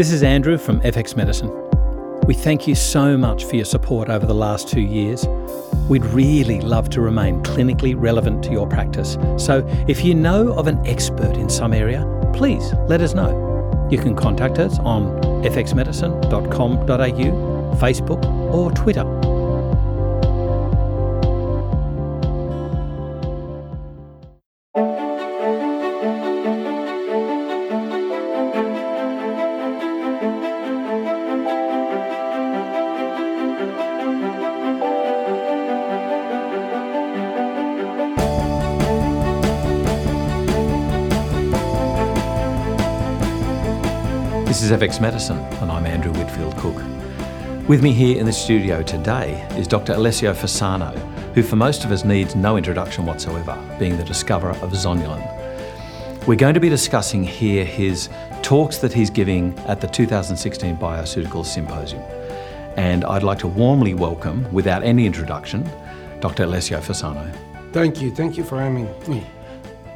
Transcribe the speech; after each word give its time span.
This 0.00 0.12
is 0.12 0.22
Andrew 0.22 0.56
from 0.56 0.80
FX 0.80 1.14
Medicine. 1.14 1.50
We 2.26 2.32
thank 2.32 2.66
you 2.66 2.74
so 2.74 3.18
much 3.18 3.44
for 3.44 3.56
your 3.56 3.66
support 3.66 4.08
over 4.08 4.24
the 4.24 4.32
last 4.32 4.66
two 4.66 4.80
years. 4.80 5.26
We'd 5.90 6.06
really 6.06 6.62
love 6.62 6.88
to 6.90 7.02
remain 7.02 7.42
clinically 7.42 7.94
relevant 7.94 8.42
to 8.44 8.50
your 8.50 8.66
practice. 8.66 9.18
So 9.36 9.62
if 9.88 10.02
you 10.02 10.14
know 10.14 10.54
of 10.54 10.68
an 10.68 10.78
expert 10.86 11.36
in 11.36 11.50
some 11.50 11.74
area, 11.74 12.06
please 12.32 12.72
let 12.88 13.02
us 13.02 13.12
know. 13.12 13.88
You 13.90 13.98
can 13.98 14.16
contact 14.16 14.58
us 14.58 14.78
on 14.78 15.20
fxmedicine.com.au, 15.42 17.76
Facebook, 17.76 18.24
or 18.54 18.70
Twitter. 18.70 19.19
Is 44.70 44.80
FX 44.80 45.00
Medicine, 45.00 45.38
and 45.62 45.70
I'm 45.70 45.84
Andrew 45.84 46.12
Whitfield 46.12 46.56
Cook. 46.56 46.76
With 47.68 47.82
me 47.82 47.92
here 47.92 48.18
in 48.18 48.26
the 48.26 48.32
studio 48.32 48.82
today 48.82 49.44
is 49.56 49.66
Dr. 49.66 49.94
Alessio 49.94 50.32
Fasano, 50.32 50.96
who 51.34 51.42
for 51.42 51.56
most 51.56 51.84
of 51.84 51.90
us 51.90 52.04
needs 52.04 52.36
no 52.36 52.56
introduction 52.56 53.04
whatsoever, 53.04 53.58
being 53.78 53.96
the 53.96 54.04
discoverer 54.04 54.52
of 54.62 54.70
zonulin. 54.72 55.26
We're 56.26 56.36
going 56.36 56.54
to 56.54 56.60
be 56.60 56.68
discussing 56.68 57.24
here 57.24 57.64
his 57.64 58.10
talks 58.42 58.78
that 58.78 58.92
he's 58.92 59.10
giving 59.10 59.58
at 59.60 59.80
the 59.80 59.88
2016 59.88 60.76
Bioceuticals 60.76 61.46
Symposium. 61.46 62.02
And 62.76 63.04
I'd 63.04 63.24
like 63.24 63.40
to 63.40 63.48
warmly 63.48 63.94
welcome, 63.94 64.50
without 64.52 64.84
any 64.84 65.04
introduction, 65.04 65.68
Dr. 66.20 66.44
Alessio 66.44 66.78
Fasano. 66.78 67.34
Thank 67.72 68.00
you. 68.00 68.14
Thank 68.14 68.36
you 68.36 68.44
for 68.44 68.60
having 68.60 68.88
me. 69.08 69.26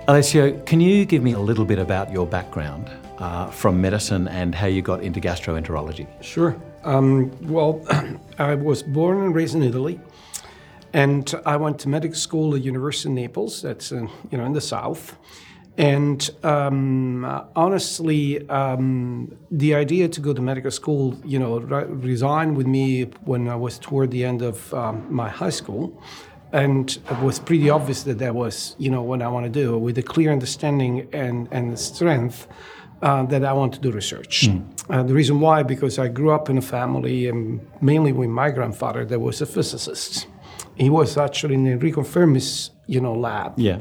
Alessio, 0.07 0.53
can 0.65 0.83
you 0.83 1.07
give 1.07 1.23
me 1.23 1.33
a 1.33 1.39
little 1.39 1.65
bit 1.65 1.79
about 1.79 2.13
your 2.13 2.27
background 2.27 2.91
uh, 3.17 3.47
from 3.47 3.81
medicine 3.81 4.29
and 4.29 4.55
how 4.55 4.67
you 4.67 4.83
got 4.83 5.03
into 5.03 5.19
gastroenterology? 5.19 6.07
Sure. 6.23 6.61
Um, 6.83 7.31
well, 7.41 7.83
I 8.39 8.55
was 8.55 8.83
born 8.83 9.23
and 9.25 9.35
raised 9.35 9.55
in 9.55 9.63
Italy, 9.63 9.99
and 10.93 11.35
I 11.47 11.57
went 11.57 11.79
to 11.81 11.89
medical 11.89 12.19
school 12.19 12.55
at 12.55 12.63
University 12.63 13.09
of 13.09 13.15
Naples. 13.15 13.63
That's 13.63 13.93
uh, 13.93 14.07
you 14.31 14.37
know 14.37 14.45
in 14.45 14.53
the 14.53 14.61
south. 14.61 15.17
And 15.79 16.31
um, 16.43 17.25
honestly, 17.57 18.47
um, 18.51 19.35
the 19.51 19.75
idea 19.75 20.09
to 20.09 20.21
go 20.21 20.35
to 20.35 20.43
medical 20.43 20.71
school, 20.71 21.19
you 21.25 21.39
know, 21.39 21.61
re- 21.61 21.85
resigned 21.87 22.57
with 22.59 22.67
me 22.67 23.05
when 23.25 23.49
I 23.49 23.57
was 23.57 23.79
toward 23.79 24.11
the 24.11 24.25
end 24.25 24.43
of 24.43 24.73
um, 24.75 25.07
my 25.13 25.31
high 25.31 25.51
school 25.51 26.01
and 26.55 26.99
it 27.11 27.19
was 27.21 27.41
pretty 27.41 27.69
obvious 27.69 28.05
that 28.05 28.19
that 28.19 28.35
was 28.35 28.77
you 28.79 28.89
know 28.89 29.03
what 29.03 29.21
I 29.21 29.29
want 29.29 29.45
to 29.45 29.51
do 29.51 29.77
with 29.77 29.99
a 29.99 30.03
clear 30.03 30.31
understanding 30.33 31.09
and 31.13 31.49
and 31.51 31.79
strength 31.79 32.47
uh, 33.03 33.25
that 33.27 33.45
I 33.45 33.53
want 33.53 33.75
to 33.75 33.81
do 33.81 33.91
research. 33.91 34.47
Mm. 34.47 34.65
Uh, 34.89 35.03
the 35.03 35.13
reason 35.13 35.41
why 35.41 35.65
because 35.65 35.99
I 35.99 36.09
grew 36.09 36.31
up 36.31 36.49
in 36.49 36.57
a 36.57 36.63
family 36.63 37.27
and 37.27 37.61
mainly 37.81 38.13
with 38.13 38.31
my 38.31 38.51
grandfather 38.51 39.05
that 39.05 39.21
was 39.21 39.43
a 39.43 39.47
physicist. 39.47 40.29
He 40.77 40.91
was 40.91 41.17
actually 41.17 41.55
in 41.55 41.67
Enrico 41.67 42.03
Fermi's 42.03 42.71
you 42.87 43.01
know 43.01 43.15
lab. 43.15 43.59
Yeah. 43.59 43.79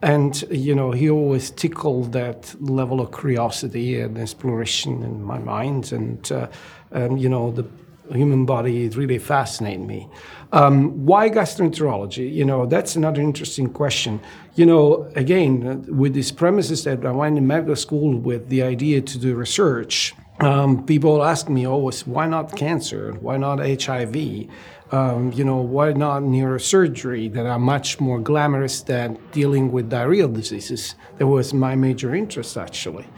And 0.00 0.42
you 0.50 0.74
know 0.74 0.92
he 0.92 1.10
always 1.10 1.50
tickled 1.50 2.12
that 2.12 2.54
level 2.58 3.00
of 3.00 3.12
curiosity 3.12 4.00
and 4.00 4.16
exploration 4.18 5.02
in 5.02 5.22
my 5.22 5.38
mind, 5.38 5.92
and 5.92 6.32
uh, 6.32 6.48
um, 6.92 7.16
you 7.18 7.28
know 7.28 7.50
the 7.50 7.64
human 8.12 8.44
body 8.44 8.88
really 8.90 9.18
fascinated 9.18 9.86
me. 9.86 10.08
Um, 10.54 11.04
why 11.04 11.30
gastroenterology? 11.30 12.32
You 12.32 12.44
know, 12.44 12.64
that's 12.64 12.94
another 12.94 13.20
interesting 13.20 13.68
question. 13.68 14.20
You 14.54 14.66
know, 14.66 15.10
again, 15.16 15.84
with 15.88 16.14
these 16.14 16.30
premises 16.30 16.84
that 16.84 17.04
I 17.04 17.10
went 17.10 17.36
in 17.36 17.44
medical 17.44 17.74
school 17.74 18.16
with 18.16 18.48
the 18.50 18.62
idea 18.62 19.00
to 19.00 19.18
do 19.18 19.34
research, 19.34 20.14
um, 20.38 20.86
people 20.86 21.24
ask 21.24 21.48
me 21.48 21.66
always, 21.66 22.06
why 22.06 22.28
not 22.28 22.56
cancer? 22.56 23.14
Why 23.20 23.36
not 23.36 23.58
HIV? 23.58 24.46
Um, 24.92 25.32
you 25.32 25.42
know, 25.42 25.56
why 25.56 25.92
not 25.92 26.22
neurosurgery 26.22 27.32
that 27.32 27.46
are 27.46 27.58
much 27.58 27.98
more 27.98 28.20
glamorous 28.20 28.80
than 28.82 29.18
dealing 29.32 29.72
with 29.72 29.90
diarrheal 29.90 30.32
diseases? 30.32 30.94
That 31.18 31.26
was 31.26 31.52
my 31.52 31.74
major 31.74 32.14
interest, 32.14 32.56
actually. 32.56 33.08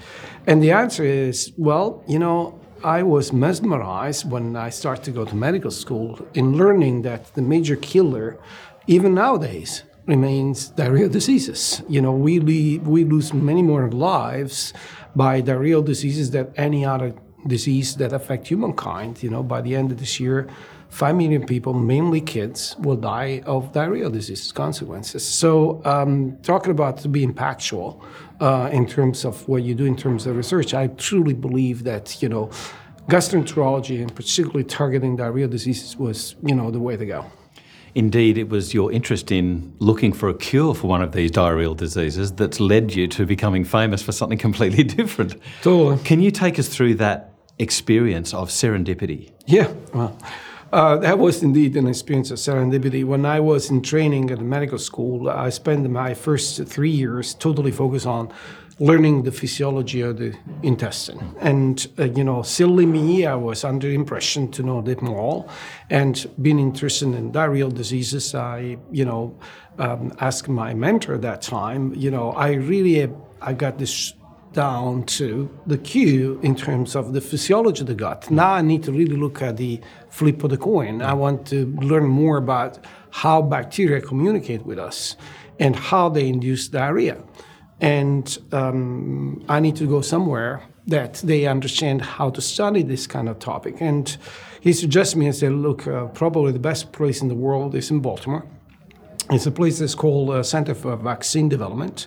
And 0.47 0.63
the 0.63 0.73
answer 0.73 1.05
is, 1.05 1.53
well, 1.59 2.03
you 2.09 2.19
know, 2.19 2.59
I 2.85 3.03
was 3.03 3.33
mesmerized 3.33 4.31
when 4.31 4.57
I 4.57 4.71
started 4.71 5.05
to 5.05 5.11
go 5.11 5.25
to 5.25 5.35
medical 5.35 5.71
school 5.71 6.27
in 6.35 6.57
learning 6.57 7.03
that 7.03 7.35
the 7.35 7.43
major 7.43 7.77
killer, 7.77 8.39
even 8.87 9.15
nowadays, 9.15 9.83
remains 10.07 10.71
diarrheal 10.73 11.11
diseases. 11.11 11.83
You 11.89 12.01
know, 12.01 12.13
we, 12.13 12.39
we 12.39 13.05
lose 13.05 13.33
many 13.33 13.63
more 13.63 13.91
lives 13.91 14.73
by 15.15 15.43
diarrheal 15.43 15.85
diseases 15.85 16.31
than 16.31 16.53
any 16.57 16.85
other 16.85 17.15
disease 17.47 17.97
that 17.97 18.13
affect 18.13 18.49
humankind. 18.49 19.23
You 19.23 19.31
know, 19.31 19.43
by 19.43 19.61
the 19.63 19.75
end 19.75 19.91
of 19.93 19.99
this 19.99 20.21
year, 20.21 20.49
5 20.89 21.17
million 21.17 21.45
people, 21.45 21.75
mainly 21.75 22.21
kids, 22.21 22.77
will 22.79 22.97
die 22.97 23.43
of 23.45 23.73
diarrheal 23.73 24.13
disease 24.13 24.53
consequences. 24.53 25.27
So, 25.27 25.83
um, 25.85 26.39
talking 26.43 26.71
about 26.71 26.99
to 26.99 27.09
be 27.09 27.27
impactful 27.27 28.01
uh, 28.41 28.71
in 28.73 28.87
terms 28.87 29.25
of 29.25 29.47
what 29.49 29.63
you 29.63 29.75
do 29.75 29.85
in 29.85 29.97
terms 29.97 30.27
of 30.27 30.37
research, 30.37 30.75
I 30.75 30.89
truly 30.89 31.35
believe 31.35 31.85
that, 31.85 32.23
you 32.23 32.29
know, 32.29 32.51
gastroenterology 33.09 34.01
and 34.01 34.15
particularly 34.15 34.65
targeting 34.65 35.17
diarrheal 35.17 35.51
diseases 35.51 35.97
was, 35.97 36.37
you 36.43 36.55
know, 36.55 36.71
the 36.71 36.81
way 36.81 36.97
to 36.97 37.07
go. 37.07 37.27
Indeed, 37.95 38.37
it 38.37 38.51
was 38.51 38.75
your 38.75 38.93
interest 38.93 39.33
in 39.33 39.75
looking 39.79 40.13
for 40.13 40.29
a 40.29 40.35
cure 40.35 40.75
for 40.75 40.87
one 40.87 41.01
of 41.01 41.13
these 41.13 41.31
diarrheal 41.31 41.75
diseases 41.75 42.31
that's 42.33 42.61
led 42.61 42.95
you 42.95 43.09
to 43.09 43.25
becoming 43.25 43.65
famous 43.65 44.03
for 44.03 44.13
something 44.13 44.39
completely 44.49 44.85
different. 44.85 45.37
Totally. 45.63 45.99
Can 46.05 46.21
you 46.21 46.31
take 46.31 46.59
us 46.59 46.69
through 46.69 46.97
that 46.97 47.33
experience 47.59 48.35
of 48.35 48.51
serendipity? 48.51 49.33
Yeah. 49.47 49.73
Well, 49.95 50.19
uh, 50.73 50.97
that 50.99 51.19
was 51.19 51.43
indeed 51.43 51.77
an 51.77 51.87
experience 51.87 52.31
of 52.31 52.39
serendipity. 52.39 53.05
When 53.05 53.25
I 53.25 53.41
was 53.41 53.71
in 53.71 53.83
training 53.83 54.31
at 54.31 54.39
the 54.39 54.45
medical 54.45 54.79
school, 54.79 55.31
I 55.31 55.51
spent 55.51 55.89
my 55.91 56.15
first 56.15 56.65
three 56.67 56.91
years 56.91 57.35
totally 57.35 57.71
focused 57.71 58.07
on 58.07 58.33
learning 58.79 59.23
the 59.23 59.33
physiology 59.33 60.03
of 60.03 60.19
the 60.19 60.37
intestine. 60.63 61.35
And, 61.41 61.87
uh, 61.99 62.05
you 62.05 62.25
know, 62.25 62.43
silly 62.43 62.85
me, 62.85 63.25
I 63.25 63.35
was 63.35 63.65
under 63.65 63.91
impression 63.91 64.51
to 64.53 64.63
know 64.63 64.83
that 64.83 65.01
more. 65.01 65.49
And 65.89 66.27
being 66.43 66.59
interested 66.59 67.15
in 67.15 67.33
diarrheal 67.33 67.73
diseases, 67.73 68.35
I, 68.35 68.77
you 68.91 69.05
know, 69.05 69.39
um, 69.79 70.13
asked 70.21 70.49
my 70.49 70.75
mentor 70.75 71.15
at 71.15 71.23
that 71.23 71.43
time, 71.43 71.95
you 71.95 72.11
know, 72.11 72.33
I 72.33 72.53
really, 72.53 73.11
I 73.41 73.53
got 73.55 73.79
this 73.79 74.13
down 74.57 75.05
to 75.05 75.49
the 75.67 75.77
Q 75.77 76.41
in 76.43 76.57
terms 76.57 76.97
of 76.97 77.13
the 77.13 77.21
physiology 77.21 77.83
of 77.83 77.87
the 77.87 77.95
gut. 77.95 78.31
Now 78.31 78.53
I 78.55 78.63
need 78.63 78.83
to 78.85 78.93
really 78.93 79.17
look 79.17 79.43
at 79.43 79.59
the 79.59 79.81
flip 80.09 80.43
of 80.43 80.51
the 80.51 80.57
coin. 80.57 81.03
I 81.03 81.13
want 81.13 81.47
to 81.49 81.67
learn 81.91 82.07
more 82.07 82.39
about 82.39 82.79
how 83.11 83.43
bacteria 83.43 84.01
communicate 84.01 84.65
with 84.65 84.79
us 84.79 85.17
and 85.61 85.77
how 85.77 86.09
they 86.09 86.27
induce 86.29 86.69
diarrhea. 86.69 87.19
And 87.81 88.27
um, 88.53 89.45
I 89.49 89.61
need 89.61 89.77
to 89.77 89.87
go 89.87 90.01
somewhere 90.01 90.63
that 90.87 91.15
they 91.31 91.47
understand 91.47 92.01
how 92.01 92.31
to 92.31 92.41
study 92.41 92.83
this 92.83 93.07
kind 93.07 93.29
of 93.29 93.39
topic. 93.39 93.77
And 93.81 94.17
he 94.61 94.73
suggested 94.73 95.19
me 95.19 95.27
and 95.27 95.35
said, 95.35 95.53
look, 95.53 95.87
uh, 95.87 96.07
probably 96.07 96.53
the 96.53 96.59
best 96.71 96.93
place 96.93 97.21
in 97.21 97.29
the 97.29 97.35
world 97.35 97.75
is 97.75 97.91
in 97.91 98.01
Baltimore. 98.01 98.45
It's 99.31 99.47
a 99.47 99.51
place 99.51 99.81
that's 99.81 99.95
called 99.95 100.31
uh, 100.31 100.43
Center 100.43 100.75
for 100.75 100.97
Vaccine 100.97 101.49
Development 101.49 102.07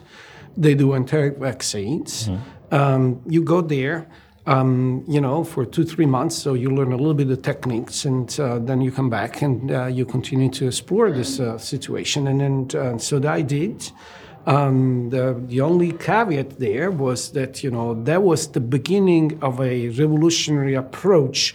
they 0.57 0.75
do 0.75 0.93
enteric 0.93 1.37
vaccines. 1.37 2.27
Mm-hmm. 2.27 2.75
Um, 2.75 3.21
you 3.27 3.41
go 3.43 3.61
there, 3.61 4.07
um, 4.45 5.03
you 5.07 5.21
know, 5.21 5.43
for 5.43 5.65
two, 5.65 5.83
three 5.83 6.05
months, 6.05 6.35
so 6.35 6.53
you 6.53 6.69
learn 6.69 6.91
a 6.91 6.97
little 6.97 7.13
bit 7.13 7.29
of 7.29 7.41
techniques, 7.41 8.05
and 8.05 8.39
uh, 8.39 8.59
then 8.59 8.81
you 8.81 8.91
come 8.91 9.09
back 9.09 9.41
and 9.41 9.71
uh, 9.71 9.85
you 9.85 10.05
continue 10.05 10.49
to 10.49 10.67
explore 10.67 11.11
this 11.11 11.39
uh, 11.39 11.57
situation. 11.57 12.27
And 12.27 12.39
then, 12.41 12.81
uh, 12.81 12.97
so 12.97 13.19
that 13.19 13.33
I 13.33 13.41
did. 13.41 13.91
Um, 14.45 15.09
the, 15.09 15.39
the 15.47 15.61
only 15.61 15.91
caveat 15.91 16.59
there 16.59 16.89
was 16.89 17.31
that, 17.33 17.63
you 17.63 17.69
know, 17.69 17.93
that 18.05 18.23
was 18.23 18.47
the 18.47 18.61
beginning 18.61 19.37
of 19.43 19.59
a 19.59 19.89
revolutionary 19.89 20.75
approach 20.75 21.53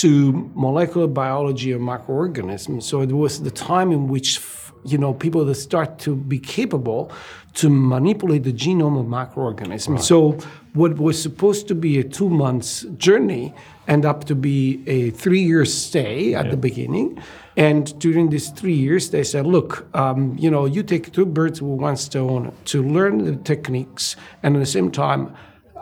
to 0.00 0.50
molecular 0.54 1.06
biology 1.06 1.70
of 1.72 1.80
microorganisms. 1.80 2.86
So 2.86 3.02
it 3.02 3.12
was 3.12 3.42
the 3.42 3.50
time 3.50 3.92
in 3.92 4.08
which 4.08 4.40
you 4.84 4.98
know 4.98 5.14
people 5.14 5.44
that 5.44 5.54
start 5.54 5.98
to 6.00 6.16
be 6.16 6.38
capable 6.38 7.10
to 7.54 7.68
manipulate 7.68 8.44
the 8.44 8.52
genome 8.52 8.98
of 8.98 9.06
microorganisms. 9.06 10.00
Right. 10.00 10.04
So 10.04 10.38
what 10.74 10.96
was 10.96 11.20
supposed 11.20 11.68
to 11.68 11.74
be 11.74 11.98
a 11.98 12.04
two 12.04 12.28
months 12.28 12.82
journey 12.96 13.54
end 13.88 14.04
up 14.04 14.24
to 14.24 14.34
be 14.34 14.82
a 14.86 15.10
three 15.10 15.42
year 15.42 15.64
stay 15.64 16.34
at 16.34 16.46
yeah. 16.46 16.50
the 16.50 16.56
beginning. 16.56 17.22
And 17.56 17.98
during 17.98 18.30
these 18.30 18.48
three 18.48 18.74
years, 18.74 19.10
they 19.10 19.24
said, 19.24 19.46
look, 19.46 19.86
um, 19.94 20.36
you 20.38 20.50
know, 20.50 20.64
you 20.64 20.82
take 20.82 21.12
two 21.12 21.26
birds 21.26 21.60
with 21.60 21.78
one 21.78 21.96
stone 21.96 22.54
to 22.66 22.82
learn 22.82 23.24
the 23.24 23.36
techniques 23.36 24.16
and 24.42 24.56
at 24.56 24.60
the 24.60 24.66
same 24.66 24.90
time 24.90 25.34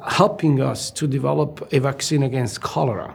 helping 0.08 0.60
us 0.60 0.90
to 0.90 1.06
develop 1.06 1.72
a 1.72 1.78
vaccine 1.78 2.22
against 2.22 2.60
cholera. 2.60 3.14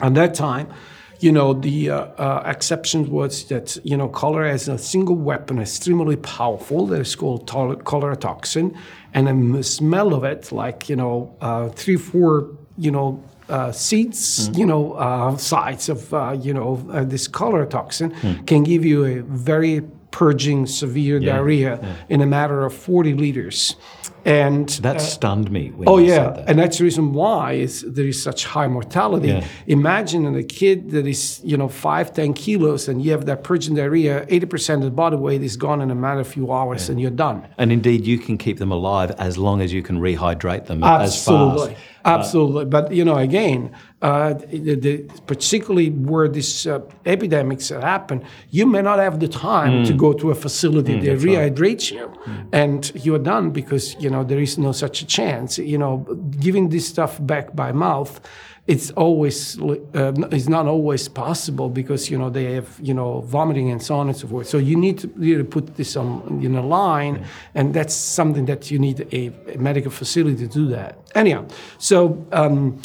At 0.00 0.14
that 0.14 0.34
time, 0.34 0.72
you 1.20 1.30
know, 1.30 1.52
the 1.52 1.90
uh, 1.90 1.96
uh, 1.96 2.42
exception 2.46 3.10
was 3.10 3.44
that, 3.44 3.76
you 3.84 3.96
know, 3.96 4.08
cholera 4.08 4.50
has 4.50 4.68
a 4.68 4.78
single 4.78 5.16
weapon, 5.16 5.58
extremely 5.58 6.16
powerful, 6.16 6.86
that 6.86 7.00
is 7.00 7.14
called 7.14 7.46
cholera 7.84 8.16
toxin, 8.16 8.76
and 9.12 9.54
the 9.54 9.62
smell 9.62 10.14
of 10.14 10.24
it, 10.24 10.50
like, 10.50 10.88
you 10.88 10.96
know, 10.96 11.36
uh, 11.40 11.68
three, 11.70 11.96
four, 11.96 12.48
you 12.78 12.90
know, 12.90 13.22
uh, 13.50 13.72
seeds, 13.72 14.48
mm. 14.48 14.58
you 14.58 14.66
know, 14.66 14.92
uh, 14.92 15.36
sides 15.36 15.88
of, 15.88 16.14
uh, 16.14 16.36
you 16.40 16.54
know, 16.54 16.86
uh, 16.90 17.04
this 17.04 17.28
cholera 17.28 17.66
toxin 17.66 18.12
mm. 18.12 18.46
can 18.46 18.62
give 18.62 18.84
you 18.84 19.04
a 19.04 19.20
very 19.22 19.82
purging 20.10 20.66
severe 20.66 21.18
yeah. 21.18 21.32
diarrhea 21.32 21.78
yeah. 21.82 21.96
in 22.08 22.20
a 22.20 22.26
matter 22.26 22.64
of 22.64 22.74
40 22.74 23.14
liters. 23.14 23.76
And 24.24 24.68
that 24.68 24.96
uh, 24.96 24.98
stunned 24.98 25.50
me. 25.50 25.72
oh 25.86 25.96
yeah, 25.96 26.30
that. 26.30 26.48
and 26.48 26.58
that's 26.58 26.76
the 26.76 26.84
reason 26.84 27.14
why 27.14 27.52
is 27.52 27.80
there 27.88 28.06
is 28.06 28.22
such 28.22 28.44
high 28.44 28.68
mortality. 28.68 29.28
Yeah. 29.28 29.46
Imagine 29.66 30.34
a 30.34 30.42
kid 30.42 30.90
that 30.90 31.06
is 31.06 31.40
you 31.42 31.56
know 31.56 31.68
five 31.68 32.12
ten 32.12 32.34
kilos 32.34 32.86
and 32.86 33.02
you 33.02 33.12
have 33.12 33.24
that 33.24 33.44
purging 33.44 33.76
diarrhea, 33.76 34.26
eighty 34.28 34.44
percent 34.44 34.82
of 34.82 34.84
the 34.84 34.94
body 34.94 35.16
weight 35.16 35.42
is 35.42 35.56
gone 35.56 35.80
in 35.80 35.90
a 35.90 35.94
matter 35.94 36.20
of 36.20 36.26
a 36.26 36.30
few 36.30 36.52
hours, 36.52 36.90
and 36.90 37.00
you're 37.00 37.10
done. 37.10 37.48
And 37.56 37.72
indeed, 37.72 38.06
you 38.06 38.18
can 38.18 38.36
keep 38.36 38.58
them 38.58 38.70
alive 38.70 39.10
as 39.12 39.38
long 39.38 39.62
as 39.62 39.72
you 39.72 39.82
can 39.82 39.98
rehydrate 39.98 40.66
them 40.66 40.84
as 40.84 41.14
fast. 41.14 41.28
Absolutely. 41.28 41.76
Absolutely, 42.04 42.64
but 42.64 42.92
you 42.92 43.04
know, 43.04 43.16
again, 43.16 43.74
uh, 44.02 44.34
the, 44.34 44.74
the, 44.76 44.98
particularly 45.26 45.90
where 45.90 46.28
these 46.28 46.66
uh, 46.66 46.80
epidemics 47.04 47.68
happen, 47.68 48.24
you 48.50 48.66
may 48.66 48.80
not 48.80 48.98
have 48.98 49.20
the 49.20 49.28
time 49.28 49.82
mm. 49.82 49.86
to 49.86 49.92
go 49.92 50.12
to 50.12 50.30
a 50.30 50.34
facility 50.34 50.94
mm, 50.94 51.04
that 51.04 51.18
rehydrates 51.18 51.90
right. 51.90 51.92
you, 51.92 52.06
mm. 52.24 52.48
and 52.52 52.92
you're 53.04 53.18
done 53.18 53.50
because 53.50 53.94
you 54.00 54.08
know 54.08 54.24
there 54.24 54.40
is 54.40 54.56
no 54.56 54.72
such 54.72 55.02
a 55.02 55.06
chance. 55.06 55.58
You 55.58 55.78
know, 55.78 55.98
giving 56.40 56.70
this 56.70 56.88
stuff 56.88 57.18
back 57.20 57.54
by 57.54 57.72
mouth 57.72 58.20
it's 58.66 58.90
always 58.92 59.60
uh, 59.60 60.12
it's 60.30 60.48
not 60.48 60.66
always 60.66 61.08
possible 61.08 61.68
because 61.68 62.10
you 62.10 62.16
know 62.16 62.30
they 62.30 62.54
have 62.54 62.78
you 62.80 62.94
know 62.94 63.20
vomiting 63.22 63.70
and 63.70 63.82
so 63.82 63.96
on 63.96 64.08
and 64.08 64.16
so 64.16 64.28
forth. 64.28 64.46
So 64.48 64.58
you 64.58 64.76
need 64.76 64.98
to 64.98 65.08
really 65.16 65.44
put 65.44 65.76
this 65.76 65.96
on 65.96 66.40
in 66.42 66.54
a 66.54 66.64
line, 66.64 67.16
yeah. 67.16 67.26
and 67.54 67.74
that's 67.74 67.94
something 67.94 68.44
that 68.46 68.70
you 68.70 68.78
need 68.78 69.00
a, 69.12 69.32
a, 69.54 69.58
medical 69.58 69.90
facility 69.90 70.36
to 70.36 70.46
do 70.46 70.68
that. 70.68 70.98
Anyhow, 71.14 71.46
so. 71.78 72.24
Um, 72.32 72.80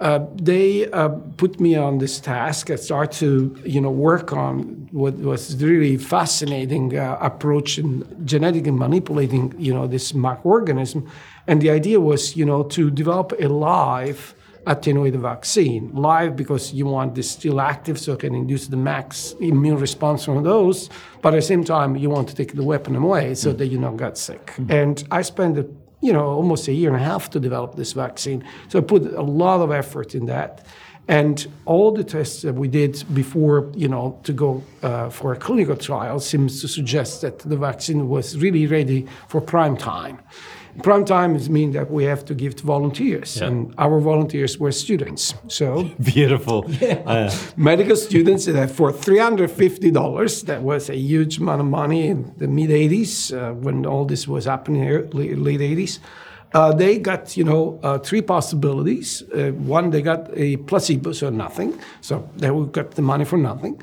uh, 0.00 0.26
they 0.34 0.90
uh, 0.90 1.08
put 1.36 1.60
me 1.60 1.76
on 1.76 1.98
this 1.98 2.18
task. 2.18 2.70
I 2.70 2.76
start 2.76 3.12
to, 3.12 3.56
you 3.64 3.80
know, 3.80 3.90
work 3.90 4.32
on 4.32 4.88
what 4.90 5.14
was 5.14 5.62
really 5.62 5.96
fascinating 5.96 6.98
uh, 6.98 7.16
approach 7.20 7.78
in 7.78 8.04
genetically 8.26 8.72
manipulating, 8.72 9.54
you 9.56 9.72
know, 9.72 9.86
this 9.86 10.12
microorganism. 10.12 11.08
And 11.46 11.62
the 11.62 11.70
idea 11.70 12.00
was, 12.00 12.36
you 12.36 12.44
know, 12.44 12.64
to 12.64 12.90
develop 12.90 13.32
a 13.38 13.46
live 13.46 14.34
attenuated 14.66 15.20
vaccine. 15.20 15.94
Live 15.94 16.36
because 16.36 16.72
you 16.72 16.86
want 16.86 17.14
this 17.14 17.30
still 17.30 17.60
active 17.60 17.98
so 17.98 18.14
it 18.14 18.20
can 18.20 18.34
induce 18.34 18.66
the 18.66 18.76
max 18.76 19.34
immune 19.40 19.78
response 19.78 20.24
from 20.24 20.42
those, 20.42 20.88
but 21.22 21.34
at 21.34 21.36
the 21.36 21.42
same 21.42 21.64
time 21.64 21.96
you 21.96 22.10
want 22.10 22.28
to 22.28 22.34
take 22.34 22.54
the 22.54 22.64
weapon 22.64 22.96
away 22.96 23.34
so 23.34 23.52
mm. 23.52 23.58
that 23.58 23.66
you 23.66 23.78
don't 23.78 23.96
get 23.96 24.16
sick. 24.16 24.52
Mm. 24.56 24.70
And 24.70 25.04
I 25.10 25.22
spent 25.22 25.56
you 26.04 26.12
know 26.12 26.26
almost 26.26 26.68
a 26.68 26.72
year 26.72 26.92
and 26.92 27.02
a 27.02 27.04
half 27.04 27.30
to 27.30 27.40
develop 27.40 27.76
this 27.76 27.92
vaccine. 27.94 28.44
So 28.68 28.78
I 28.78 28.82
put 28.82 29.02
a 29.14 29.22
lot 29.22 29.60
of 29.60 29.70
effort 29.70 30.14
in 30.14 30.26
that. 30.26 30.66
And 31.06 31.46
all 31.66 31.92
the 31.92 32.04
tests 32.04 32.42
that 32.42 32.54
we 32.54 32.68
did 32.68 33.04
before, 33.12 33.70
you 33.74 33.88
know, 33.88 34.18
to 34.22 34.32
go 34.32 34.62
uh, 34.82 35.10
for 35.10 35.32
a 35.34 35.36
clinical 35.36 35.76
trial 35.76 36.18
seems 36.18 36.62
to 36.62 36.68
suggest 36.68 37.20
that 37.20 37.40
the 37.40 37.58
vaccine 37.58 38.08
was 38.08 38.38
really 38.38 38.66
ready 38.66 39.06
for 39.28 39.40
prime 39.40 39.76
time. 39.76 40.18
Prime 40.82 41.04
time 41.04 41.32
means 41.52 41.74
that 41.74 41.90
we 41.90 42.04
have 42.04 42.24
to 42.24 42.34
give 42.34 42.56
to 42.56 42.66
volunteers, 42.66 43.36
yeah. 43.36 43.46
and 43.46 43.74
our 43.78 44.00
volunteers 44.00 44.58
were 44.58 44.72
students. 44.72 45.34
So 45.48 45.90
beautiful, 46.00 46.64
yeah. 46.80 47.02
Uh, 47.06 47.34
medical 47.56 47.96
students 47.96 48.46
that 48.46 48.70
for 48.70 48.92
three 48.92 49.18
hundred 49.18 49.50
fifty 49.50 49.90
dollars. 49.90 50.42
That 50.42 50.62
was 50.62 50.90
a 50.90 50.96
huge 50.96 51.38
amount 51.38 51.60
of 51.60 51.66
money 51.66 52.08
in 52.08 52.34
the 52.38 52.48
mid 52.48 52.70
'80s 52.70 53.32
uh, 53.32 53.54
when 53.54 53.86
all 53.86 54.04
this 54.04 54.26
was 54.26 54.46
happening, 54.46 54.84
late 55.10 55.60
'80s. 55.60 56.00
Uh, 56.52 56.72
they 56.72 56.98
got, 57.00 57.36
you 57.36 57.42
know, 57.42 57.80
uh, 57.82 57.98
three 57.98 58.22
possibilities. 58.22 59.24
Uh, 59.34 59.50
one, 59.50 59.90
they 59.90 60.00
got 60.00 60.30
a 60.34 60.56
placebo, 60.56 61.10
so 61.10 61.28
nothing. 61.28 61.76
So 62.00 62.28
they 62.36 62.48
got 62.70 62.92
the 62.92 63.02
money 63.02 63.24
for 63.24 63.36
nothing 63.36 63.80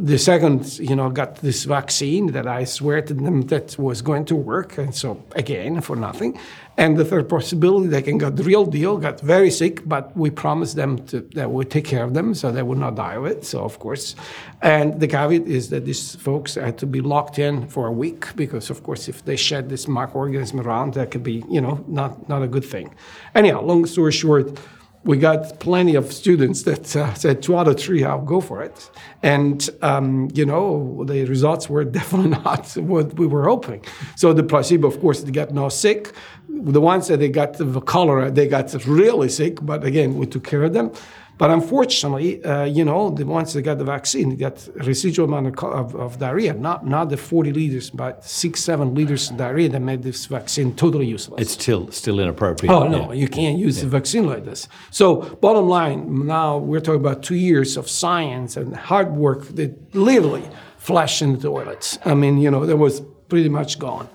the 0.00 0.18
second, 0.18 0.78
you 0.78 0.96
know, 0.96 1.10
got 1.10 1.36
this 1.36 1.64
vaccine 1.64 2.32
that 2.32 2.46
I 2.46 2.64
swear 2.64 3.02
to 3.02 3.14
them 3.14 3.42
that 3.42 3.78
was 3.78 4.00
going 4.00 4.24
to 4.26 4.36
work, 4.36 4.78
and 4.78 4.94
so 4.94 5.22
again 5.36 5.80
for 5.82 5.96
nothing. 5.96 6.38
And 6.78 6.96
the 6.96 7.04
third 7.04 7.28
possibility, 7.28 7.88
they 7.88 8.00
can 8.00 8.16
get 8.16 8.36
the 8.36 8.42
real 8.42 8.64
deal, 8.64 8.96
got 8.96 9.20
very 9.20 9.50
sick, 9.50 9.86
but 9.86 10.16
we 10.16 10.30
promised 10.30 10.76
them 10.76 11.04
to, 11.08 11.20
that 11.34 11.50
we 11.50 11.66
take 11.66 11.84
care 11.84 12.02
of 12.02 12.14
them, 12.14 12.34
so 12.34 12.50
they 12.50 12.62
would 12.62 12.78
not 12.78 12.94
die 12.94 13.14
of 13.14 13.26
it. 13.26 13.44
So 13.44 13.62
of 13.62 13.78
course, 13.78 14.16
and 14.62 14.98
the 14.98 15.06
caveat 15.06 15.46
is 15.46 15.68
that 15.68 15.84
these 15.84 16.14
folks 16.16 16.54
had 16.54 16.78
to 16.78 16.86
be 16.86 17.02
locked 17.02 17.38
in 17.38 17.68
for 17.68 17.86
a 17.86 17.92
week 17.92 18.34
because, 18.34 18.70
of 18.70 18.82
course, 18.82 19.08
if 19.08 19.22
they 19.26 19.36
shed 19.36 19.68
this 19.68 19.84
microorganism 19.84 20.64
around, 20.64 20.94
that 20.94 21.10
could 21.10 21.22
be, 21.22 21.44
you 21.50 21.60
know, 21.60 21.84
not 21.86 22.28
not 22.30 22.42
a 22.42 22.48
good 22.48 22.64
thing. 22.64 22.94
Anyhow, 23.34 23.60
long 23.60 23.84
story 23.84 24.12
short 24.12 24.58
we 25.04 25.16
got 25.16 25.58
plenty 25.58 25.96
of 25.96 26.12
students 26.12 26.62
that 26.62 26.94
uh, 26.94 27.12
said 27.14 27.42
two 27.42 27.56
out 27.56 27.66
of 27.66 27.78
three, 27.78 28.04
I'll 28.04 28.20
go 28.20 28.40
for 28.40 28.62
it. 28.62 28.90
And, 29.22 29.68
um, 29.82 30.28
you 30.32 30.46
know, 30.46 31.04
the 31.06 31.24
results 31.24 31.68
were 31.68 31.84
definitely 31.98 32.30
not 32.30 32.76
what 32.76 33.14
we 33.14 33.26
were 33.26 33.44
hoping. 33.44 33.84
So 34.16 34.32
the 34.32 34.44
placebo, 34.44 34.86
of 34.86 35.00
course, 35.00 35.22
they 35.22 35.32
got 35.32 35.50
no 35.50 35.68
sick. 35.68 36.12
The 36.48 36.80
ones 36.80 37.08
that 37.08 37.18
they 37.18 37.28
got 37.28 37.54
the 37.54 37.80
cholera, 37.80 38.30
they 38.30 38.46
got 38.46 38.72
really 38.86 39.28
sick, 39.28 39.58
but 39.62 39.84
again, 39.84 40.16
we 40.16 40.26
took 40.26 40.44
care 40.44 40.62
of 40.62 40.72
them. 40.72 40.92
But 41.38 41.50
unfortunately, 41.50 42.44
uh, 42.44 42.64
you 42.64 42.84
know, 42.84 43.10
the 43.10 43.24
ones 43.26 43.52
that 43.54 43.62
got 43.62 43.78
the 43.78 43.84
vaccine 43.84 44.30
they 44.30 44.36
got 44.36 44.68
residual 44.74 45.26
amount 45.26 45.46
of, 45.48 45.64
of, 45.64 45.94
of, 45.96 46.18
diarrhea, 46.18 46.52
not 46.54 46.86
not 46.86 47.08
the 47.08 47.16
40 47.16 47.52
liters, 47.52 47.90
but 47.90 48.24
six, 48.24 48.62
seven 48.62 48.94
liters 48.94 49.30
of 49.30 49.38
diarrhea 49.38 49.68
that 49.70 49.80
made 49.80 50.02
this 50.02 50.26
vaccine 50.26 50.74
totally 50.74 51.06
useless. 51.06 51.40
It's 51.42 51.52
still 51.52 51.90
still 51.90 52.20
inappropriate. 52.20 52.72
Oh 52.72 52.86
no, 52.86 53.12
yeah. 53.12 53.20
you 53.20 53.28
can't 53.28 53.58
use 53.58 53.78
yeah. 53.78 53.84
the 53.84 53.90
vaccine 53.90 54.26
like 54.26 54.44
this. 54.44 54.68
So 54.90 55.22
bottom 55.40 55.68
line, 55.68 56.26
now 56.26 56.58
we're 56.58 56.80
talking 56.80 57.00
about 57.00 57.22
two 57.22 57.36
years 57.36 57.76
of 57.76 57.88
science 57.88 58.56
and 58.56 58.76
hard 58.76 59.12
work 59.16 59.48
that 59.56 59.94
literally 59.94 60.44
flashed 60.76 61.22
in 61.22 61.32
the 61.34 61.40
toilets. 61.40 61.98
I 62.04 62.14
mean, 62.14 62.38
you 62.38 62.50
know, 62.50 62.66
that 62.66 62.76
was 62.76 63.02
pretty 63.28 63.48
much 63.48 63.78
gone. 63.78 64.08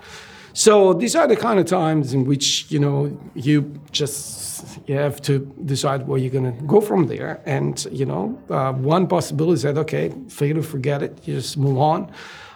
So 0.58 0.92
these 0.92 1.16
are 1.16 1.28
the 1.28 1.36
kind 1.36 1.60
of 1.60 1.68
times 1.68 2.16
in 2.16 2.26
which 2.26 2.66
you 2.72 2.80
know 2.80 3.16
you 3.36 3.80
just 3.92 4.80
you 4.88 4.96
have 4.96 5.22
to 5.22 5.38
decide 5.66 6.08
where 6.08 6.18
you're 6.18 6.32
going 6.32 6.52
to 6.52 6.64
go 6.66 6.82
from 6.82 7.06
there. 7.06 7.40
And 7.46 7.86
you 7.92 8.08
know, 8.08 8.42
uh, 8.50 8.74
one 8.74 9.06
possibility 9.06 9.54
is 9.54 9.62
that 9.62 9.78
okay, 9.78 10.12
fail 10.30 10.56
to 10.56 10.64
forget 10.64 11.04
it, 11.04 11.20
you 11.28 11.36
just 11.36 11.58
move 11.58 11.78
on. 11.78 12.12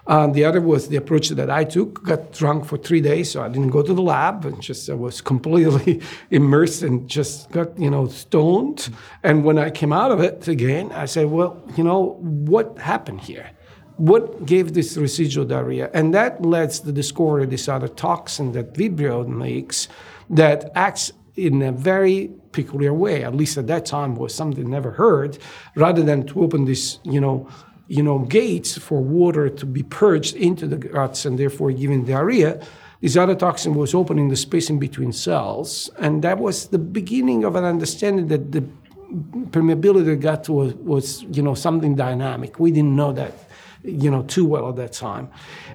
Uh, 0.08 0.25
the 0.25 0.44
other 0.44 0.60
was 0.60 0.88
the 0.88 0.96
approach 0.96 1.30
that 1.30 1.52
I 1.52 1.64
took. 1.64 2.04
Got 2.04 2.34
drunk 2.34 2.66
for 2.66 2.75
three 2.75 3.02
days, 3.02 3.30
so 3.30 3.44
I 3.44 3.50
didn't 3.50 3.70
go 3.70 3.84
to 3.84 3.94
the 3.94 4.02
lab, 4.02 4.46
and 4.46 4.60
just 4.60 4.90
I 4.90 4.96
was 4.96 5.22
completely 5.22 6.02
immersed 6.32 6.82
and 6.82 7.08
just 7.08 7.52
got 7.52 7.78
you 7.78 7.92
know 7.92 8.08
stoned. 8.08 8.90
And 9.22 9.46
when 9.46 9.60
I 9.60 9.70
came 9.70 9.94
out 9.94 10.12
of 10.12 10.22
it 10.22 10.48
again, 10.48 10.92
I 10.92 11.06
said, 11.06 11.28
well, 11.28 11.62
you 11.78 11.84
know, 11.84 12.18
what 12.20 12.80
happened 12.80 13.22
here? 13.22 13.52
What 14.01 14.48
gave 14.48 14.74
this 14.74 14.98
residual 14.98 15.46
diarrhea? 15.46 15.91
And 15.93 16.12
that 16.15 16.43
led 16.43 16.72
to 16.72 16.86
the 16.88 16.91
discovery 16.91 17.43
of 17.43 17.51
this 17.51 17.67
other 17.70 17.88
toxin 17.88 18.51
that 18.53 18.74
Vibrio 18.74 19.27
makes 19.27 19.88
that 20.27 20.72
acts 20.74 21.12
in 21.36 21.62
a 21.62 21.72
very 21.72 22.31
peculiar 22.51 22.96
way, 22.96 23.24
at 23.24 23.36
least 23.36 23.60
at 23.60 23.67
that 23.67 23.86
time 23.86 24.15
was 24.15 24.34
something 24.34 24.67
never 24.67 24.89
heard, 24.89 25.38
rather 25.75 26.01
than 26.01 26.25
to 26.25 26.41
open 26.41 26.65
this, 26.65 26.98
you 27.03 27.22
know, 27.22 27.48
you 27.89 28.01
know, 28.01 28.17
gates 28.20 28.75
for 28.75 29.00
water 29.03 29.50
to 29.50 29.67
be 29.67 29.84
purged 29.84 30.36
into 30.36 30.65
the 30.65 30.77
guts 30.77 31.24
and 31.25 31.38
therefore 31.38 31.72
giving 31.72 32.03
diarrhea, 32.03 32.60
this 33.01 33.15
other 33.15 33.36
toxin 33.36 33.75
was 33.75 33.93
opening 33.93 34.29
the 34.29 34.36
space 34.36 34.72
in 34.72 34.79
between 34.79 35.12
cells. 35.12 35.91
And 36.00 36.24
that 36.24 36.39
was 36.39 36.70
the 36.70 36.79
beginning 36.79 37.43
of 37.43 37.55
an 37.55 37.65
understanding 37.65 38.29
that 38.29 38.51
the 38.51 38.63
permeability 39.51 40.00
of 40.00 40.05
the 40.08 40.15
gut 40.15 40.50
was, 40.50 40.74
was 40.74 41.22
you 41.24 41.43
know, 41.43 41.53
something 41.53 41.96
dynamic. 41.96 42.60
We 42.60 42.72
didn't 42.72 42.96
know 42.96 43.12
that 43.13 43.34
you 43.84 44.12
know, 44.12 44.24
too 44.24 44.46
well 44.46 44.70
at 44.70 44.76
that 44.78 44.94
time. 44.94 45.30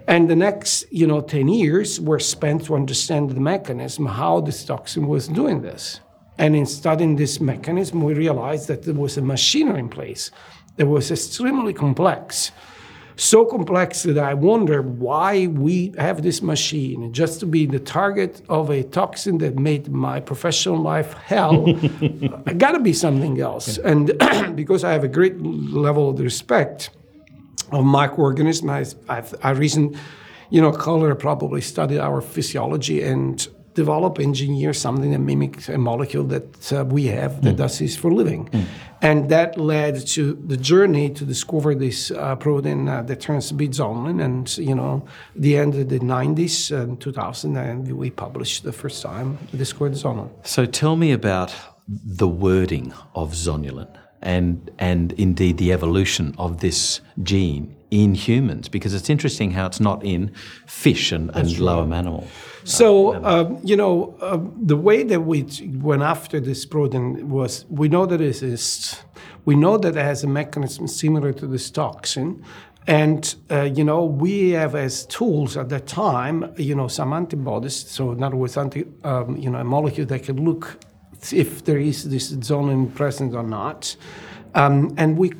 And 0.07 0.31
the 0.31 0.37
next, 0.37 0.91
you 0.93 1.07
know, 1.07 1.21
10 1.21 1.49
years 1.49 2.01
were 2.01 2.21
spent 2.21 2.65
to 2.67 2.75
understand 2.75 3.31
the 3.31 3.41
mechanism, 3.41 4.07
how 4.07 4.41
this 4.41 4.65
toxin 4.65 5.07
was 5.07 5.29
doing 5.29 5.63
this. 5.63 6.01
And 6.39 6.55
in 6.55 6.67
studying 6.67 7.17
this 7.17 7.41
mechanism, 7.41 8.03
we 8.03 8.15
realized 8.15 8.69
that 8.69 8.83
there 8.83 8.95
was 8.95 9.17
a 9.17 9.23
machinery 9.23 9.81
in 9.81 9.89
place 9.89 10.31
that 10.77 10.87
was 10.87 11.11
extremely 11.11 11.73
complex. 11.73 12.53
So 13.19 13.47
complex 13.47 14.03
that 14.03 14.19
I 14.19 14.35
wonder 14.35 14.83
why 14.83 15.47
we 15.47 15.95
have 15.97 16.23
this 16.23 16.43
machine 16.43 17.15
just 17.15 17.41
to 17.41 17.47
be 17.47 17.65
the 17.65 17.79
target 17.79 18.43
of 18.51 18.69
a 18.69 18.83
toxin 18.83 19.39
that 19.39 19.59
made 19.59 19.89
my 19.89 20.21
professional 20.21 20.77
life 20.77 21.15
hell. 21.15 21.65
it 21.67 22.59
got 22.59 22.73
to 22.73 22.81
be 22.81 22.93
something 22.93 23.41
else. 23.41 23.79
And 23.79 24.13
because 24.55 24.85
I 24.85 24.93
have 24.93 25.03
a 25.03 25.09
great 25.09 25.41
level 25.41 26.11
of 26.11 26.21
respect 26.21 26.91
of 27.73 27.85
microorganisms. 27.85 28.97
I, 29.09 29.19
I've, 29.19 29.35
I 29.43 29.51
recent, 29.51 29.97
you 30.51 30.61
know, 30.61 30.73
Cholera 30.73 31.17
probably 31.17 31.61
studied 31.61 31.99
our 31.99 32.21
physiology, 32.21 33.03
and 33.03 33.47
develop, 33.77 34.19
engineer 34.19 34.73
something 34.73 35.11
that 35.13 35.21
mimics 35.21 35.69
a 35.69 35.79
molecule 35.79 36.25
that 36.25 36.73
uh, 36.73 36.85
we 36.85 37.05
have 37.07 37.43
that 37.43 37.55
mm. 37.55 37.59
does 37.59 37.79
this 37.79 37.95
for 37.95 38.11
living. 38.11 38.49
Mm. 38.49 38.65
And 39.03 39.29
that 39.29 39.59
led 39.59 39.95
to 40.15 40.23
the 40.53 40.57
journey 40.57 41.11
to 41.11 41.25
discover 41.25 41.75
this 41.75 42.11
uh, 42.11 42.35
protein 42.37 42.89
uh, 42.89 43.03
that 43.03 43.21
turns 43.21 43.49
to 43.49 43.55
be 43.55 43.69
zonulin. 43.69 44.19
And, 44.27 44.45
you 44.59 44.75
know, 44.75 45.05
the 45.37 45.59
end 45.59 45.75
of 45.75 45.91
the 45.91 46.01
90s 46.01 46.75
and 46.77 46.99
2000, 47.01 47.57
and 47.57 47.93
we 47.93 48.11
published 48.11 48.65
the 48.65 48.73
first 48.73 49.03
time 49.03 49.39
discovered 49.55 49.93
zonulin. 49.93 50.31
So 50.43 50.65
tell 50.65 50.97
me 50.97 51.13
about 51.13 51.55
the 51.87 52.27
wording 52.27 52.93
of 53.15 53.33
zonulin 53.33 53.95
and, 54.23 54.71
and 54.79 55.13
indeed 55.13 55.59
the 55.59 55.73
evolution 55.73 56.35
of 56.39 56.61
this 56.61 57.01
gene 57.23 57.77
in 57.91 58.15
humans, 58.15 58.69
because 58.69 58.95
it's 58.95 59.09
interesting 59.09 59.53
how 59.53 59.67
it's 59.67 59.81
not 59.81 60.05
in 60.05 60.33
fish 60.67 61.13
and, 61.13 61.31
and 61.35 61.59
lower 61.59 61.87
mammals. 61.87 62.29
So, 62.65 63.15
uh, 63.15 63.57
you 63.63 63.77
know, 63.77 64.17
uh, 64.21 64.41
the 64.61 64.77
way 64.77 65.05
that 65.05 65.21
we 65.21 65.47
went 65.81 66.03
after 66.03 66.41
this 66.41 66.67
protein 66.67 67.29
was 67.29 67.65
we 67.69 67.89
know 67.89 68.05
that 68.07 68.21
it 68.21 68.43
is, 68.43 69.01
we 69.45 69.55
know 69.55 69.79
that 69.79 69.97
it 69.97 70.03
has 70.03 70.25
a 70.25 70.27
mechanism 70.27 70.89
similar 70.89 71.33
to 71.35 71.47
this 71.47 71.71
toxin. 71.71 72.45
And, 72.89 73.35
uh, 73.51 73.63
you 73.63 73.85
know, 73.85 74.05
we 74.05 74.51
have 74.51 74.75
as 74.75 75.07
tools 75.07 75.57
at 75.57 75.69
that 75.69 75.87
time, 75.87 76.55
you 76.57 76.75
know, 76.75 76.89
some 76.89 77.13
antibodies. 77.13 77.75
So, 77.75 78.13
in 78.13 78.23
other 78.23 78.37
words, 78.37 78.57
anti, 78.57 78.85
um, 79.05 79.37
you 79.37 79.51
know, 79.51 79.59
a 79.59 79.65
molecule 79.65 80.07
that 80.07 80.25
can 80.25 80.45
look 80.45 80.79
if 81.33 81.65
there 81.65 81.79
is 81.79 82.09
this 82.09 82.33
zonulin 82.33 82.95
present 82.95 83.35
or 83.35 83.43
not. 83.43 83.97
Um, 84.55 84.95
and 84.97 85.19
we 85.19 85.33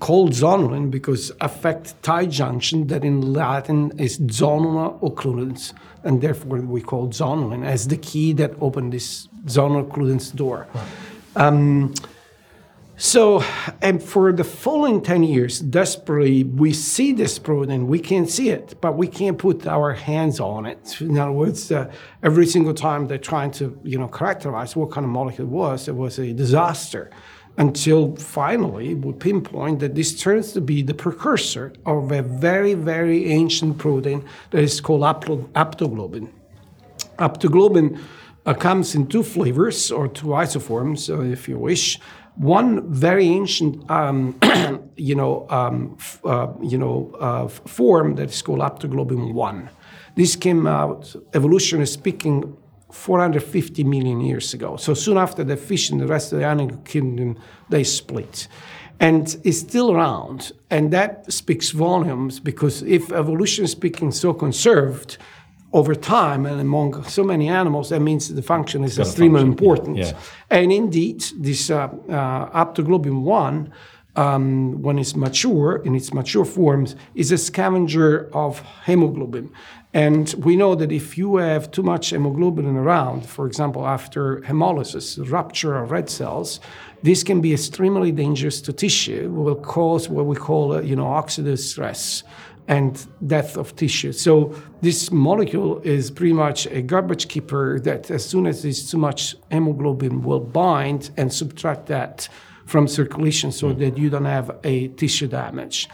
called 0.00 0.32
zonulin 0.32 0.90
because 0.90 1.32
affect 1.40 2.00
tight 2.02 2.30
junction 2.30 2.86
that 2.88 3.04
in 3.04 3.32
Latin 3.32 3.92
is 3.98 4.18
zonula 4.18 5.00
occludens, 5.00 5.72
and 6.04 6.20
therefore 6.20 6.58
we 6.60 6.80
call 6.80 7.08
zonulin 7.08 7.64
as 7.64 7.88
the 7.88 7.96
key 7.96 8.32
that 8.34 8.52
opened 8.60 8.92
this 8.92 9.28
zonal 9.46 9.88
occludens 9.88 10.34
door. 10.34 10.66
Um, 11.34 11.94
so, 12.96 13.42
and 13.82 14.02
for 14.02 14.32
the 14.32 14.44
following 14.44 15.02
10 15.02 15.22
years, 15.22 15.60
desperately, 15.60 16.44
we 16.44 16.72
see 16.72 17.12
this 17.12 17.38
protein, 17.38 17.86
we 17.86 17.98
can 17.98 18.26
see 18.26 18.48
it, 18.48 18.80
but 18.80 18.96
we 18.96 19.06
can't 19.06 19.36
put 19.36 19.66
our 19.66 19.92
hands 19.92 20.40
on 20.40 20.64
it. 20.64 21.00
In 21.00 21.18
other 21.18 21.32
words, 21.32 21.70
uh, 21.70 21.92
every 22.22 22.46
single 22.46 22.72
time 22.72 23.06
they're 23.06 23.18
trying 23.18 23.50
to, 23.52 23.78
you 23.84 23.98
know, 23.98 24.08
characterize 24.08 24.74
what 24.74 24.90
kind 24.90 25.04
of 25.04 25.10
molecule 25.10 25.46
it 25.46 25.50
was, 25.50 25.88
it 25.88 25.94
was 25.94 26.18
a 26.18 26.32
disaster 26.32 27.10
until 27.58 28.14
finally 28.16 28.94
we 28.94 29.12
pinpoint 29.12 29.80
that 29.80 29.94
this 29.94 30.18
turns 30.20 30.52
to 30.52 30.60
be 30.60 30.82
the 30.82 30.94
precursor 30.94 31.72
of 31.86 32.12
a 32.12 32.22
very, 32.22 32.74
very 32.74 33.30
ancient 33.30 33.78
protein 33.78 34.24
that 34.50 34.62
is 34.62 34.80
called 34.80 35.02
aptoglobin. 35.02 36.30
Aptoglobin 37.18 37.98
uh, 38.44 38.54
comes 38.54 38.94
in 38.94 39.06
two 39.06 39.22
flavors 39.22 39.90
or 39.90 40.06
two 40.08 40.28
isoforms, 40.28 41.10
uh, 41.10 41.20
if 41.22 41.48
you 41.48 41.58
wish. 41.58 41.98
One 42.36 42.92
very 42.92 43.26
ancient, 43.26 43.90
um, 43.90 44.38
you 44.96 45.14
know, 45.14 45.46
um, 45.48 45.96
uh, 46.24 46.48
you 46.62 46.76
know, 46.76 47.14
uh, 47.18 47.48
form 47.48 48.16
that 48.16 48.30
is 48.30 48.42
called 48.42 48.60
aptoglobin 48.60 49.32
one. 49.32 49.70
This 50.16 50.36
came 50.36 50.66
out, 50.66 51.14
evolutionarily 51.32 51.88
speaking, 51.88 52.56
450 52.90 53.84
million 53.84 54.20
years 54.20 54.54
ago. 54.54 54.76
So 54.76 54.94
soon 54.94 55.18
after 55.18 55.44
the 55.44 55.56
fish 55.56 55.90
and 55.90 56.00
the 56.00 56.06
rest 56.06 56.32
of 56.32 56.38
the 56.38 56.46
animal 56.46 56.76
kingdom, 56.78 57.38
they 57.68 57.84
split. 57.84 58.48
And 58.98 59.36
it's 59.44 59.58
still 59.58 59.92
around. 59.92 60.52
And 60.70 60.90
that 60.92 61.30
speaks 61.30 61.70
volumes 61.70 62.40
because 62.40 62.82
if 62.82 63.12
evolution 63.12 63.66
speaking 63.66 64.10
so 64.10 64.32
conserved 64.32 65.18
over 65.72 65.94
time 65.94 66.46
and 66.46 66.60
among 66.60 67.02
so 67.04 67.22
many 67.24 67.48
animals, 67.48 67.90
that 67.90 68.00
means 68.00 68.32
the 68.32 68.42
function 68.42 68.84
is 68.84 68.98
extremely 68.98 69.42
important. 69.42 69.96
Yeah. 69.98 70.12
And 70.50 70.72
indeed, 70.72 71.24
this 71.38 71.70
uh, 71.70 71.88
uh, 72.08 72.64
aptoglobin 72.64 73.22
1 73.22 73.72
um, 74.16 74.80
when 74.80 74.98
it's 74.98 75.14
mature, 75.14 75.76
in 75.84 75.94
its 75.94 76.12
mature 76.12 76.44
forms, 76.44 76.96
is 77.14 77.30
a 77.32 77.38
scavenger 77.38 78.30
of 78.32 78.62
hemoglobin. 78.86 79.50
And 79.92 80.34
we 80.38 80.56
know 80.56 80.74
that 80.74 80.92
if 80.92 81.16
you 81.16 81.36
have 81.36 81.70
too 81.70 81.82
much 81.82 82.10
hemoglobin 82.10 82.76
around, 82.76 83.26
for 83.26 83.46
example, 83.46 83.86
after 83.86 84.40
hemolysis, 84.40 85.30
rupture 85.30 85.76
of 85.76 85.90
red 85.90 86.10
cells, 86.10 86.60
this 87.02 87.22
can 87.22 87.40
be 87.40 87.52
extremely 87.52 88.12
dangerous 88.12 88.60
to 88.62 88.72
tissue, 88.72 89.30
will 89.30 89.54
cause 89.54 90.08
what 90.08 90.26
we 90.26 90.36
call, 90.36 90.72
uh, 90.72 90.80
you 90.80 90.96
know, 90.96 91.04
oxidative 91.04 91.58
stress 91.58 92.24
and 92.68 93.06
death 93.26 93.56
of 93.56 93.76
tissue. 93.76 94.12
So 94.12 94.54
this 94.80 95.10
molecule 95.12 95.78
is 95.80 96.10
pretty 96.10 96.32
much 96.32 96.66
a 96.66 96.82
garbage 96.82 97.28
keeper 97.28 97.78
that 97.80 98.10
as 98.10 98.24
soon 98.24 98.46
as 98.46 98.62
there's 98.62 98.90
too 98.90 98.98
much 98.98 99.36
hemoglobin 99.50 100.22
will 100.22 100.40
bind 100.40 101.10
and 101.16 101.32
subtract 101.32 101.86
that 101.86 102.28
from 102.64 102.88
circulation 102.88 103.52
so 103.52 103.68
mm. 103.68 103.78
that 103.78 103.96
you 103.96 104.10
don't 104.10 104.24
have 104.24 104.58
a 104.64 104.88
tissue 104.88 105.28
damage. 105.28 105.88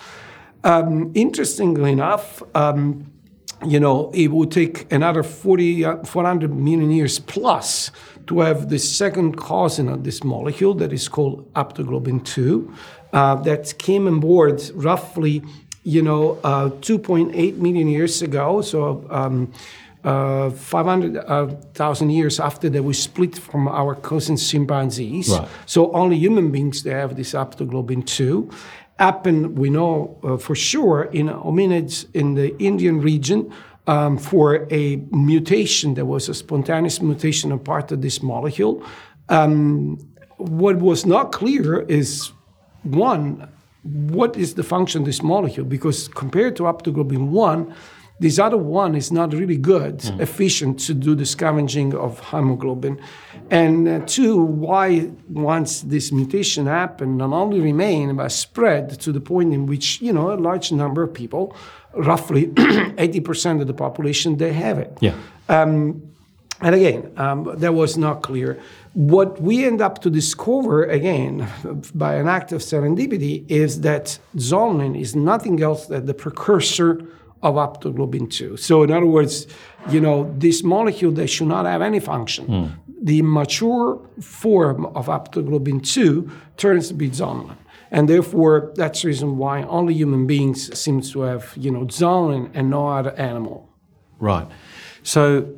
Um, 0.64 1.12
interestingly 1.14 1.92
enough, 1.92 2.42
um, 2.54 3.12
you 3.66 3.78
know, 3.78 4.10
it 4.12 4.28
would 4.28 4.50
take 4.50 4.90
another 4.92 5.22
40, 5.22 5.84
uh, 5.84 6.04
400 6.04 6.54
million 6.54 6.90
years 6.90 7.18
plus 7.18 7.90
to 8.26 8.40
have 8.40 8.68
the 8.68 8.78
second 8.78 9.36
cousin 9.36 9.88
of 9.88 10.04
this 10.04 10.24
molecule 10.24 10.74
that 10.74 10.92
is 10.92 11.08
called 11.08 11.52
aptoglobin 11.54 12.24
2 12.24 12.72
uh, 13.12 13.34
that 13.36 13.76
came 13.78 14.06
on 14.06 14.20
board 14.20 14.62
roughly, 14.74 15.42
you 15.82 16.02
know, 16.02 16.38
uh, 16.44 16.70
2.8 16.80 17.56
million 17.56 17.88
years 17.88 18.22
ago. 18.22 18.62
So, 18.62 19.06
um, 19.10 19.52
uh, 20.04 20.50
500,000 20.50 22.08
uh, 22.08 22.10
years 22.10 22.40
after 22.40 22.68
that 22.68 22.82
we 22.82 22.92
split 22.92 23.38
from 23.38 23.68
our 23.68 23.94
cousin 23.94 24.36
chimpanzees. 24.36 25.28
Right. 25.28 25.48
So 25.66 25.92
only 25.92 26.16
human 26.18 26.50
beings 26.50 26.82
they 26.82 26.90
have 26.90 27.14
this 27.14 27.34
aptoglobin 27.34 28.04
2 28.06 28.50
happened, 28.98 29.56
we 29.58 29.70
know 29.70 30.18
uh, 30.22 30.36
for 30.36 30.54
sure, 30.54 31.04
in 31.12 31.28
hominids 31.28 32.06
in 32.14 32.34
the 32.34 32.56
Indian 32.58 33.00
region 33.00 33.52
um, 33.86 34.18
for 34.18 34.66
a 34.70 34.96
mutation 35.10 35.94
that 35.94 36.06
was 36.06 36.28
a 36.28 36.34
spontaneous 36.34 37.00
mutation 37.00 37.52
of 37.52 37.64
part 37.64 37.92
of 37.92 38.02
this 38.02 38.22
molecule. 38.22 38.82
Um, 39.28 39.98
what 40.36 40.76
was 40.76 41.06
not 41.06 41.32
clear 41.32 41.80
is 41.82 42.32
one, 42.82 43.48
what 43.82 44.36
is 44.36 44.54
the 44.54 44.62
function 44.62 45.02
of 45.02 45.06
this 45.06 45.22
molecule? 45.22 45.66
Because 45.66 46.08
compared 46.08 46.56
to 46.56 46.64
aptoglobin 46.64 47.28
1, 47.28 47.74
this 48.20 48.38
other 48.38 48.56
one 48.56 48.94
is 48.94 49.10
not 49.10 49.32
really 49.32 49.56
good, 49.56 49.98
mm. 49.98 50.20
efficient 50.20 50.78
to 50.80 50.94
do 50.94 51.16
the 51.16 51.26
scavenging 51.26 51.92
of 51.94 52.20
hemoglobin. 52.20 53.00
And 53.50 53.88
uh, 53.88 54.00
two, 54.06 54.40
why 54.40 55.10
once 55.28 55.80
this 55.80 56.12
mutation 56.12 56.66
happened, 56.66 57.18
not 57.18 57.32
only 57.32 57.60
remain, 57.60 58.14
but 58.14 58.30
spread 58.30 59.00
to 59.00 59.10
the 59.10 59.20
point 59.20 59.52
in 59.52 59.66
which, 59.66 60.00
you 60.00 60.12
know, 60.12 60.32
a 60.32 60.36
large 60.38 60.70
number 60.70 61.02
of 61.02 61.12
people, 61.12 61.56
roughly 61.94 62.46
80% 62.56 63.60
of 63.60 63.66
the 63.66 63.74
population, 63.74 64.36
they 64.36 64.52
have 64.52 64.78
it. 64.78 64.96
Yeah. 65.00 65.14
Um, 65.48 66.11
and 66.62 66.74
again, 66.74 67.12
um, 67.16 67.52
that 67.56 67.74
was 67.74 67.98
not 67.98 68.22
clear. 68.22 68.58
What 68.94 69.40
we 69.42 69.64
end 69.64 69.80
up 69.80 70.00
to 70.02 70.10
discover, 70.10 70.84
again, 70.84 71.48
by 71.94 72.14
an 72.14 72.28
act 72.28 72.52
of 72.52 72.60
serendipity, 72.60 73.50
is 73.50 73.80
that 73.80 74.18
zonulin 74.36 74.98
is 74.98 75.16
nothing 75.16 75.62
else 75.62 75.86
than 75.86 76.06
the 76.06 76.14
precursor 76.14 77.06
of 77.42 77.56
aptoglobin 77.56 78.30
2. 78.30 78.56
So, 78.56 78.82
in 78.84 78.92
other 78.92 79.06
words, 79.06 79.48
you 79.90 80.00
know, 80.00 80.32
this 80.38 80.62
molecule 80.62 81.10
that 81.12 81.28
should 81.28 81.48
not 81.48 81.66
have 81.66 81.82
any 81.82 81.98
function, 81.98 82.46
mm. 82.46 82.70
the 83.02 83.22
mature 83.22 84.00
form 84.20 84.86
of 84.86 85.06
aptoglobin 85.06 85.84
2 85.84 86.30
turns 86.56 86.88
to 86.88 86.94
be 86.94 87.10
zonulin. 87.10 87.56
And 87.90 88.08
therefore, 88.08 88.72
that's 88.76 89.02
the 89.02 89.08
reason 89.08 89.36
why 89.36 89.64
only 89.64 89.92
human 89.94 90.26
beings 90.26 90.78
seem 90.78 91.02
to 91.02 91.22
have, 91.22 91.52
you 91.56 91.70
know, 91.70 91.86
zonulin 91.86 92.50
and 92.54 92.70
no 92.70 92.88
other 92.88 93.12
animal. 93.18 93.68
Right. 94.18 94.46
So, 95.02 95.52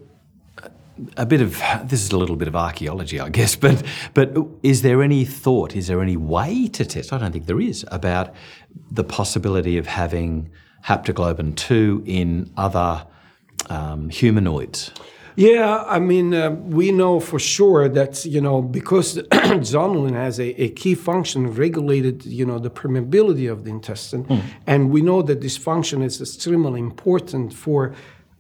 a 1.16 1.26
bit 1.26 1.40
of 1.40 1.60
this 1.84 2.02
is 2.02 2.12
a 2.12 2.18
little 2.18 2.36
bit 2.36 2.48
of 2.48 2.56
archaeology, 2.56 3.20
I 3.20 3.28
guess, 3.28 3.56
but 3.56 3.82
but 4.14 4.36
is 4.62 4.82
there 4.82 5.02
any 5.02 5.24
thought? 5.24 5.74
Is 5.74 5.86
there 5.88 6.00
any 6.00 6.16
way 6.16 6.68
to 6.68 6.84
test? 6.84 7.12
I 7.12 7.18
don't 7.18 7.32
think 7.32 7.46
there 7.46 7.60
is 7.60 7.84
about 7.90 8.34
the 8.90 9.04
possibility 9.04 9.78
of 9.78 9.86
having 9.86 10.50
haptoglobin 10.84 11.56
2 11.56 12.02
in 12.06 12.50
other 12.56 13.06
um, 13.70 14.08
humanoids? 14.08 14.92
Yeah, 15.36 15.82
I 15.88 15.98
mean, 15.98 16.32
uh, 16.32 16.50
we 16.50 16.92
know 16.92 17.18
for 17.18 17.40
sure 17.40 17.88
that, 17.88 18.24
you 18.24 18.40
know, 18.40 18.62
because 18.62 19.16
zonulin 19.32 20.12
has 20.12 20.38
a, 20.38 20.62
a, 20.62 20.68
key 20.70 20.94
function 20.94 21.52
regulated, 21.52 22.24
you 22.24 22.46
know, 22.46 22.60
the 22.60 22.70
permeability 22.70 23.50
of 23.50 23.64
the 23.64 23.70
intestine. 23.70 24.26
Mm. 24.26 24.42
And 24.68 24.90
we 24.90 25.02
know 25.02 25.22
that 25.22 25.40
this 25.40 25.56
function 25.56 26.02
is 26.02 26.20
extremely 26.20 26.78
important 26.78 27.52
for 27.52 27.94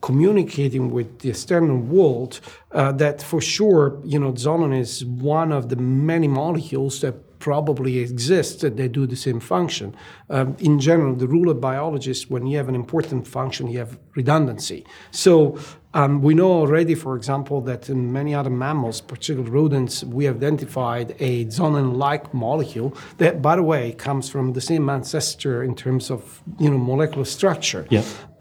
communicating 0.04 0.90
with 0.90 1.20
the 1.20 1.30
external 1.30 1.78
world, 1.78 2.32
uh, 2.72 2.92
that 2.92 3.22
for 3.22 3.40
sure, 3.40 3.98
you 4.04 4.18
know, 4.18 4.32
zonulin 4.32 4.78
is 4.78 5.02
one 5.04 5.50
of 5.50 5.70
the 5.70 5.76
many 5.76 6.28
molecules 6.28 7.00
that 7.00 7.14
probably 7.44 7.98
exist 7.98 8.60
that 8.62 8.74
they 8.78 8.88
do 8.88 9.06
the 9.06 9.20
same 9.26 9.38
function. 9.38 9.94
Um, 10.30 10.56
in 10.60 10.80
general, 10.80 11.14
the 11.14 11.28
rule 11.28 11.50
of 11.50 11.60
biologists, 11.60 12.30
when 12.30 12.46
you 12.46 12.56
have 12.56 12.70
an 12.70 12.74
important 12.74 13.28
function, 13.28 13.68
you 13.68 13.78
have 13.84 13.98
redundancy. 14.16 14.80
So 15.10 15.58
um, 15.92 16.22
we 16.22 16.32
know 16.32 16.50
already, 16.62 16.94
for 16.94 17.14
example, 17.16 17.60
that 17.68 17.90
in 17.90 18.10
many 18.20 18.34
other 18.34 18.48
mammals, 18.48 19.02
particularly 19.02 19.50
rodents, 19.50 20.02
we 20.04 20.24
have 20.24 20.36
identified 20.36 21.14
a 21.20 21.44
zonin-like 21.58 22.32
molecule 22.32 22.96
that, 23.18 23.42
by 23.42 23.56
the 23.56 23.62
way, 23.62 23.92
comes 23.92 24.30
from 24.30 24.54
the 24.54 24.62
same 24.62 24.88
ancestor 24.88 25.62
in 25.62 25.74
terms 25.74 26.10
of 26.10 26.42
you 26.58 26.70
know 26.70 26.78
molecular 26.78 27.26
structure, 27.26 27.86
Yeah. 27.90 28.04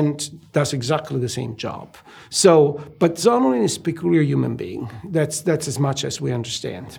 and 0.00 0.16
does 0.52 0.72
exactly 0.72 1.20
the 1.20 1.28
same 1.40 1.54
job. 1.56 1.86
So, 2.30 2.52
but 2.98 3.14
zonin 3.14 3.62
is 3.62 3.78
peculiar 3.78 4.22
human 4.22 4.56
being. 4.56 4.90
That's 5.16 5.40
that's 5.42 5.68
as 5.68 5.78
much 5.78 6.04
as 6.04 6.20
we 6.20 6.32
understand. 6.34 6.98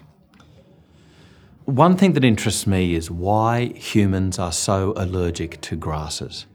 One 1.65 1.95
thing 1.95 2.13
that 2.13 2.25
interests 2.25 2.65
me 2.65 2.95
is 2.95 3.11
why 3.11 3.65
humans 3.75 4.39
are 4.39 4.51
so 4.51 4.93
allergic 4.95 5.61
to 5.61 5.75
grasses. 5.75 6.47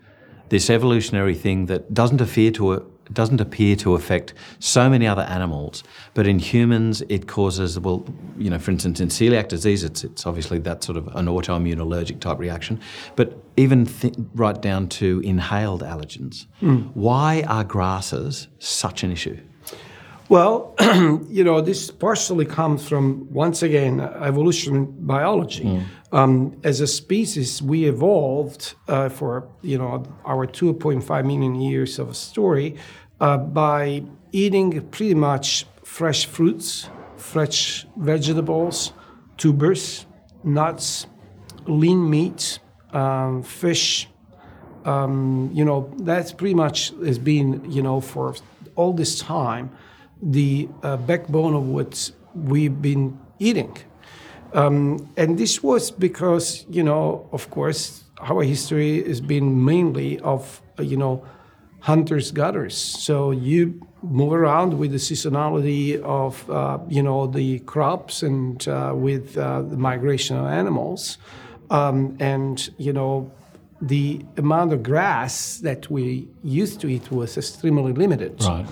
This 0.48 0.68
evolutionary 0.68 1.34
thing 1.34 1.66
that 1.66 1.94
doesn't 1.94 2.20
appear 2.20 2.50
to 2.52 2.92
doesn't 3.12 3.40
appear 3.40 3.76
to 3.76 3.94
affect 3.94 4.34
so 4.58 4.90
many 4.90 5.06
other 5.06 5.22
animals, 5.22 5.84
but 6.14 6.26
in 6.26 6.40
humans 6.40 7.02
it 7.08 7.28
causes 7.28 7.78
well, 7.78 8.04
you 8.36 8.50
know, 8.50 8.58
for 8.58 8.72
instance, 8.72 8.98
in 8.98 9.08
celiac 9.08 9.46
disease, 9.48 9.84
it's 9.84 10.02
it's 10.02 10.26
obviously 10.26 10.58
that 10.60 10.82
sort 10.82 10.98
of 10.98 11.06
an 11.14 11.26
autoimmune 11.26 11.78
allergic 11.78 12.18
type 12.20 12.38
reaction, 12.38 12.80
but 13.14 13.38
even 13.56 13.86
th- 13.86 14.14
right 14.34 14.60
down 14.60 14.88
to 14.88 15.20
inhaled 15.20 15.82
allergens. 15.82 16.46
Hmm. 16.58 16.78
Why 16.94 17.44
are 17.46 17.62
grasses 17.62 18.48
such 18.58 19.04
an 19.04 19.12
issue? 19.12 19.38
Well, 20.28 20.74
you 21.28 21.44
know, 21.44 21.60
this 21.60 21.90
partially 21.90 22.44
comes 22.44 22.88
from, 22.88 23.32
once 23.32 23.62
again, 23.62 24.00
evolution 24.00 24.86
biology. 25.06 25.64
Um, 26.12 26.60
as 26.64 26.80
a 26.80 26.86
species, 26.86 27.62
we 27.62 27.84
evolved 27.84 28.74
uh, 28.88 29.08
for, 29.08 29.48
you 29.62 29.78
know, 29.78 30.04
our 30.24 30.46
2.5 30.46 31.26
million 31.26 31.54
years 31.54 31.98
of 31.98 32.16
story 32.16 32.76
uh, 33.20 33.36
by 33.38 34.02
eating 34.32 34.80
pretty 34.88 35.14
much 35.14 35.66
fresh 35.84 36.26
fruits, 36.26 36.88
fresh 37.16 37.86
vegetables, 37.96 38.92
tubers, 39.36 40.06
nuts, 40.42 41.06
lean 41.66 42.08
meat, 42.08 42.58
um, 42.92 43.42
fish, 43.42 44.08
um, 44.84 45.50
you 45.52 45.64
know, 45.64 45.92
that's 45.98 46.32
pretty 46.32 46.54
much 46.54 46.92
has 47.04 47.18
been, 47.18 47.70
you 47.70 47.82
know, 47.82 48.00
for 48.00 48.34
all 48.76 48.92
this 48.92 49.18
time, 49.18 49.70
the 50.22 50.68
uh, 50.82 50.96
backbone 50.96 51.54
of 51.54 51.68
what 51.68 52.10
we've 52.34 52.80
been 52.80 53.18
eating. 53.38 53.76
Um, 54.52 55.08
and 55.16 55.38
this 55.38 55.62
was 55.62 55.90
because, 55.90 56.64
you 56.70 56.82
know, 56.82 57.28
of 57.32 57.50
course, 57.50 58.04
our 58.20 58.42
history 58.42 59.06
has 59.06 59.20
been 59.20 59.64
mainly 59.64 60.18
of, 60.20 60.62
uh, 60.78 60.82
you 60.82 60.96
know, 60.96 61.24
hunters 61.80 62.32
gatherers. 62.32 62.76
So 62.76 63.30
you 63.30 63.86
move 64.02 64.32
around 64.32 64.78
with 64.78 64.92
the 64.92 64.98
seasonality 64.98 66.00
of, 66.02 66.48
uh, 66.50 66.78
you 66.88 67.02
know, 67.02 67.26
the 67.26 67.58
crops 67.60 68.22
and 68.22 68.66
uh, 68.66 68.92
with 68.94 69.36
uh, 69.36 69.62
the 69.62 69.76
migration 69.76 70.36
of 70.36 70.46
animals. 70.46 71.18
Um, 71.70 72.16
and, 72.20 72.68
you 72.78 72.92
know, 72.92 73.30
the 73.80 74.24
amount 74.36 74.72
of 74.72 74.82
grass 74.82 75.58
that 75.58 75.90
we 75.90 76.28
used 76.42 76.80
to 76.80 76.88
eat 76.88 77.10
was 77.10 77.36
extremely 77.36 77.92
limited. 77.92 78.42
Right. 78.42 78.66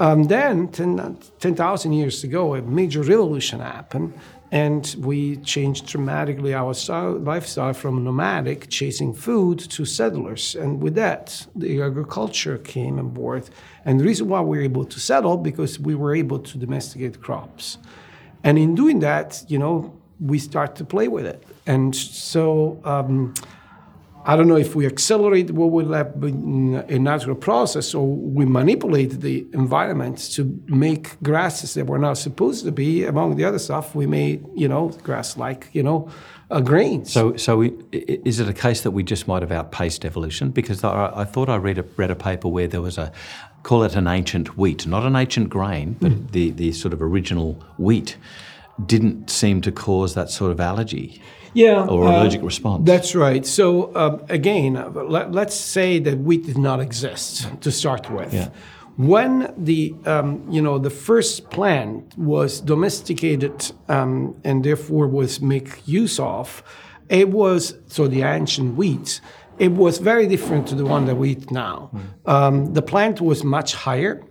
Um, 0.00 0.24
then, 0.24 0.68
10 0.68 1.18
10,000 1.40 1.92
years 1.92 2.22
ago, 2.22 2.54
a 2.54 2.62
major 2.62 3.02
revolution 3.02 3.58
happened, 3.58 4.14
and 4.52 4.94
we 5.00 5.36
changed 5.38 5.86
dramatically 5.86 6.54
our 6.54 6.72
style, 6.72 7.18
lifestyle 7.18 7.74
from 7.74 8.04
nomadic, 8.04 8.68
chasing 8.70 9.12
food, 9.12 9.58
to 9.58 9.84
settlers. 9.84 10.54
And 10.54 10.80
with 10.80 10.94
that, 10.94 11.46
the 11.54 11.82
agriculture 11.82 12.58
came 12.58 12.98
on 12.98 13.08
board. 13.08 13.50
And 13.84 13.98
the 14.00 14.04
reason 14.04 14.28
why 14.28 14.40
we 14.40 14.58
were 14.58 14.62
able 14.62 14.84
to 14.84 15.00
settle, 15.00 15.36
because 15.36 15.80
we 15.80 15.94
were 15.94 16.14
able 16.14 16.38
to 16.38 16.58
domesticate 16.58 17.20
crops. 17.20 17.78
And 18.44 18.56
in 18.56 18.74
doing 18.74 19.00
that, 19.00 19.44
you 19.48 19.58
know, 19.58 19.92
we 20.20 20.38
start 20.38 20.76
to 20.76 20.84
play 20.84 21.08
with 21.08 21.26
it. 21.26 21.42
And 21.66 21.94
so, 21.94 22.80
um, 22.84 23.34
I 24.28 24.36
don't 24.36 24.46
know 24.46 24.58
if 24.58 24.76
we 24.76 24.84
accelerate 24.84 25.52
what 25.52 25.70
will 25.70 25.94
have 25.94 26.20
been 26.20 26.84
a 26.90 26.98
natural 26.98 27.34
process 27.34 27.94
or 27.94 28.06
we 28.06 28.44
manipulate 28.44 29.22
the 29.22 29.46
environment 29.54 30.18
to 30.34 30.62
make 30.66 31.18
grasses 31.22 31.72
that 31.72 31.86
were 31.86 31.98
not 31.98 32.18
supposed 32.18 32.66
to 32.66 32.70
be. 32.70 33.04
Among 33.04 33.36
the 33.36 33.46
other 33.46 33.58
stuff, 33.58 33.94
we 33.94 34.06
made, 34.06 34.44
you 34.54 34.68
know, 34.68 34.90
grass 35.02 35.38
like, 35.38 35.70
you 35.72 35.82
know, 35.82 36.10
uh, 36.50 36.60
grains. 36.60 37.10
So, 37.10 37.38
so 37.38 37.56
we, 37.56 37.72
is 37.90 38.38
it 38.38 38.50
a 38.50 38.52
case 38.52 38.82
that 38.82 38.90
we 38.90 39.02
just 39.02 39.26
might 39.26 39.40
have 39.40 39.50
outpaced 39.50 40.04
evolution? 40.04 40.50
Because 40.50 40.84
I, 40.84 41.10
I 41.14 41.24
thought 41.24 41.48
I 41.48 41.56
read 41.56 41.78
a, 41.78 41.84
read 41.96 42.10
a 42.10 42.14
paper 42.14 42.48
where 42.48 42.68
there 42.68 42.82
was 42.82 42.98
a, 42.98 43.10
call 43.62 43.82
it 43.82 43.96
an 43.96 44.06
ancient 44.06 44.58
wheat, 44.58 44.86
not 44.86 45.06
an 45.06 45.16
ancient 45.16 45.48
grain, 45.48 45.96
but 46.00 46.32
the, 46.32 46.50
the 46.50 46.72
sort 46.72 46.92
of 46.92 47.00
original 47.00 47.54
wheat 47.78 48.18
didn't 48.84 49.30
seem 49.30 49.62
to 49.62 49.72
cause 49.72 50.14
that 50.14 50.28
sort 50.28 50.52
of 50.52 50.60
allergy 50.60 51.18
yeah, 51.54 51.86
or 51.86 52.04
uh, 52.04 52.10
allergic 52.10 52.42
response. 52.42 52.86
That's 52.86 53.14
right. 53.14 53.44
So 53.46 53.94
um, 53.96 54.22
again, 54.28 54.76
uh, 54.76 54.90
let, 54.90 55.32
let's 55.32 55.54
say 55.54 55.98
that 56.00 56.18
wheat 56.18 56.46
did 56.46 56.58
not 56.58 56.80
exist 56.80 57.48
to 57.60 57.70
start 57.70 58.10
with. 58.10 58.32
Yeah. 58.32 58.50
When 58.96 59.54
the 59.56 59.94
um, 60.06 60.44
you 60.50 60.60
know 60.60 60.78
the 60.78 60.90
first 60.90 61.50
plant 61.50 62.18
was 62.18 62.60
domesticated 62.60 63.72
um, 63.88 64.34
and 64.44 64.64
therefore 64.64 65.06
was 65.06 65.40
make 65.40 65.86
use 65.86 66.18
of, 66.18 66.62
it 67.08 67.28
was 67.30 67.74
so 67.86 68.08
the 68.08 68.22
ancient 68.22 68.76
wheat. 68.76 69.20
It 69.58 69.72
was 69.72 69.98
very 69.98 70.26
different 70.28 70.68
to 70.68 70.74
the 70.76 70.84
one 70.84 71.06
that 71.06 71.16
we 71.16 71.30
eat 71.30 71.50
now. 71.50 71.90
Um, 72.26 72.74
the 72.74 72.82
plant 72.82 73.20
was 73.20 73.42
much 73.42 73.74
higher. 73.74 74.22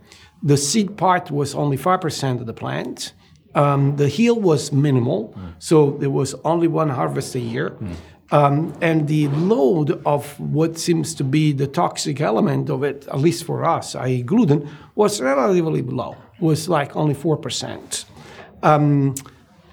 The 0.44 0.56
seed 0.56 0.96
part 0.98 1.32
was 1.32 1.56
only 1.56 1.78
five 1.78 2.02
percent 2.02 2.40
of 2.42 2.46
the 2.48 2.54
plant. 2.54 3.14
Um, 3.58 3.96
the 3.96 4.08
yield 4.08 4.44
was 4.44 4.72
minimal, 4.72 5.34
so 5.58 5.98
there 6.02 6.12
was 6.12 6.36
only 6.46 6.68
one 6.68 6.90
harvest 6.90 7.34
a 7.36 7.40
year. 7.40 7.76
Um, 8.30 8.74
and 8.82 9.08
the 9.08 9.30
load 9.30 9.90
of 10.06 10.40
what 10.40 10.78
seems 10.78 11.16
to 11.16 11.24
be 11.24 11.54
the 11.54 11.66
toxic 11.66 12.20
element 12.22 12.70
of 12.70 12.84
it, 12.84 13.08
at 13.08 13.20
least 13.20 13.46
for 13.46 13.64
us, 13.66 13.96
i.e., 13.96 14.22
gluten, 14.22 14.70
was 14.96 15.22
relatively 15.22 15.82
low, 15.82 16.16
was 16.40 16.70
like 16.70 16.96
only 16.96 17.16
4%. 17.16 18.06
Um, 18.64 19.16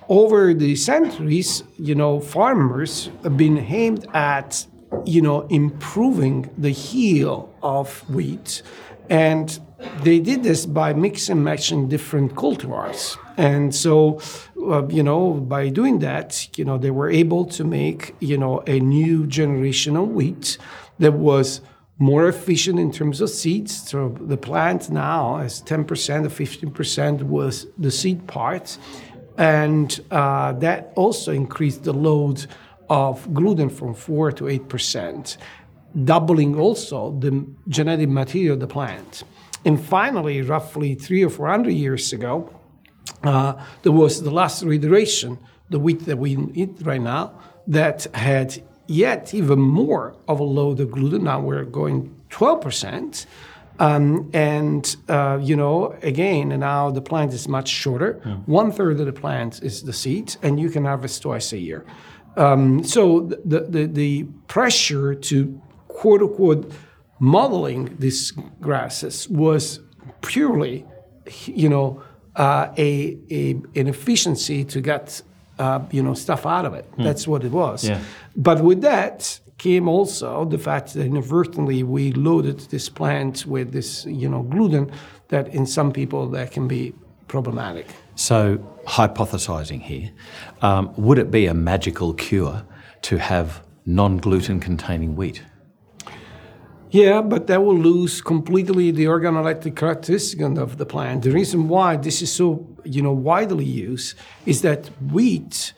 over 0.08 0.54
the 0.54 0.76
centuries, 0.76 1.64
you 1.78 1.94
know, 1.94 2.20
farmers 2.20 3.10
have 3.22 3.36
been 3.36 3.58
aimed 3.58 4.06
at, 4.14 4.66
you 5.04 5.20
know, 5.20 5.42
improving 5.48 6.48
the 6.56 6.72
yield 6.72 7.52
of 7.62 8.08
wheat, 8.08 8.62
and 9.10 9.58
they 10.02 10.20
did 10.20 10.42
this 10.42 10.64
by 10.64 10.94
mix 10.94 11.28
and 11.28 11.42
matching 11.44 11.88
different 11.88 12.34
cultivars. 12.34 13.18
And 13.36 13.74
so, 13.74 14.20
uh, 14.62 14.86
you 14.88 15.02
know, 15.02 15.34
by 15.34 15.68
doing 15.68 15.98
that, 16.00 16.48
you 16.56 16.64
know, 16.64 16.78
they 16.78 16.90
were 16.90 17.10
able 17.10 17.44
to 17.46 17.64
make, 17.64 18.14
you 18.20 18.38
know, 18.38 18.62
a 18.66 18.78
new 18.80 19.26
generation 19.26 19.96
of 19.96 20.08
wheat 20.08 20.58
that 20.98 21.14
was 21.14 21.60
more 21.98 22.28
efficient 22.28 22.78
in 22.78 22.90
terms 22.90 23.20
of 23.20 23.30
seeds. 23.30 23.88
So 23.88 24.16
the 24.20 24.36
plant 24.36 24.90
now 24.90 25.38
has 25.38 25.62
10% 25.62 25.80
or 25.80 26.28
15% 26.28 27.22
was 27.22 27.66
the 27.78 27.90
seed 27.90 28.26
part. 28.26 28.78
And 29.36 30.00
uh, 30.10 30.52
that 30.54 30.92
also 30.94 31.32
increased 31.32 31.84
the 31.84 31.92
load 31.92 32.46
of 32.88 33.32
gluten 33.32 33.70
from 33.70 33.94
4 33.94 34.32
to 34.32 34.44
8%, 34.44 35.36
doubling 36.04 36.58
also 36.58 37.16
the 37.18 37.46
genetic 37.68 38.08
material 38.08 38.54
of 38.54 38.60
the 38.60 38.66
plant. 38.66 39.24
And 39.64 39.82
finally, 39.82 40.42
roughly 40.42 40.94
three 40.94 41.24
or 41.24 41.30
400 41.30 41.70
years 41.70 42.12
ago, 42.12 42.52
there 43.22 43.92
was 43.92 44.22
the 44.22 44.30
last 44.30 44.62
reiteration, 44.62 45.38
the 45.70 45.78
wheat 45.78 46.04
that 46.06 46.18
we 46.18 46.36
eat 46.54 46.76
right 46.82 47.00
now, 47.00 47.38
that 47.66 48.06
had 48.14 48.62
yet 48.86 49.32
even 49.34 49.60
more 49.60 50.16
of 50.28 50.40
a 50.40 50.44
load 50.44 50.80
of 50.80 50.90
gluten. 50.90 51.24
Now 51.24 51.40
we're 51.40 51.64
going 51.64 52.14
12%. 52.30 53.26
Um, 53.80 54.30
and, 54.32 54.96
uh, 55.08 55.38
you 55.42 55.56
know, 55.56 55.96
again, 56.02 56.48
now 56.60 56.90
the 56.90 57.02
plant 57.02 57.32
is 57.32 57.48
much 57.48 57.68
shorter. 57.68 58.20
One 58.46 58.70
third 58.70 59.00
of 59.00 59.06
the 59.06 59.12
plant 59.12 59.62
is 59.62 59.82
the 59.82 59.92
seed, 59.92 60.36
and 60.42 60.60
you 60.60 60.70
can 60.70 60.84
harvest 60.84 61.22
twice 61.22 61.52
a 61.52 61.58
year. 61.58 61.84
Um, 62.36 62.84
so 62.84 63.20
the, 63.44 63.60
the, 63.60 63.86
the 63.86 64.24
pressure 64.46 65.14
to 65.14 65.60
quote 65.88 66.22
unquote 66.22 66.72
modeling 67.18 67.96
these 67.98 68.32
grasses 68.60 69.28
was 69.28 69.80
purely, 70.20 70.84
you 71.46 71.68
know, 71.68 72.02
uh, 72.36 72.68
a, 72.76 73.16
a 73.30 73.50
an 73.80 73.86
efficiency 73.86 74.64
to 74.64 74.80
get 74.80 75.22
uh, 75.58 75.80
you 75.90 76.02
know 76.02 76.14
stuff 76.14 76.46
out 76.46 76.64
of 76.64 76.74
it. 76.74 76.86
That's 76.98 77.26
what 77.28 77.44
it 77.44 77.52
was. 77.52 77.84
Yeah. 77.84 78.00
But 78.36 78.62
with 78.62 78.80
that 78.82 79.40
came 79.58 79.88
also 79.88 80.44
the 80.44 80.58
fact 80.58 80.94
that 80.94 81.06
inadvertently 81.06 81.82
we 81.84 82.12
loaded 82.12 82.58
this 82.70 82.88
plant 82.88 83.46
with 83.46 83.72
this 83.72 84.04
you 84.06 84.28
know 84.28 84.42
gluten 84.42 84.90
that 85.28 85.48
in 85.48 85.66
some 85.66 85.92
people 85.92 86.28
that 86.30 86.50
can 86.50 86.68
be 86.68 86.92
problematic. 87.28 87.86
So, 88.16 88.58
hypothesizing 88.86 89.82
here, 89.82 90.10
um, 90.62 90.92
would 90.96 91.18
it 91.18 91.30
be 91.30 91.46
a 91.46 91.54
magical 91.54 92.14
cure 92.14 92.64
to 93.02 93.18
have 93.18 93.62
non 93.86 94.18
gluten 94.18 94.60
containing 94.60 95.16
wheat? 95.16 95.42
Yeah, 96.94 97.22
but 97.22 97.48
that 97.48 97.64
will 97.64 97.76
lose 97.76 98.20
completely 98.20 98.92
the 98.92 99.06
organoleptic 99.06 99.74
characteristic 99.74 100.40
of 100.42 100.76
the 100.76 100.86
plant. 100.86 101.24
The 101.24 101.32
reason 101.32 101.66
why 101.66 101.96
this 101.96 102.22
is 102.22 102.30
so, 102.32 102.68
you 102.84 103.02
know, 103.02 103.12
widely 103.12 103.64
used 103.64 104.16
is 104.46 104.62
that 104.62 104.90
wheat, 105.12 105.72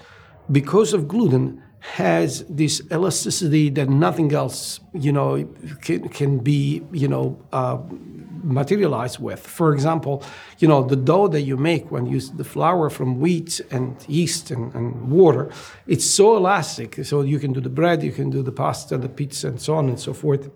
because 0.53 0.93
of 0.93 1.09
gluten, 1.09 1.63
has 1.95 2.45
this 2.51 2.83
elasticity 2.93 3.71
that 3.71 3.89
nothing 3.89 4.35
else, 4.35 4.79
you 4.93 5.11
know, 5.11 5.43
can, 5.81 6.07
can 6.11 6.39
be, 6.39 6.83
you 6.93 7.09
know, 7.09 7.43
uh, 7.51 7.79
materialized 8.43 9.19
with. 9.19 9.41
For 9.41 9.73
example, 9.73 10.23
you 10.59 10.69
know, 10.69 10.83
the 10.83 10.97
dough 10.97 11.29
that 11.29 11.43
you 11.43 11.57
make 11.57 11.91
when 11.91 12.05
you 12.05 12.13
use 12.13 12.31
the 12.33 12.45
flour 12.45 12.91
from 12.91 13.21
wheat 13.21 13.63
and 13.71 13.97
yeast 14.07 14.51
and, 14.51 14.75
and 14.75 15.11
water, 15.11 15.51
it's 15.87 16.05
so 16.05 16.37
elastic. 16.37 17.07
So 17.07 17.23
you 17.23 17.39
can 17.39 17.55
do 17.55 17.61
the 17.63 17.71
bread, 17.71 18.03
you 18.03 18.13
can 18.13 18.29
do 18.29 18.43
the 18.43 18.53
pasta, 18.53 18.99
the 18.99 19.09
pizza, 19.09 19.49
and 19.49 19.59
so 19.59 19.77
on 19.77 19.89
and 19.89 19.99
so 19.99 20.13
forth. 20.13 20.51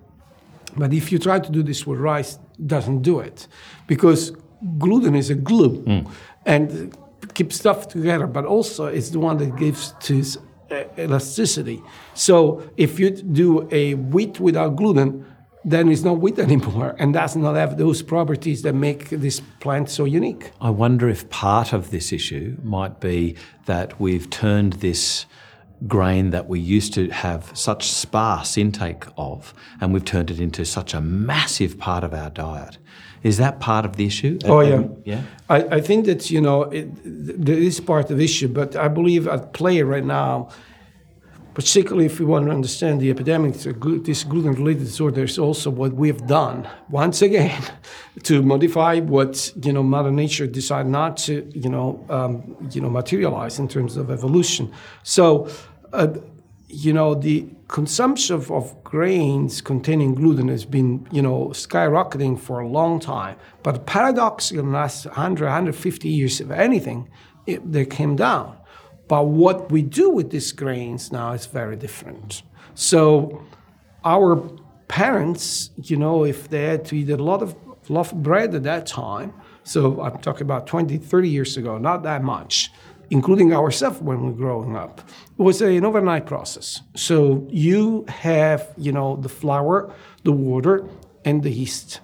But 0.76 0.92
if 0.92 1.12
you 1.12 1.18
try 1.18 1.38
to 1.38 1.50
do 1.50 1.62
this 1.62 1.86
with 1.86 1.98
rice, 1.98 2.38
it 2.58 2.66
doesn't 2.66 3.02
do 3.02 3.20
it 3.20 3.46
because 3.86 4.32
gluten 4.78 5.14
is 5.14 5.30
a 5.30 5.34
glue 5.34 5.82
mm. 5.84 6.10
and 6.46 6.96
keeps 7.34 7.56
stuff 7.56 7.88
together, 7.88 8.26
but 8.26 8.44
also 8.44 8.86
it's 8.86 9.10
the 9.10 9.18
one 9.18 9.38
that 9.38 9.56
gives 9.56 9.94
to 10.00 10.24
elasticity. 10.98 11.82
So 12.14 12.62
if 12.76 12.98
you 12.98 13.10
do 13.10 13.68
a 13.70 13.94
wheat 13.94 14.40
without 14.40 14.76
gluten, 14.76 15.26
then 15.64 15.90
it's 15.90 16.02
not 16.02 16.20
wheat 16.20 16.38
anymore 16.48 16.94
and 16.98 17.14
does 17.14 17.36
not 17.36 17.56
have 17.56 17.76
those 17.76 18.02
properties 18.02 18.62
that 18.62 18.74
make 18.74 19.10
this 19.10 19.40
plant 19.60 19.90
so 19.90 20.04
unique. 20.04 20.52
I 20.60 20.70
wonder 20.70 21.08
if 21.08 21.28
part 21.30 21.72
of 21.72 21.90
this 21.90 22.12
issue 22.12 22.56
might 22.62 23.00
be 23.00 23.36
that 23.66 24.00
we've 24.00 24.28
turned 24.30 24.74
this 24.74 25.26
grain 25.86 26.30
that 26.30 26.48
we 26.48 26.60
used 26.60 26.92
to 26.94 27.08
have 27.10 27.50
such 27.54 27.88
sparse 27.88 28.58
intake 28.58 29.04
of, 29.16 29.54
and 29.80 29.92
we've 29.92 30.04
turned 30.04 30.30
it 30.30 30.40
into 30.40 30.64
such 30.64 30.94
a 30.94 31.00
massive 31.00 31.78
part 31.78 32.04
of 32.04 32.12
our 32.12 32.30
diet. 32.30 32.78
Is 33.22 33.36
that 33.36 33.60
part 33.60 33.84
of 33.84 33.96
the 33.96 34.06
issue? 34.06 34.38
Oh 34.44 34.60
yeah, 34.60 34.84
yeah. 35.04 35.22
I, 35.48 35.76
I 35.76 35.80
think 35.80 36.06
that 36.06 36.30
you 36.30 36.40
know 36.40 36.62
it, 36.62 36.88
there 37.04 37.58
is 37.58 37.80
part 37.80 38.10
of 38.10 38.16
the 38.16 38.24
issue, 38.24 38.48
but 38.48 38.76
I 38.76 38.88
believe 38.88 39.28
at 39.28 39.52
play 39.52 39.82
right 39.82 40.04
now, 40.04 40.48
particularly 41.52 42.06
if 42.06 42.18
we 42.18 42.24
want 42.24 42.46
to 42.46 42.50
understand 42.50 43.00
the 43.00 43.10
epidemic, 43.10 43.54
this 43.54 44.24
gluten-related 44.24 44.84
disorder 44.84 45.24
is 45.24 45.38
also 45.38 45.68
what 45.68 45.92
we 45.92 46.08
have 46.08 46.26
done 46.26 46.66
once 46.88 47.20
again 47.20 47.62
to 48.22 48.42
modify 48.42 49.00
what 49.00 49.52
you 49.62 49.72
know 49.72 49.82
Mother 49.82 50.10
Nature 50.10 50.46
decided 50.46 50.90
not 50.90 51.18
to 51.18 51.46
you 51.54 51.68
know 51.68 52.02
um, 52.08 52.56
you 52.70 52.80
know 52.80 52.88
materialize 52.88 53.58
in 53.58 53.68
terms 53.68 53.98
of 53.98 54.10
evolution. 54.10 54.72
So 55.02 55.50
uh, 55.92 56.14
you 56.68 56.92
know, 56.92 57.14
the 57.14 57.48
consumption 57.68 58.34
of, 58.36 58.50
of, 58.50 58.82
grains 58.84 59.60
containing 59.60 60.14
gluten 60.14 60.48
has 60.48 60.64
been, 60.64 61.06
you 61.10 61.20
know, 61.20 61.48
skyrocketing 61.48 62.38
for 62.38 62.60
a 62.60 62.68
long 62.68 63.00
time. 63.00 63.36
But 63.62 63.86
paradoxically, 63.86 64.60
in 64.60 64.66
the 64.66 64.72
last 64.72 65.04
100, 65.04 65.44
150 65.44 66.08
years, 66.08 66.40
if 66.40 66.50
anything, 66.50 67.08
it, 67.46 67.72
they 67.72 67.84
came 67.86 68.14
down. 68.16 68.56
But 69.08 69.26
what 69.26 69.72
we 69.72 69.82
do 69.82 70.10
with 70.10 70.30
these 70.30 70.52
grains 70.52 71.10
now 71.10 71.32
is 71.32 71.46
very 71.46 71.76
different. 71.76 72.42
So 72.74 73.42
our 74.04 74.36
parents, 74.86 75.70
you 75.76 75.96
know, 75.96 76.24
if 76.24 76.48
they 76.48 76.64
had 76.64 76.84
to 76.86 76.96
eat 76.96 77.10
a 77.10 77.16
lot 77.16 77.42
of, 77.42 77.56
lot 77.88 78.12
of 78.12 78.22
bread 78.22 78.54
at 78.54 78.62
that 78.62 78.86
time, 78.86 79.34
so 79.64 80.00
I'm 80.00 80.18
talking 80.18 80.42
about 80.42 80.66
20, 80.66 80.98
30 80.98 81.28
years 81.28 81.56
ago, 81.56 81.78
not 81.78 82.02
that 82.04 82.22
much, 82.22 82.70
including 83.10 83.52
ourselves 83.52 84.00
when 84.00 84.22
we're 84.24 84.32
growing 84.32 84.76
up, 84.76 85.00
it 85.38 85.42
was 85.42 85.60
an 85.60 85.84
overnight 85.84 86.26
process. 86.26 86.82
So 86.94 87.46
you 87.50 88.04
have, 88.08 88.72
you 88.76 88.92
know, 88.92 89.16
the 89.16 89.28
flour, 89.28 89.92
the 90.24 90.32
water, 90.32 90.86
and 91.24 91.42
the 91.42 91.50
yeast. 91.50 92.00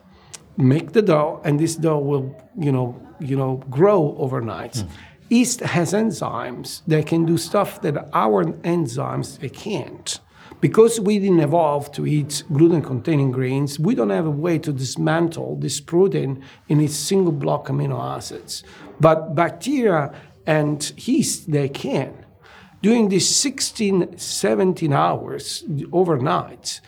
Make 0.56 0.92
the 0.92 1.02
dough, 1.02 1.40
and 1.44 1.60
this 1.60 1.76
dough 1.76 1.98
will, 1.98 2.36
you 2.58 2.72
know, 2.72 3.00
you 3.20 3.36
know, 3.36 3.62
grow 3.70 4.16
overnight. 4.18 4.74
Mm. 4.74 4.88
Yeast 5.28 5.60
has 5.60 5.92
enzymes 5.92 6.82
that 6.86 7.06
can 7.06 7.24
do 7.24 7.36
stuff 7.36 7.82
that 7.82 8.08
our 8.12 8.44
enzymes 8.44 9.38
they 9.38 9.48
can't. 9.48 10.20
Because 10.60 10.98
we 10.98 11.18
didn't 11.18 11.40
evolve 11.40 11.92
to 11.92 12.06
eat 12.06 12.42
gluten-containing 12.50 13.30
grains, 13.30 13.78
we 13.78 13.94
don't 13.94 14.10
have 14.10 14.26
a 14.26 14.30
way 14.30 14.58
to 14.60 14.72
dismantle 14.72 15.56
this 15.56 15.80
protein 15.80 16.42
in 16.68 16.80
its 16.80 16.94
single 16.94 17.32
block 17.32 17.66
amino 17.66 18.00
acids. 18.00 18.64
But 18.98 19.34
bacteria 19.34 20.14
and 20.46 20.92
yeast, 20.96 21.50
they 21.50 21.68
can. 21.68 22.24
During 22.82 23.08
these 23.08 23.28
16, 23.34 24.18
17 24.18 24.92
hours 24.92 25.64
overnight, 25.92 26.80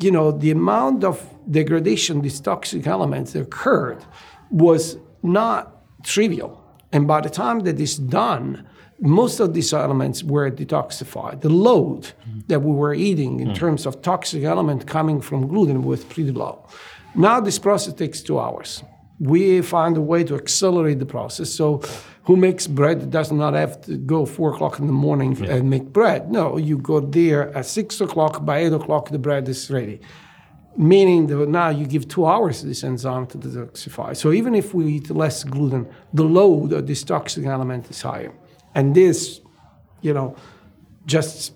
you 0.00 0.10
know, 0.10 0.32
the 0.32 0.50
amount 0.50 1.04
of 1.04 1.22
degradation, 1.48 2.22
these 2.22 2.40
toxic 2.40 2.86
elements 2.86 3.32
that 3.32 3.42
occurred 3.42 4.04
was 4.50 4.96
not 5.22 5.82
trivial. 6.02 6.60
And 6.92 7.06
by 7.06 7.20
the 7.20 7.30
time 7.30 7.60
that 7.60 7.80
is 7.80 7.96
done, 7.96 8.66
most 9.00 9.40
of 9.40 9.54
these 9.54 9.72
elements 9.72 10.22
were 10.22 10.50
detoxified. 10.50 11.40
The 11.40 11.48
load 11.48 12.02
mm-hmm. 12.02 12.40
that 12.46 12.60
we 12.60 12.72
were 12.72 12.94
eating 12.94 13.40
in 13.40 13.48
mm. 13.48 13.54
terms 13.54 13.86
of 13.86 14.02
toxic 14.02 14.44
element 14.44 14.86
coming 14.86 15.20
from 15.20 15.48
gluten 15.48 15.82
was 15.82 16.04
pretty 16.04 16.30
low. 16.30 16.66
Now 17.14 17.40
this 17.40 17.58
process 17.58 17.94
takes 17.94 18.22
two 18.22 18.38
hours. 18.38 18.82
We 19.18 19.62
find 19.62 19.96
a 19.96 20.00
way 20.00 20.24
to 20.24 20.34
accelerate 20.34 20.98
the 20.98 21.06
process. 21.06 21.50
So 21.50 21.82
who 22.24 22.36
makes 22.36 22.66
bread 22.66 23.10
does 23.10 23.30
not 23.30 23.54
have 23.54 23.80
to 23.82 23.96
go 23.96 24.24
four 24.24 24.54
o'clock 24.54 24.78
in 24.78 24.86
the 24.86 24.92
morning 24.92 25.36
yeah. 25.36 25.54
and 25.54 25.68
make 25.68 25.84
bread. 25.92 26.30
No, 26.30 26.56
you 26.56 26.78
go 26.78 27.00
there 27.00 27.54
at 27.56 27.66
six 27.66 28.00
o'clock. 28.00 28.44
By 28.44 28.58
eight 28.60 28.72
o'clock, 28.72 29.10
the 29.10 29.18
bread 29.18 29.48
is 29.48 29.70
ready. 29.70 30.00
Meaning 30.76 31.26
that 31.28 31.48
now 31.48 31.68
you 31.68 31.86
give 31.86 32.08
two 32.08 32.26
hours 32.26 32.60
to 32.60 32.66
this 32.66 32.82
enzyme 32.82 33.26
to 33.28 33.38
detoxify. 33.38 34.16
So 34.16 34.32
even 34.32 34.54
if 34.54 34.74
we 34.74 34.94
eat 34.94 35.10
less 35.10 35.44
gluten, 35.44 35.86
the 36.12 36.24
load 36.24 36.72
of 36.72 36.86
this 36.86 37.04
toxic 37.04 37.44
element 37.44 37.90
is 37.90 38.00
higher. 38.02 38.32
And 38.74 38.94
this, 38.94 39.40
you 40.00 40.12
know, 40.12 40.34
just 41.06 41.52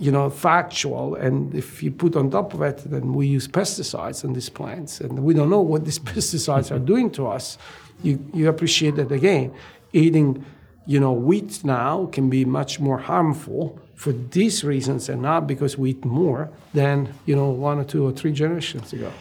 you 0.00 0.12
know, 0.12 0.30
factual. 0.30 1.16
And 1.16 1.52
if 1.56 1.82
you 1.82 1.90
put 1.90 2.14
on 2.14 2.30
top 2.30 2.54
of 2.54 2.62
it, 2.62 2.76
then 2.88 3.14
we 3.14 3.26
use 3.26 3.48
pesticides 3.48 4.24
on 4.24 4.32
these 4.32 4.48
plants, 4.48 5.00
and 5.00 5.24
we 5.24 5.34
don't 5.34 5.50
know 5.50 5.60
what 5.60 5.84
these 5.84 5.98
pesticides 6.12 6.70
are 6.70 6.78
doing 6.78 7.10
to 7.12 7.26
us. 7.26 7.58
You, 8.00 8.24
you 8.32 8.48
appreciate 8.48 8.94
that 8.94 9.10
again 9.10 9.52
eating, 9.92 10.44
you 10.86 11.00
know, 11.00 11.12
wheat 11.12 11.64
now 11.64 12.06
can 12.12 12.30
be 12.30 12.44
much 12.44 12.80
more 12.80 12.98
harmful 12.98 13.78
for 13.94 14.12
these 14.12 14.62
reasons 14.64 15.08
and 15.08 15.20
not 15.20 15.46
because 15.46 15.76
we 15.76 15.90
eat 15.90 16.04
more 16.04 16.50
than, 16.72 17.12
you 17.26 17.34
know, 17.34 17.48
one 17.50 17.78
or 17.78 17.84
two 17.84 18.06
or 18.06 18.12
three 18.12 18.32
generations 18.32 18.92
ago. 18.92 19.12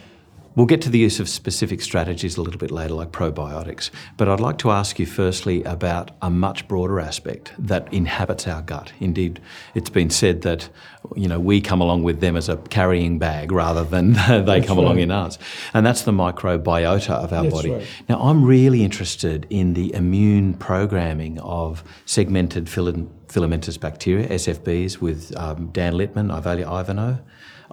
We'll 0.57 0.65
get 0.65 0.81
to 0.81 0.89
the 0.89 0.97
use 0.97 1.19
of 1.19 1.29
specific 1.29 1.81
strategies 1.81 2.35
a 2.35 2.41
little 2.41 2.57
bit 2.57 2.71
later, 2.71 2.95
like 2.95 3.11
probiotics. 3.11 3.91
But 4.17 4.27
I'd 4.27 4.39
like 4.39 4.57
to 4.57 4.71
ask 4.71 4.97
you 4.97 5.05
firstly 5.05 5.63
about 5.65 6.09
a 6.19 6.31
much 6.31 6.67
broader 6.67 6.99
aspect 6.99 7.53
that 7.59 7.93
inhabits 7.93 8.47
our 8.47 8.63
gut. 8.63 8.91
Indeed, 8.99 9.39
it's 9.75 9.91
been 9.91 10.09
said 10.09 10.41
that 10.41 10.67
you 11.15 11.27
know 11.27 11.39
we 11.39 11.61
come 11.61 11.79
along 11.79 12.01
with 12.01 12.21
them 12.21 12.35
as 12.35 12.49
a 12.49 12.57
carrying 12.57 13.19
bag 13.19 13.51
rather 13.51 13.83
than 13.83 14.13
they 14.27 14.41
that's 14.41 14.65
come 14.65 14.79
right. 14.79 14.85
along 14.85 14.97
in 14.97 15.11
us, 15.11 15.37
and 15.75 15.85
that's 15.85 16.01
the 16.01 16.11
microbiota 16.11 17.11
of 17.11 17.31
our 17.31 17.43
that's 17.43 17.53
body. 17.53 17.71
Right. 17.73 17.87
Now, 18.09 18.19
I'm 18.19 18.43
really 18.43 18.83
interested 18.83 19.45
in 19.51 19.75
the 19.75 19.93
immune 19.93 20.55
programming 20.55 21.37
of 21.41 21.83
segmented 22.07 22.67
filamentous 22.67 23.77
bacteria 23.77 24.27
(SFBs) 24.27 25.01
with 25.01 25.37
um, 25.37 25.67
Dan 25.67 25.93
Littman, 25.93 26.35
Ivaylo 26.35 26.81
Ivanov. 26.81 27.19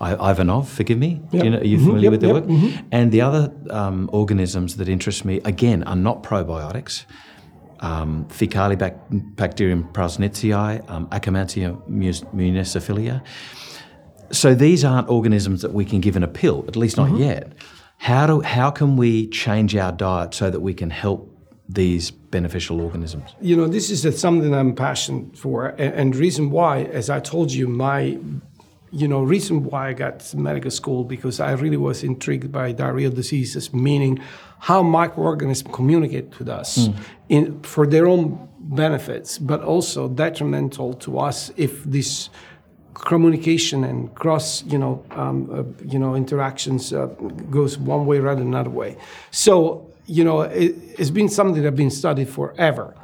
Ivanov, 0.01 0.69
forgive 0.69 0.99
me. 0.99 1.23
Yep. 1.33 1.45
You 1.45 1.51
know, 1.51 1.59
are 1.59 1.65
you 1.65 1.77
mm-hmm. 1.77 1.87
familiar 1.87 2.05
yep, 2.05 2.11
with 2.13 2.21
their 2.21 2.35
yep, 2.35 2.43
work? 2.43 2.51
Mm-hmm. 2.51 2.89
And 2.91 3.13
the 3.13 3.21
other 3.21 3.53
um, 3.71 4.11
organisms 4.13 4.77
that 4.77 4.89
interest 4.89 5.25
me, 5.25 5.41
again, 5.45 5.83
are 5.85 5.97
not 5.97 6.23
probiotics. 6.23 7.05
Um, 7.81 8.25
Faecalibacterium 8.27 9.93
prausnitzii, 9.93 10.91
um, 10.91 11.07
muciniphila. 11.09 13.23
So 14.31 14.55
these 14.55 14.85
aren't 14.85 15.09
organisms 15.09 15.63
that 15.63 15.73
we 15.73 15.85
can 15.85 16.01
give 16.01 16.17
in 16.17 16.23
a 16.23 16.29
pill, 16.29 16.65
at 16.67 16.77
least 16.77 16.97
not 16.97 17.09
mm-hmm. 17.09 17.23
yet. 17.23 17.53
How, 17.99 18.27
do, 18.27 18.41
how 18.41 18.71
can 18.71 18.97
we 18.97 19.29
change 19.29 19.77
our 19.77 19.93
diet 19.93 20.35
so 20.35 20.51
that 20.51 20.61
we 20.61 20.75
can 20.75 20.91
help 20.91 21.31
these 21.69 22.11
beneficial 22.11 22.81
organisms? 22.81 23.35
You 23.41 23.57
know, 23.57 23.69
this 23.69 23.91
is 23.91 24.19
something 24.19 24.55
I'm 24.55 24.75
passionate 24.75 25.39
for. 25.39 25.69
And, 25.69 25.95
and 25.95 26.17
reason 26.17 26.51
why, 26.51 26.85
as 26.85 27.11
I 27.11 27.21
told 27.21 27.53
you, 27.53 27.69
my 27.69 28.19
you 28.95 29.09
know, 29.09 29.23
reason 29.23 29.65
why 29.65 29.89
I 29.89 29.93
got 29.93 30.21
to 30.21 30.37
medical 30.37 30.71
school 30.71 31.03
because 31.03 31.41
I 31.41 31.53
really 31.53 31.77
was 31.77 32.05
intrigued 32.05 32.53
by 32.53 32.73
diarrheal 32.73 33.13
diseases, 33.13 33.75
meaning 33.75 34.21
how 34.61 34.83
microorganisms 34.83 35.75
communicate 35.75 36.39
with 36.39 36.49
us 36.49 36.79
mm. 36.79 36.97
in, 37.29 37.61
for 37.63 37.87
their 37.87 38.07
own 38.07 38.49
benefits, 38.61 39.39
but 39.39 39.63
also 39.63 40.09
detrimental 40.09 40.95
to 40.95 41.19
us 41.19 41.51
if 41.57 41.83
this 41.85 42.31
communication 42.95 43.83
and 43.83 44.15
cross, 44.15 44.65
you 44.65 44.79
know, 44.79 45.05
um, 45.11 45.51
uh, 45.51 45.85
you 45.85 45.99
know, 45.99 46.15
interactions 46.15 46.93
uh, 46.93 47.07
goes 47.51 47.77
one 47.77 48.07
way 48.07 48.21
rather 48.21 48.39
than 48.39 48.49
another 48.49 48.71
way. 48.71 48.97
So 49.33 49.91
you 50.07 50.25
know, 50.25 50.43
it, 50.43 50.75
it's 50.99 51.11
been 51.11 51.29
something 51.29 51.63
that's 51.63 51.77
been 51.77 51.91
studied 51.91 52.29
forever. 52.29 52.95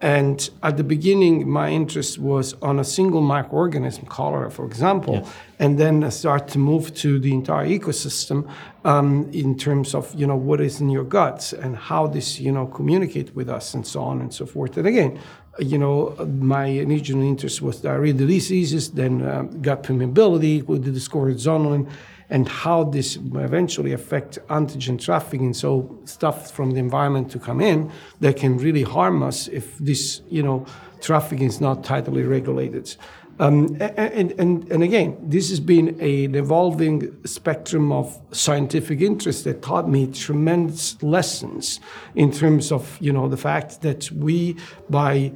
And 0.00 0.50
at 0.62 0.76
the 0.76 0.84
beginning, 0.84 1.48
my 1.48 1.70
interest 1.70 2.18
was 2.18 2.52
on 2.60 2.78
a 2.78 2.84
single 2.84 3.22
microorganism, 3.22 4.06
cholera, 4.08 4.50
for 4.50 4.66
example, 4.66 5.14
yeah. 5.14 5.28
and 5.58 5.78
then 5.78 6.04
I 6.04 6.10
start 6.10 6.48
to 6.48 6.58
move 6.58 6.94
to 6.96 7.18
the 7.18 7.32
entire 7.32 7.66
ecosystem 7.66 8.46
um, 8.84 9.30
in 9.32 9.56
terms 9.56 9.94
of 9.94 10.14
you 10.14 10.26
know 10.26 10.36
what 10.36 10.60
is 10.60 10.82
in 10.82 10.90
your 10.90 11.04
guts 11.04 11.54
and 11.54 11.76
how 11.76 12.08
this 12.08 12.38
you 12.38 12.52
know 12.52 12.66
communicate 12.66 13.34
with 13.34 13.48
us 13.48 13.72
and 13.72 13.86
so 13.86 14.02
on 14.02 14.20
and 14.20 14.34
so 14.34 14.44
forth. 14.44 14.76
And 14.76 14.86
again, 14.86 15.18
you 15.58 15.78
know, 15.78 16.14
my 16.40 16.66
initial 16.66 17.22
interest 17.22 17.62
was 17.62 17.80
diarrhea 17.80 18.12
diseases, 18.12 18.90
then 18.90 19.22
uh, 19.22 19.42
gut 19.62 19.82
permeability 19.82 20.62
with 20.66 20.84
the 20.84 20.90
discovered 20.90 21.36
zonulin 21.36 21.90
and 22.28 22.48
how 22.48 22.84
this 22.84 23.16
eventually 23.16 23.92
affect 23.92 24.38
antigen 24.48 25.00
trafficking. 25.00 25.54
So 25.54 25.98
stuff 26.04 26.50
from 26.50 26.72
the 26.72 26.78
environment 26.78 27.30
to 27.32 27.38
come 27.38 27.60
in 27.60 27.90
that 28.20 28.36
can 28.36 28.58
really 28.58 28.82
harm 28.82 29.22
us 29.22 29.48
if 29.48 29.78
this, 29.78 30.22
you 30.28 30.42
know, 30.42 30.66
trafficking 31.00 31.46
is 31.46 31.60
not 31.60 31.84
tightly 31.84 32.22
regulated. 32.22 32.96
Um, 33.38 33.76
and, 33.80 34.32
and, 34.40 34.72
and 34.72 34.82
again, 34.82 35.18
this 35.22 35.50
has 35.50 35.60
been 35.60 36.00
an 36.00 36.34
evolving 36.34 37.14
spectrum 37.26 37.92
of 37.92 38.18
scientific 38.32 39.02
interest 39.02 39.44
that 39.44 39.60
taught 39.60 39.88
me 39.88 40.06
tremendous 40.06 41.00
lessons 41.02 41.80
in 42.14 42.32
terms 42.32 42.72
of, 42.72 42.96
you 42.98 43.12
know, 43.12 43.28
the 43.28 43.36
fact 43.36 43.82
that 43.82 44.10
we, 44.10 44.56
by 44.88 45.32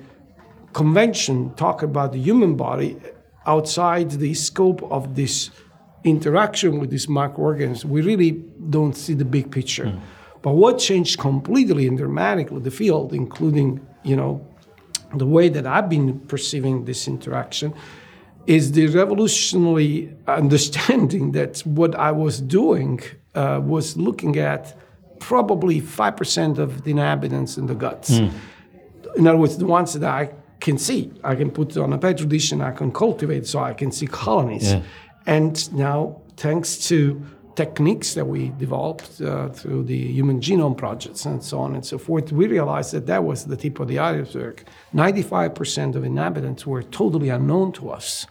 convention, 0.72 1.52
talk 1.56 1.82
about 1.82 2.12
the 2.12 2.18
human 2.18 2.56
body 2.56 2.96
outside 3.44 4.10
the 4.12 4.32
scope 4.32 4.82
of 4.90 5.14
this 5.14 5.50
interaction 6.04 6.78
with 6.78 6.90
these 6.90 7.08
microorganisms, 7.08 7.84
we 7.84 8.02
really 8.02 8.32
don't 8.70 8.96
see 8.96 9.14
the 9.14 9.24
big 9.24 9.50
picture. 9.50 9.86
Mm. 9.86 10.00
But 10.42 10.52
what 10.52 10.78
changed 10.78 11.18
completely 11.18 11.86
and 11.86 11.98
dramatically 11.98 12.60
the 12.60 12.70
field, 12.70 13.12
including 13.12 13.86
you 14.02 14.16
know 14.16 14.46
the 15.14 15.26
way 15.26 15.48
that 15.48 15.66
I've 15.66 15.88
been 15.88 16.20
perceiving 16.20 16.84
this 16.84 17.06
interaction, 17.06 17.74
is 18.46 18.72
the 18.72 18.86
revolutionary 18.88 20.16
understanding 20.26 21.32
that 21.32 21.60
what 21.60 21.94
I 21.94 22.12
was 22.12 22.40
doing 22.40 23.00
uh, 23.34 23.60
was 23.62 23.96
looking 23.96 24.38
at 24.38 24.76
probably 25.18 25.80
five 25.80 26.16
percent 26.16 26.58
of 26.58 26.84
the 26.84 26.92
inhabitants 26.92 27.58
in 27.58 27.66
the 27.66 27.74
guts. 27.74 28.10
Mm. 28.10 28.32
In 29.16 29.26
other 29.26 29.38
words, 29.38 29.58
the 29.58 29.66
ones 29.66 29.92
that 29.92 30.08
I 30.08 30.30
can 30.60 30.78
see, 30.78 31.10
I 31.24 31.34
can 31.34 31.50
put 31.50 31.76
on 31.76 31.92
a 31.92 31.98
petri 31.98 32.26
dish 32.26 32.52
and 32.52 32.62
I 32.62 32.70
can 32.70 32.92
cultivate, 32.92 33.46
so 33.46 33.58
I 33.58 33.74
can 33.74 33.90
see 33.90 34.06
colonies. 34.06 34.72
Yeah. 34.72 34.82
And 35.26 35.72
now, 35.72 36.22
thanks 36.36 36.76
to 36.88 37.22
techniques 37.56 38.14
that 38.14 38.26
we 38.26 38.48
developed 38.58 39.20
uh, 39.20 39.48
through 39.50 39.84
the 39.84 40.12
human 40.12 40.40
genome 40.40 40.76
projects 40.76 41.26
and 41.26 41.42
so 41.42 41.58
on 41.58 41.74
and 41.74 41.84
so 41.84 41.98
forth, 41.98 42.32
we 42.32 42.46
realized 42.46 42.92
that 42.92 43.06
that 43.06 43.22
was 43.24 43.44
the 43.44 43.56
tip 43.56 43.80
of 43.80 43.88
the 43.88 43.98
iceberg. 43.98 44.64
95% 44.94 45.94
of 45.94 46.04
inhabitants 46.04 46.66
were 46.66 46.82
totally 46.82 47.28
unknown 47.28 47.72
to 47.72 47.90
us. 47.90 48.26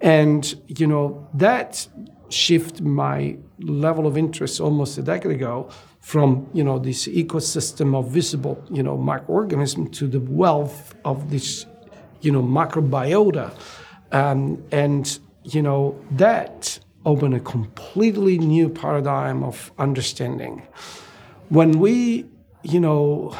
And, 0.00 0.42
you 0.66 0.86
know, 0.86 1.28
that 1.34 1.86
shift 2.30 2.80
my 2.80 3.36
level 3.60 4.06
of 4.06 4.16
interest 4.16 4.60
almost 4.60 4.98
a 4.98 5.02
decade 5.02 5.32
ago 5.32 5.68
from, 6.00 6.48
you 6.52 6.64
know, 6.64 6.78
this 6.78 7.06
ecosystem 7.06 7.94
of 7.94 8.10
visible, 8.10 8.62
you 8.70 8.82
know, 8.82 8.96
microorganism 8.96 9.92
to 9.92 10.08
the 10.08 10.20
wealth 10.20 10.94
of 11.04 11.30
this, 11.30 11.66
you 12.20 12.32
know, 12.32 12.42
microbiota. 12.42 13.54
Um, 14.10 14.62
and 14.72 15.18
you 15.44 15.62
know, 15.62 15.98
that 16.10 16.78
opened 17.04 17.34
a 17.34 17.40
completely 17.40 18.38
new 18.38 18.68
paradigm 18.68 19.42
of 19.42 19.72
understanding. 19.78 20.62
When 21.48 21.78
we, 21.78 22.26
you 22.62 22.80
know, 22.80 23.36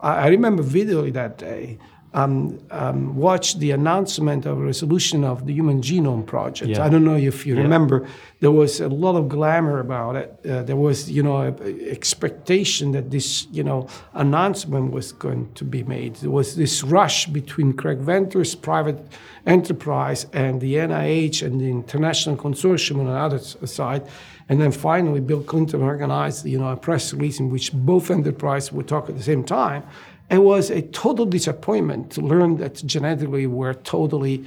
I, 0.00 0.14
I 0.14 0.26
remember 0.28 0.62
vividly 0.62 1.10
that 1.12 1.38
day 1.38 1.78
um, 2.14 2.60
um, 2.70 3.16
watched 3.16 3.58
the 3.58 3.72
announcement 3.72 4.46
of 4.46 4.58
a 4.58 4.64
resolution 4.64 5.24
of 5.24 5.46
the 5.46 5.52
Human 5.52 5.82
Genome 5.82 6.24
Project. 6.24 6.70
Yeah. 6.70 6.84
I 6.84 6.88
don't 6.88 7.04
know 7.04 7.16
if 7.16 7.44
you 7.44 7.56
yeah. 7.56 7.62
remember. 7.62 8.06
There 8.38 8.52
was 8.52 8.80
a 8.80 8.88
lot 8.88 9.16
of 9.16 9.28
glamour 9.28 9.80
about 9.80 10.14
it. 10.14 10.38
Uh, 10.48 10.62
there 10.62 10.76
was, 10.76 11.10
you 11.10 11.24
know, 11.24 11.42
expectation 11.42 12.92
that 12.92 13.10
this, 13.10 13.48
you 13.50 13.64
know, 13.64 13.88
announcement 14.12 14.92
was 14.92 15.10
going 15.10 15.52
to 15.54 15.64
be 15.64 15.82
made. 15.82 16.14
There 16.16 16.30
was 16.30 16.54
this 16.54 16.84
rush 16.84 17.26
between 17.26 17.72
Craig 17.72 17.98
Venter's 17.98 18.54
private 18.54 19.04
enterprise 19.44 20.26
and 20.32 20.60
the 20.60 20.74
NIH 20.74 21.44
and 21.44 21.60
the 21.60 21.68
international 21.68 22.36
consortium 22.36 23.00
on 23.00 23.06
the 23.06 23.12
other 23.12 23.38
side. 23.38 24.06
And 24.48 24.60
then 24.60 24.72
finally, 24.72 25.20
Bill 25.20 25.42
Clinton 25.42 25.82
organized, 25.82 26.46
you 26.46 26.58
know, 26.58 26.68
a 26.68 26.76
press 26.76 27.12
release 27.12 27.40
in 27.40 27.50
which 27.50 27.72
both 27.72 28.10
enterprises 28.10 28.72
would 28.72 28.86
talk 28.86 29.08
at 29.08 29.16
the 29.16 29.22
same 29.22 29.42
time 29.42 29.82
it 30.30 30.38
was 30.38 30.70
a 30.70 30.82
total 30.82 31.26
disappointment 31.26 32.10
to 32.12 32.20
learn 32.20 32.56
that 32.56 32.74
genetically 32.86 33.46
we're 33.46 33.74
totally, 33.74 34.44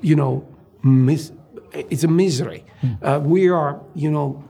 you 0.00 0.16
know, 0.16 0.46
mis- 0.82 1.32
it's 1.72 2.04
a 2.04 2.08
misery. 2.08 2.64
Mm. 2.82 2.98
Uh, 3.02 3.20
we 3.20 3.48
are, 3.48 3.80
you 3.94 4.10
know, 4.10 4.44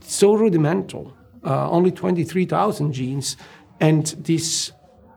so 0.00 0.34
rudimental, 0.34 1.16
uh, 1.44 1.70
only 1.70 1.90
23,000 1.90 2.92
genes. 2.92 3.36
And 3.80 4.06
this, 4.06 4.72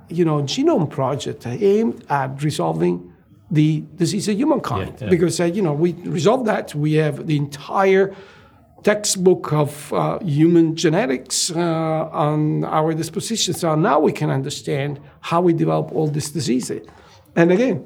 you 0.10 0.25
know, 0.25 0.41
genome 0.43 0.89
project 0.89 1.47
aimed 1.47 2.03
at 2.10 2.43
resolving 2.43 3.13
the 3.49 3.84
disease 3.95 4.27
of 4.27 4.38
humankind. 4.38 4.95
Yeah, 4.97 5.05
yeah. 5.05 5.10
Because, 5.10 5.39
uh, 5.39 5.45
you 5.45 5.62
know, 5.62 5.73
we 5.73 5.93
resolve 5.93 6.45
that, 6.45 6.75
we 6.75 6.93
have 6.93 7.25
the 7.25 7.38
entire 7.38 8.13
textbook 8.83 9.51
of 9.51 9.93
uh, 9.93 10.19
human 10.19 10.75
genetics 10.75 11.51
uh, 11.51 12.09
on 12.11 12.63
our 12.63 12.93
disposition. 12.93 13.53
So 13.53 13.75
now 13.75 13.99
we 13.99 14.11
can 14.11 14.29
understand 14.29 14.99
how 15.21 15.41
we 15.41 15.53
develop 15.53 15.91
all 15.91 16.07
these 16.07 16.31
diseases. 16.31 16.87
And 17.35 17.51
again, 17.51 17.85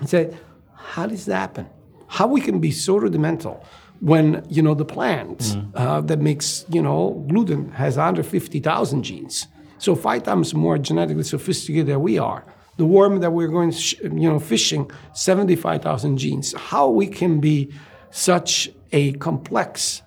I 0.00 0.06
say, 0.06 0.36
how 0.74 1.06
does 1.06 1.26
that 1.26 1.38
happen? 1.38 1.66
How 2.08 2.26
we 2.26 2.40
can 2.40 2.60
be 2.60 2.70
so 2.70 2.96
rudimental 2.96 3.64
when 4.00 4.44
you 4.48 4.62
know 4.62 4.74
the 4.74 4.84
plant 4.84 5.38
mm. 5.38 5.70
uh, 5.74 6.00
that 6.02 6.20
makes 6.20 6.64
you 6.68 6.82
know 6.82 7.24
gluten 7.28 7.70
has 7.72 7.96
150,000 7.96 9.02
genes, 9.02 9.46
so 9.78 9.94
five 9.94 10.22
times 10.24 10.52
more 10.54 10.78
genetically 10.78 11.22
sophisticated 11.22 11.86
than 11.86 12.00
we 12.00 12.18
are. 12.18 12.44
The 12.76 12.84
worm 12.84 13.20
that 13.20 13.30
we're 13.30 13.48
going, 13.48 13.70
sh- 13.70 13.94
you 14.02 14.28
know, 14.28 14.40
fishing, 14.40 14.90
75,000 15.12 16.18
genes. 16.18 16.52
How 16.54 16.88
we 16.88 17.06
can 17.06 17.38
be 17.38 17.72
such 18.10 18.68
a 18.92 19.12
complex 19.14 20.02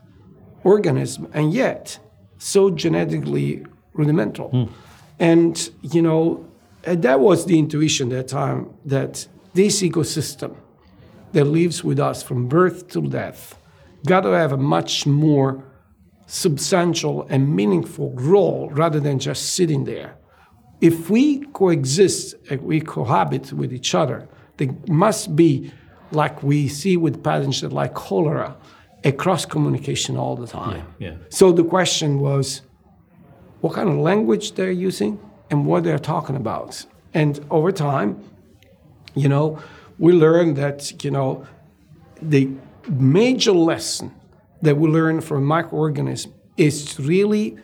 organism, 0.73 1.27
and 1.34 1.53
yet 1.53 1.99
so 2.38 2.69
genetically 2.69 3.65
rudimental. 3.93 4.49
Mm. 4.51 4.69
And, 5.19 5.69
you 5.82 6.01
know, 6.01 6.45
that 6.84 7.19
was 7.19 7.45
the 7.45 7.58
intuition 7.58 8.12
at 8.12 8.15
that 8.17 8.27
time 8.27 8.69
that 8.86 9.27
this 9.53 9.82
ecosystem 9.82 10.56
that 11.34 11.45
lives 11.45 11.84
with 11.84 11.99
us 11.99 12.21
from 12.27 12.47
birth 12.47 12.88
to 12.93 13.01
death 13.01 13.58
got 14.06 14.21
to 14.21 14.30
have 14.30 14.51
a 14.51 14.58
much 14.58 15.06
more 15.06 15.63
substantial 16.27 17.25
and 17.30 17.56
meaningful 17.56 18.12
role 18.34 18.69
rather 18.71 18.99
than 18.99 19.17
just 19.19 19.41
sitting 19.56 19.86
there. 19.86 20.12
If 20.80 21.10
we 21.10 21.45
coexist, 21.53 22.36
if 22.51 22.62
we 22.62 22.82
cohabit 22.82 23.51
with 23.53 23.71
each 23.73 23.95
other, 23.95 24.27
there 24.58 24.69
must 24.88 25.36
be, 25.36 25.71
like 26.12 26.43
we 26.43 26.67
see 26.67 26.95
with 26.97 27.23
pathogens 27.23 27.71
like 27.71 27.93
cholera, 27.93 28.56
a 29.08 29.12
cross 29.12 29.46
communication 29.46 30.17
all 30.17 30.36
the 30.36 30.48
time. 30.48 30.86
Yeah, 31.00 31.10
yeah. 31.10 31.15
So 31.30 31.46
the 31.52 31.63
question 31.63 32.20
was, 32.20 32.62
what 33.62 33.74
kind 33.74 33.89
of 33.89 33.96
language 33.96 34.46
they're 34.56 34.80
using 34.89 35.20
and 35.50 35.65
what 35.65 35.84
they're 35.86 36.06
talking 36.15 36.36
about. 36.36 36.86
And 37.13 37.34
over 37.50 37.72
time, 37.72 38.10
you 39.15 39.30
know, 39.30 39.60
we 39.98 40.12
learned 40.13 40.58
that, 40.58 41.04
you 41.04 41.12
know, 41.12 41.48
the 42.22 42.50
major 42.89 43.54
lesson 43.54 44.13
that 44.62 44.76
we 44.78 44.89
learn 44.89 45.22
from 45.22 45.46
microorganisms 45.46 46.34
is 46.58 46.96
to 46.96 47.02
really, 47.04 47.58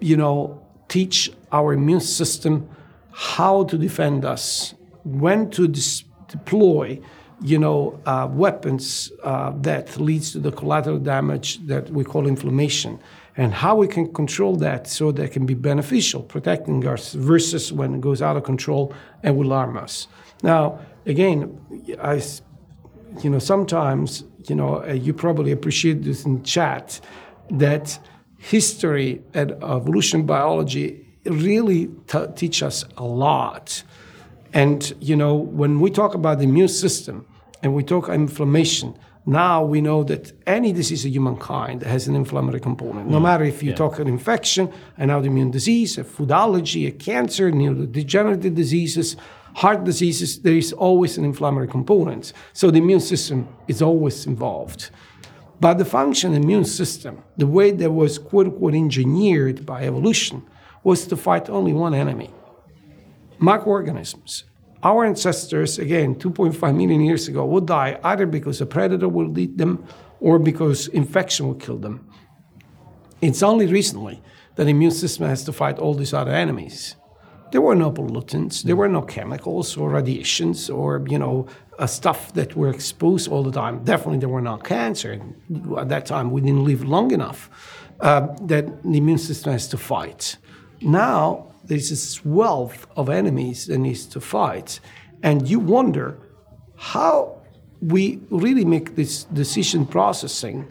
you 0.00 0.16
know, 0.16 0.60
teach 0.88 1.30
our 1.52 1.72
immune 1.72 2.00
system 2.00 2.68
how 3.12 3.64
to 3.64 3.78
defend 3.78 4.24
us, 4.24 4.74
when 5.04 5.50
to 5.50 5.68
dis- 5.68 6.04
deploy 6.28 7.00
you 7.40 7.58
know, 7.58 8.00
uh, 8.06 8.28
weapons 8.30 9.12
uh, 9.22 9.52
that 9.56 9.96
leads 9.98 10.32
to 10.32 10.38
the 10.38 10.52
collateral 10.52 10.98
damage 10.98 11.58
that 11.66 11.90
we 11.90 12.04
call 12.04 12.26
inflammation, 12.26 12.98
and 13.36 13.52
how 13.52 13.74
we 13.74 13.88
can 13.88 14.12
control 14.12 14.56
that 14.56 14.86
so 14.86 15.12
that 15.12 15.32
can 15.32 15.44
be 15.46 15.54
beneficial, 15.54 16.22
protecting 16.22 16.86
us 16.86 17.12
versus 17.14 17.72
when 17.72 17.94
it 17.94 18.00
goes 18.00 18.22
out 18.22 18.36
of 18.36 18.44
control 18.44 18.94
and 19.22 19.36
will 19.36 19.50
harm 19.50 19.76
us. 19.76 20.06
Now, 20.42 20.78
again, 21.06 21.58
I, 22.00 22.22
you 23.22 23.30
know, 23.30 23.40
sometimes, 23.40 24.24
you 24.48 24.54
know, 24.54 24.84
uh, 24.84 24.92
you 24.92 25.12
probably 25.12 25.52
appreciate 25.52 26.02
this 26.02 26.24
in 26.24 26.42
chat 26.44 27.00
that 27.50 27.98
history 28.38 29.22
and 29.32 29.52
evolution 29.52 30.24
biology 30.24 31.04
really 31.24 31.88
t- 32.06 32.26
teach 32.36 32.62
us 32.62 32.84
a 32.96 33.04
lot. 33.04 33.82
And 34.54 34.94
you 35.00 35.16
know, 35.16 35.34
when 35.34 35.80
we 35.80 35.90
talk 35.90 36.14
about 36.14 36.38
the 36.38 36.44
immune 36.44 36.68
system, 36.68 37.26
and 37.62 37.74
we 37.74 37.82
talk 37.82 38.08
inflammation, 38.08 38.94
Now 39.26 39.64
we 39.64 39.80
know 39.80 40.04
that 40.04 40.32
any 40.46 40.70
disease 40.72 41.06
of 41.06 41.10
humankind 41.10 41.82
has 41.82 42.08
an 42.08 42.14
inflammatory 42.14 42.60
component. 42.60 43.08
No 43.08 43.18
mm. 43.18 43.22
matter 43.22 43.44
if 43.44 43.62
you 43.62 43.70
Yeah. 43.70 43.76
talk 43.76 43.98
an 43.98 44.06
infection, 44.06 44.68
an 44.98 45.08
autoimmune 45.08 45.50
disease, 45.50 45.96
a 45.96 46.04
food 46.04 46.30
allergy, 46.30 46.86
a 46.86 46.90
cancer, 46.90 47.50
neurodegenerative 47.50 48.54
diseases, 48.54 49.16
heart 49.54 49.84
diseases, 49.84 50.40
there 50.40 50.58
is 50.64 50.74
always 50.74 51.16
an 51.16 51.24
inflammatory 51.24 51.68
component. 51.68 52.34
So 52.52 52.70
the 52.70 52.78
immune 52.78 53.00
system 53.00 53.48
is 53.66 53.80
always 53.80 54.26
involved. 54.26 54.90
But 55.58 55.78
the 55.78 55.86
function 55.86 56.26
of 56.30 56.36
the 56.36 56.42
immune 56.42 56.66
system, 56.66 57.14
the 57.38 57.46
way 57.46 57.70
that 57.70 57.92
was 57.92 58.18
quote 58.18 58.46
unquote 58.48 58.74
engineered 58.74 59.64
by 59.64 59.84
evolution, 59.84 60.42
was 60.82 61.06
to 61.06 61.16
fight 61.16 61.48
only 61.48 61.72
one 61.72 61.94
enemy 61.94 62.30
microorganisms. 63.38 64.44
Our 64.82 65.06
ancestors, 65.06 65.78
again, 65.78 66.14
2.5 66.16 66.76
million 66.76 67.00
years 67.00 67.26
ago, 67.28 67.46
would 67.46 67.66
die 67.66 67.98
either 68.04 68.26
because 68.26 68.60
a 68.60 68.66
predator 68.66 69.08
will 69.08 69.38
eat 69.38 69.56
them 69.56 69.86
or 70.20 70.38
because 70.38 70.88
infection 70.88 71.46
will 71.46 71.54
kill 71.54 71.78
them. 71.78 72.06
It's 73.22 73.42
only 73.42 73.66
recently 73.66 74.22
that 74.56 74.64
the 74.64 74.70
immune 74.70 74.90
system 74.90 75.26
has 75.26 75.44
to 75.44 75.52
fight 75.52 75.78
all 75.78 75.94
these 75.94 76.12
other 76.12 76.32
enemies. 76.32 76.96
There 77.52 77.60
were 77.60 77.74
no 77.74 77.90
pollutants, 77.90 78.62
there 78.62 78.76
were 78.76 78.88
no 78.88 79.02
chemicals 79.02 79.76
or 79.76 79.88
radiations 79.90 80.68
or 80.68 81.04
you 81.08 81.18
know 81.18 81.46
uh, 81.78 81.86
stuff 81.86 82.32
that 82.34 82.56
were 82.56 82.70
exposed 82.70 83.30
all 83.30 83.42
the 83.42 83.52
time. 83.52 83.84
Definitely, 83.84 84.18
there 84.18 84.28
were 84.28 84.42
no 84.42 84.56
cancer. 84.56 85.20
At 85.78 85.88
that 85.88 86.04
time, 86.04 86.30
we 86.30 86.40
didn't 86.40 86.64
live 86.64 86.84
long 86.84 87.12
enough 87.12 87.48
uh, 88.00 88.26
that 88.42 88.82
the 88.82 88.98
immune 88.98 89.18
system 89.18 89.52
has 89.52 89.68
to 89.68 89.76
fight. 89.76 90.36
Now 90.80 91.53
there's 91.66 91.90
this 91.90 92.24
wealth 92.24 92.86
of 92.96 93.08
enemies 93.08 93.66
that 93.66 93.78
needs 93.78 94.06
to 94.06 94.20
fight, 94.20 94.80
and 95.22 95.48
you 95.48 95.58
wonder 95.58 96.18
how 96.76 97.40
we 97.80 98.20
really 98.30 98.64
make 98.64 98.96
this 98.96 99.24
decision 99.24 99.86
processing 99.86 100.68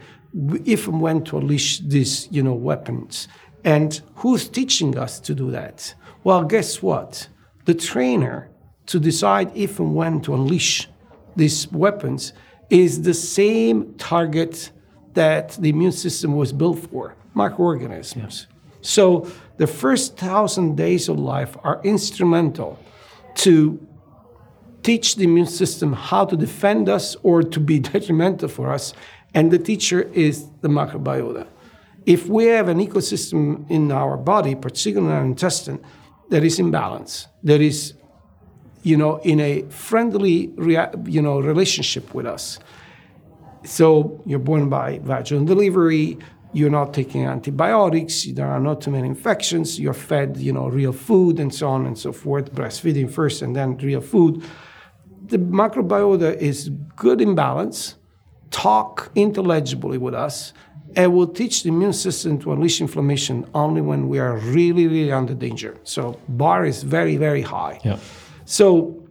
if 0.65 0.87
and 0.87 0.99
when 0.99 1.23
to 1.23 1.37
unleash 1.37 1.79
these 1.79 2.27
you 2.31 2.43
know 2.43 2.53
weapons. 2.53 3.27
And 3.63 4.01
who's 4.15 4.49
teaching 4.49 4.97
us 4.97 5.19
to 5.21 5.33
do 5.33 5.51
that? 5.51 5.93
Well 6.23 6.43
guess 6.43 6.81
what? 6.81 7.27
The 7.65 7.73
trainer 7.73 8.49
to 8.87 8.99
decide 8.99 9.51
if 9.55 9.79
and 9.79 9.95
when 9.95 10.21
to 10.21 10.33
unleash 10.33 10.89
these 11.35 11.71
weapons 11.71 12.33
is 12.69 13.03
the 13.03 13.13
same 13.13 13.93
target 13.95 14.71
that 15.13 15.51
the 15.59 15.69
immune 15.69 15.91
system 15.91 16.35
was 16.35 16.51
built 16.51 16.79
for 16.79 17.15
microorganisms. 17.33 18.47
So 18.81 19.27
the 19.57 19.67
first 19.67 20.17
thousand 20.17 20.75
days 20.75 21.09
of 21.09 21.19
life 21.19 21.55
are 21.63 21.79
instrumental 21.83 22.79
to 23.35 23.85
teach 24.81 25.15
the 25.15 25.23
immune 25.23 25.47
system 25.47 25.93
how 25.93 26.25
to 26.25 26.35
defend 26.35 26.89
us 26.89 27.15
or 27.23 27.41
to 27.41 27.59
be 27.59 27.79
detrimental 27.91 28.49
for 28.49 28.71
us. 28.71 28.93
And 29.33 29.51
the 29.51 29.59
teacher 29.59 30.01
is 30.01 30.47
the 30.61 30.67
microbiota. 30.67 31.47
If 32.05 32.27
we 32.27 32.45
have 32.45 32.67
an 32.67 32.79
ecosystem 32.79 33.69
in 33.69 33.91
our 33.91 34.17
body, 34.17 34.55
particularly 34.55 35.11
in 35.11 35.17
our 35.17 35.25
intestine, 35.25 35.83
that 36.29 36.43
is 36.43 36.59
in 36.59 36.69
balance, 36.69 37.27
that 37.43 37.61
is, 37.61 37.93
you 38.83 38.97
know, 38.97 39.17
in 39.17 39.39
a 39.39 39.61
friendly, 39.69 40.51
you 41.05 41.21
know, 41.21 41.39
relationship 41.39 42.13
with 42.13 42.25
us. 42.25 42.59
So 43.63 44.21
you're 44.25 44.39
born 44.39 44.69
by 44.69 44.99
vaginal 44.99 45.45
delivery. 45.45 46.17
You're 46.53 46.69
not 46.69 46.93
taking 46.93 47.25
antibiotics. 47.25 48.25
There 48.25 48.47
are 48.47 48.59
not 48.59 48.81
too 48.81 48.91
many 48.91 49.07
infections. 49.07 49.79
You're 49.79 49.93
fed, 49.93 50.37
you 50.37 50.53
know, 50.53 50.67
real 50.67 50.93
food 50.93 51.39
and 51.39 51.53
so 51.53 51.67
on 51.67 51.85
and 51.85 51.97
so 51.97 52.11
forth. 52.11 52.53
Breastfeeding 52.53 53.11
first 53.11 53.41
and 53.41 53.55
then 53.55 53.77
real 53.77 54.01
food. 54.01 54.43
The 55.25 55.37
microbiota 55.37 56.37
is 56.37 56.69
good 56.95 57.21
in 57.21 57.33
balance. 57.33 57.95
Talk 58.51 59.11
intelligibly 59.15 59.97
with 59.97 60.13
us, 60.13 60.53
and 60.95 61.11
will 61.13 61.27
teach 61.27 61.63
the 61.63 61.69
immune 61.69 61.93
system 61.93 62.37
to 62.39 62.51
unleash 62.53 62.81
inflammation 62.81 63.47
only 63.55 63.81
when 63.81 64.07
we 64.07 64.19
are 64.19 64.37
really, 64.37 64.85
really 64.87 65.11
under 65.11 65.33
danger. 65.33 65.75
So 65.83 66.19
bar 66.29 66.65
is 66.65 66.83
very, 66.83 67.17
very 67.17 67.41
high. 67.41 67.79
Yeah. 67.83 67.97
So 68.45 69.03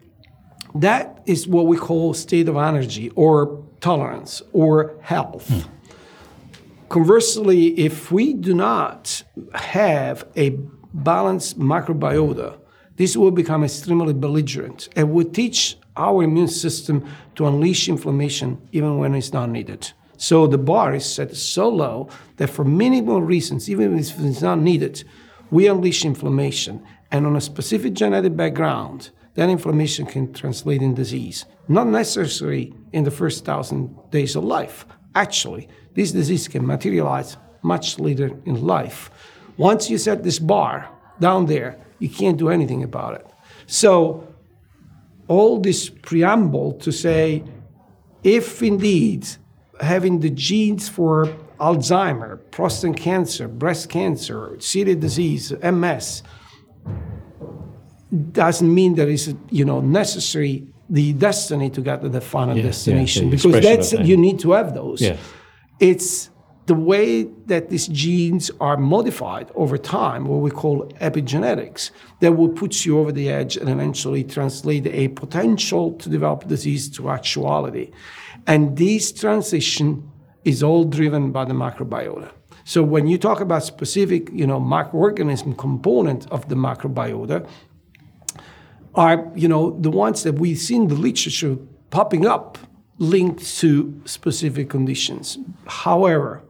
that 0.77 1.23
is 1.27 1.49
what 1.49 1.67
we 1.67 1.77
call 1.77 2.15
state 2.15 2.49
of 2.49 2.57
energy 2.57 3.11
or 3.17 3.65
tolerance 3.81 4.43
or 4.53 4.97
health. 5.01 5.49
Hmm. 5.49 5.61
Conversely, 6.93 7.69
if 7.79 8.13
we 8.13 8.35
do 8.35 8.53
not 8.53 9.23
have 9.55 10.27
a 10.37 10.51
balanced 10.93 11.59
microbiota, 11.59 12.59
this 12.97 13.17
will 13.17 13.31
become 13.31 13.65
extremely 13.65 14.13
belligerent 14.13 14.91
and 14.95 15.11
will 15.11 15.25
teach 15.25 15.79
our 15.97 16.23
immune 16.23 16.49
system 16.49 17.03
to 17.35 17.47
unleash 17.47 17.89
inflammation 17.89 18.61
even 18.73 18.99
when 18.99 19.15
it's 19.15 19.33
not 19.33 19.49
needed. 19.49 19.91
So 20.19 20.47
the 20.47 20.59
bar 20.59 20.95
is 20.95 21.07
set 21.07 21.35
so 21.35 21.71
low 21.71 22.11
that 22.37 22.51
for 22.51 22.63
minimal 22.63 23.23
reasons, 23.23 23.71
even 23.71 23.99
if 23.99 24.21
it's 24.21 24.43
not 24.43 24.59
needed, 24.59 25.03
we 25.51 25.69
unleash 25.69 26.05
inflammation. 26.05 26.85
And 27.11 27.27
on 27.27 27.37
a 27.37 27.41
specific 27.41 27.95
genetic 27.95 28.37
background, 28.37 29.13
that 29.33 29.49
inflammation 29.49 30.05
can 30.05 30.35
translate 30.35 30.83
in 30.83 30.93
disease. 30.93 31.47
Not 31.69 31.87
necessarily 31.87 32.75
in 32.93 33.05
the 33.05 33.11
first 33.11 33.47
thousand 33.47 33.97
days 34.11 34.37
of 34.37 34.45
life. 34.45 34.85
Actually, 35.15 35.69
this 35.95 36.13
disease 36.13 36.49
can 36.49 36.67
materialize 36.67 37.37
much 37.63 37.99
later 37.99 38.31
in 38.45 38.65
life. 38.65 39.11
Once 39.57 39.91
you 39.91 39.99
set 39.99 40.23
this 40.23 40.39
bar 40.39 40.89
down 41.21 41.47
there, 41.47 41.79
you 41.99 42.09
can't 42.09 42.39
do 42.39 42.49
anything 42.49 42.83
about 42.83 43.15
it. 43.15 43.27
So, 43.67 44.27
all 45.29 45.61
this 45.61 45.89
preamble 45.89 46.73
to 46.81 46.91
say, 46.91 47.45
if 48.23 48.63
indeed 48.63 49.27
having 49.81 50.21
the 50.21 50.31
genes 50.31 50.89
for 50.89 51.27
Alzheimer, 51.61 52.41
prostate 52.51 52.97
cancer, 52.97 53.47
breast 53.47 53.89
cancer, 53.89 54.57
celiac 54.59 55.01
disease, 55.01 55.53
MS, 55.63 56.23
doesn't 58.33 58.75
mean 58.75 58.95
that 58.97 59.09
it's 59.09 59.33
you 59.51 59.65
know 59.65 59.81
necessary 59.81 60.67
the 60.99 61.07
destiny 61.15 61.69
to 61.77 61.81
get 61.81 61.99
to 62.03 62.09
the 62.17 62.21
final 62.21 62.55
Yeah, 62.57 62.63
yeah, 62.63 62.69
destination 62.71 63.23
the 63.31 63.37
because 63.37 63.61
that's 63.69 63.91
that. 63.93 64.05
you 64.09 64.17
need 64.27 64.39
to 64.45 64.49
have 64.59 64.69
those. 64.81 65.01
Yeah. 65.01 65.17
It's 65.91 66.31
the 66.67 66.75
way 66.93 67.25
that 67.53 67.71
these 67.71 67.87
genes 68.03 68.45
are 68.61 68.77
modified 68.95 69.47
over 69.63 69.77
time, 69.79 70.21
what 70.31 70.41
we 70.49 70.51
call 70.63 70.77
epigenetics, 71.09 71.91
that 72.21 72.33
will 72.39 72.53
put 72.63 72.73
you 72.85 72.93
over 73.01 73.11
the 73.11 73.29
edge 73.41 73.57
and 73.61 73.69
eventually 73.69 74.23
translate 74.23 74.87
a 74.87 75.09
potential 75.23 75.85
to 76.03 76.07
develop 76.17 76.47
disease 76.47 76.89
to 76.97 77.11
actuality. 77.11 77.87
And 78.47 78.77
this 78.77 79.13
transition 79.13 79.89
is 80.45 80.63
all 80.63 80.85
driven 80.85 81.33
by 81.33 81.45
the 81.51 81.55
microbiota. 81.65 82.31
So 82.65 82.83
when 82.95 83.05
you 83.09 83.19
talk 83.19 83.41
about 83.41 83.63
specific, 83.65 84.23
you 84.33 84.47
know, 84.47 84.61
microorganism 84.61 85.57
component 85.59 86.31
of 86.31 86.49
the 86.49 86.55
microbiota, 86.55 87.39
are 88.95 89.31
you 89.35 89.49
know 89.49 89.79
the 89.81 89.91
ones 89.91 90.23
that 90.23 90.35
we 90.35 90.55
see 90.55 90.77
in 90.77 90.89
the 90.89 90.95
literature 90.95 91.57
popping 91.91 92.27
up 92.27 92.59
linked 92.99 93.45
to 93.59 94.01
specific 94.05 94.71
conditions. 94.71 95.39
However, 95.67 96.43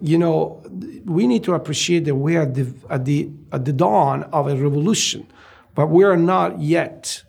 you 0.00 0.18
know 0.18 0.62
we 1.04 1.26
need 1.26 1.44
to 1.44 1.54
appreciate 1.54 2.04
that 2.04 2.14
we 2.14 2.36
are 2.36 2.42
at 2.42 2.54
the, 2.54 2.72
at 2.90 3.04
the 3.04 3.30
at 3.52 3.64
the 3.64 3.72
dawn 3.72 4.24
of 4.24 4.48
a 4.48 4.56
revolution, 4.56 5.26
but 5.74 5.86
we 5.86 6.04
are 6.04 6.16
not 6.16 6.60
yet 6.60 7.22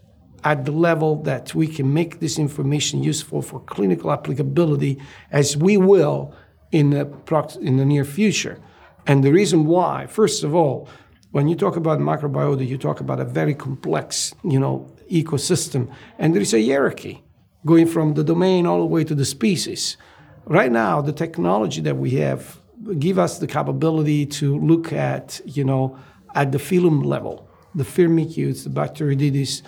at 0.44 0.66
the 0.66 0.72
level 0.72 1.22
that 1.24 1.56
we 1.56 1.68
can 1.68 1.94
make 1.94 2.20
this 2.20 2.38
information 2.38 3.04
useful 3.04 3.42
for 3.42 3.60
clinical 3.62 4.12
applicability 4.12 4.98
as 5.32 5.58
we 5.58 5.78
will 5.78 6.34
in 6.72 6.90
the 6.92 7.58
in 7.62 7.78
the 7.78 7.86
near 7.86 8.06
future. 8.06 8.60
And 9.06 9.24
the 9.24 9.32
reason 9.32 9.66
why, 9.66 10.06
first 10.06 10.44
of 10.44 10.54
all, 10.54 10.90
when 11.32 11.48
you 11.48 11.56
talk 11.56 11.76
about 11.76 12.00
microbiota, 12.00 12.68
you 12.68 12.78
talk 12.78 13.00
about 13.00 13.20
a 13.20 13.26
very 13.26 13.54
complex, 13.54 14.34
you 14.44 14.60
know, 14.60 14.92
ecosystem, 15.12 15.92
and 16.18 16.34
there 16.34 16.42
is 16.42 16.54
a 16.54 16.66
hierarchy 16.66 17.24
going 17.66 17.86
from 17.86 18.14
the 18.14 18.24
domain 18.24 18.66
all 18.66 18.80
the 18.80 18.86
way 18.86 19.04
to 19.04 19.14
the 19.14 19.26
species. 19.26 19.98
Right 20.46 20.72
now, 20.72 21.02
the 21.02 21.12
technology 21.12 21.82
that 21.82 21.98
we 21.98 22.12
have 22.12 22.60
give 23.00 23.20
us 23.20 23.40
the 23.40 23.48
capability 23.48 24.26
to 24.26 24.58
look 24.60 24.94
at, 24.94 25.42
you 25.46 25.64
know, 25.64 25.98
at 26.36 26.52
the 26.52 26.58
phylum 26.58 27.04
level, 27.06 27.50
the 27.76 27.84
firmicutes, 27.84 28.64
the 28.64 28.70
Bacteroidetes, 28.70 29.62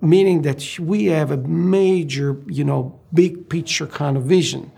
meaning 0.00 0.42
that 0.42 0.78
we 0.80 1.06
have 1.06 1.30
a 1.30 1.36
major, 1.36 2.40
you 2.46 2.64
know, 2.64 3.00
big 3.12 3.48
picture 3.48 3.86
kind 3.86 4.16
of 4.16 4.24
vision. 4.24 4.71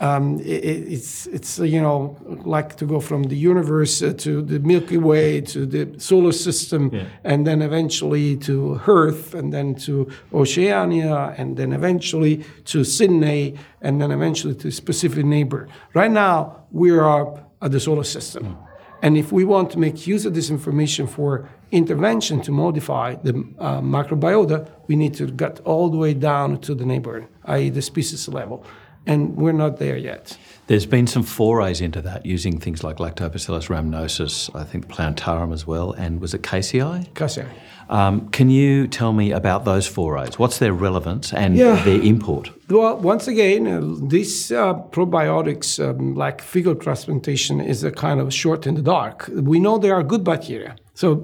Um, 0.00 0.38
it, 0.40 0.64
it's 0.94 1.26
it's 1.26 1.58
you 1.58 1.80
know 1.82 2.16
like 2.44 2.76
to 2.76 2.86
go 2.86 3.00
from 3.00 3.24
the 3.24 3.36
universe 3.36 4.00
uh, 4.00 4.12
to 4.18 4.42
the 4.42 4.60
Milky 4.60 4.96
Way 4.96 5.40
to 5.40 5.66
the 5.66 5.98
solar 5.98 6.32
system, 6.32 6.90
Yeah. 6.92 7.04
and 7.24 7.44
then 7.46 7.62
eventually 7.62 8.36
to 8.36 8.80
Earth, 8.86 9.34
and 9.34 9.52
then 9.52 9.74
to 9.86 10.08
Oceania, 10.32 11.34
and 11.36 11.56
then 11.56 11.72
eventually 11.72 12.44
to 12.66 12.84
Sydney, 12.84 13.54
and 13.82 14.00
then 14.00 14.10
eventually 14.12 14.54
to 14.54 14.68
a 14.68 14.72
specific 14.72 15.24
neighbor. 15.24 15.66
Right 15.94 16.12
now, 16.12 16.62
we 16.70 16.90
are 16.92 17.26
at 17.60 17.72
the 17.72 17.80
solar 17.80 18.04
system. 18.04 18.56
And 19.02 19.16
if 19.16 19.30
we 19.32 19.44
want 19.44 19.70
to 19.70 19.78
make 19.78 20.08
use 20.08 20.26
of 20.28 20.34
this 20.34 20.50
information 20.50 21.06
for 21.06 21.48
intervention 21.70 22.40
to 22.42 22.50
modify 22.52 23.14
the 23.22 23.32
uh, 23.58 23.80
microbiota, 23.80 24.68
we 24.88 24.96
need 24.96 25.14
to 25.14 25.26
get 25.26 25.60
all 25.64 25.88
the 25.88 25.96
way 25.96 26.14
down 26.14 26.58
to 26.62 26.74
the 26.74 26.84
neighbor, 26.84 27.26
i.e., 27.44 27.70
the 27.70 27.82
species 27.82 28.28
level. 28.28 28.64
And 29.08 29.36
we're 29.36 29.52
not 29.64 29.78
there 29.78 29.96
yet. 29.96 30.36
There's 30.68 30.86
been 30.86 31.06
some 31.06 31.22
forays 31.22 31.80
into 31.80 32.02
that 32.02 32.26
using 32.26 32.60
things 32.60 32.84
like 32.84 32.98
Lactobacillus 32.98 33.68
rhamnosus, 33.68 34.50
I 34.54 34.64
think 34.64 34.86
plantarum 34.88 35.52
as 35.52 35.66
well, 35.66 35.92
and 35.92 36.20
was 36.20 36.34
it 36.34 36.42
KCI? 36.42 37.08
KCI. 37.14 37.46
Um, 37.88 38.28
can 38.28 38.50
you 38.50 38.86
tell 38.86 39.14
me 39.14 39.32
about 39.32 39.64
those 39.64 39.86
forays? 39.86 40.38
What's 40.38 40.58
their 40.58 40.74
relevance 40.74 41.32
and 41.32 41.56
Yeah. 41.56 41.82
their 41.84 42.02
import? 42.02 42.50
Well, 42.68 42.98
once 42.98 43.26
again, 43.26 43.66
uh, 43.66 43.80
this 44.08 44.50
uh, 44.50 44.74
probiotics, 44.92 45.78
um, 45.82 46.14
like 46.14 46.42
fecal 46.42 46.74
transplantation, 46.74 47.60
is 47.62 47.82
a 47.84 47.90
kind 47.90 48.20
of 48.20 48.30
short 48.32 48.66
in 48.66 48.74
the 48.74 48.82
dark. 48.82 49.30
We 49.34 49.58
know 49.58 49.78
there 49.78 49.94
are 49.94 50.02
good 50.02 50.22
bacteria, 50.22 50.76
so 50.92 51.12
uh, 51.12 51.16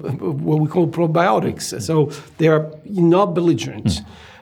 what 0.47 0.59
we 0.59 0.67
call 0.67 0.87
probiotics. 0.87 1.79
So 1.83 2.09
they 2.39 2.47
are 2.47 2.65
not 2.85 3.35
belligerent, 3.35 4.01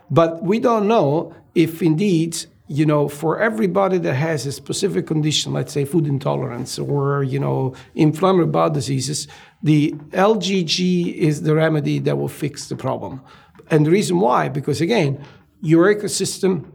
but 0.10 0.42
we 0.44 0.60
don't 0.60 0.88
know 0.88 1.34
if 1.56 1.82
indeed. 1.82 2.46
You 2.68 2.86
know, 2.86 3.10
for 3.10 3.40
everybody 3.40 3.98
that 3.98 4.14
has 4.14 4.46
a 4.46 4.52
specific 4.52 5.06
condition, 5.06 5.52
let's 5.52 5.74
say 5.74 5.84
food 5.84 6.08
intolerance 6.08 6.80
or 6.80 7.24
you 7.24 7.40
know 7.40 7.76
inflammatory 7.94 8.48
bowel 8.48 8.70
diseases, 8.70 9.28
the 9.62 9.92
LGG 10.12 11.14
is 11.16 11.42
the 11.42 11.56
remedy 11.56 12.00
that 12.00 12.18
will 12.18 12.30
fix 12.30 12.70
the 12.70 12.76
problem. 12.76 13.22
And 13.70 13.86
the 13.86 13.92
reason 13.92 14.20
why, 14.20 14.50
because 14.50 14.82
again, 14.82 15.24
your 15.62 15.94
ecosystem 15.94 16.72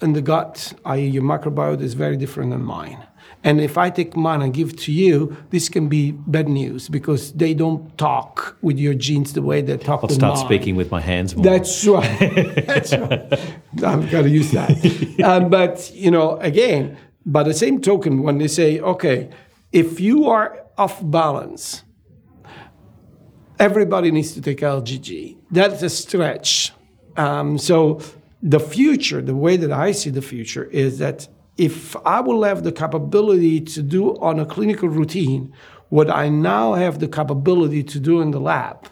and 0.00 0.14
the 0.14 0.22
gut, 0.22 0.74
i.e., 0.84 1.06
your 1.06 1.22
microbiota, 1.22 1.80
is 1.80 1.94
very 1.94 2.16
different 2.16 2.50
than 2.50 2.62
mine. 2.62 3.02
And 3.44 3.60
if 3.60 3.76
I 3.76 3.90
take 3.90 4.16
mine 4.16 4.40
and 4.40 4.54
give 4.54 4.74
to 4.78 4.92
you, 4.92 5.36
this 5.50 5.68
can 5.68 5.88
be 5.88 6.12
bad 6.12 6.48
news 6.48 6.88
because 6.88 7.32
they 7.34 7.52
don't 7.52 7.96
talk 7.98 8.56
with 8.62 8.78
your 8.78 8.94
genes 8.94 9.34
the 9.34 9.42
way 9.42 9.60
they 9.60 9.76
talk 9.76 10.00
I'll 10.02 10.08
with 10.08 10.16
start 10.16 10.38
mine. 10.38 10.46
speaking 10.46 10.76
with 10.76 10.90
my 10.90 11.00
hands 11.00 11.36
more. 11.36 11.44
That's 11.44 11.86
right. 11.86 12.18
That's 12.66 12.96
right. 12.96 13.40
I'm 13.84 14.08
going 14.08 14.24
to 14.24 14.30
use 14.30 14.50
that. 14.52 15.20
um, 15.24 15.50
but, 15.50 15.90
you 15.94 16.10
know, 16.10 16.38
again, 16.38 16.96
by 17.26 17.42
the 17.42 17.52
same 17.52 17.82
token, 17.82 18.22
when 18.22 18.38
they 18.38 18.48
say, 18.48 18.80
okay, 18.80 19.28
if 19.72 20.00
you 20.00 20.26
are 20.26 20.64
off 20.78 20.98
balance, 21.02 21.84
everybody 23.58 24.10
needs 24.10 24.32
to 24.32 24.40
take 24.40 24.60
LGG. 24.60 25.36
That's 25.50 25.82
a 25.82 25.90
stretch. 25.90 26.72
Um, 27.18 27.58
so 27.58 28.00
the 28.42 28.60
future, 28.60 29.20
the 29.20 29.36
way 29.36 29.58
that 29.58 29.70
I 29.70 29.92
see 29.92 30.10
the 30.10 30.22
future 30.22 30.64
is 30.64 30.98
that 30.98 31.28
if 31.56 31.96
I 32.04 32.20
will 32.20 32.42
have 32.42 32.64
the 32.64 32.72
capability 32.72 33.60
to 33.60 33.82
do 33.82 34.16
on 34.18 34.40
a 34.40 34.46
clinical 34.46 34.88
routine 34.88 35.52
what 35.88 36.10
I 36.10 36.28
now 36.28 36.74
have 36.74 36.98
the 36.98 37.06
capability 37.06 37.84
to 37.84 38.00
do 38.00 38.20
in 38.20 38.32
the 38.32 38.40
lab, 38.40 38.88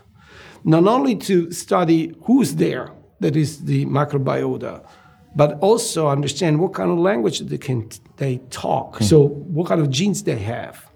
not 0.63 0.87
only 0.87 1.17
to 1.17 1.51
study 1.51 2.15
who's 2.25 2.55
there, 2.57 2.93
that 3.21 3.35
is 3.35 3.65
the 3.65 3.87
microbiota, 3.87 4.87
but 5.35 5.59
also 5.61 6.09
understand 6.09 6.61
what 6.61 6.75
kind 6.75 6.91
of 6.91 6.99
language 6.99 7.41
they 7.41 7.59
can 7.59 7.89
they 8.19 8.39
talk. 8.51 8.99
Hmm. 8.99 9.05
So 9.05 9.29
what 9.29 9.67
kind 9.69 9.81
of 9.81 9.91
genes 9.91 10.23
they 10.23 10.39
have. 10.39 10.89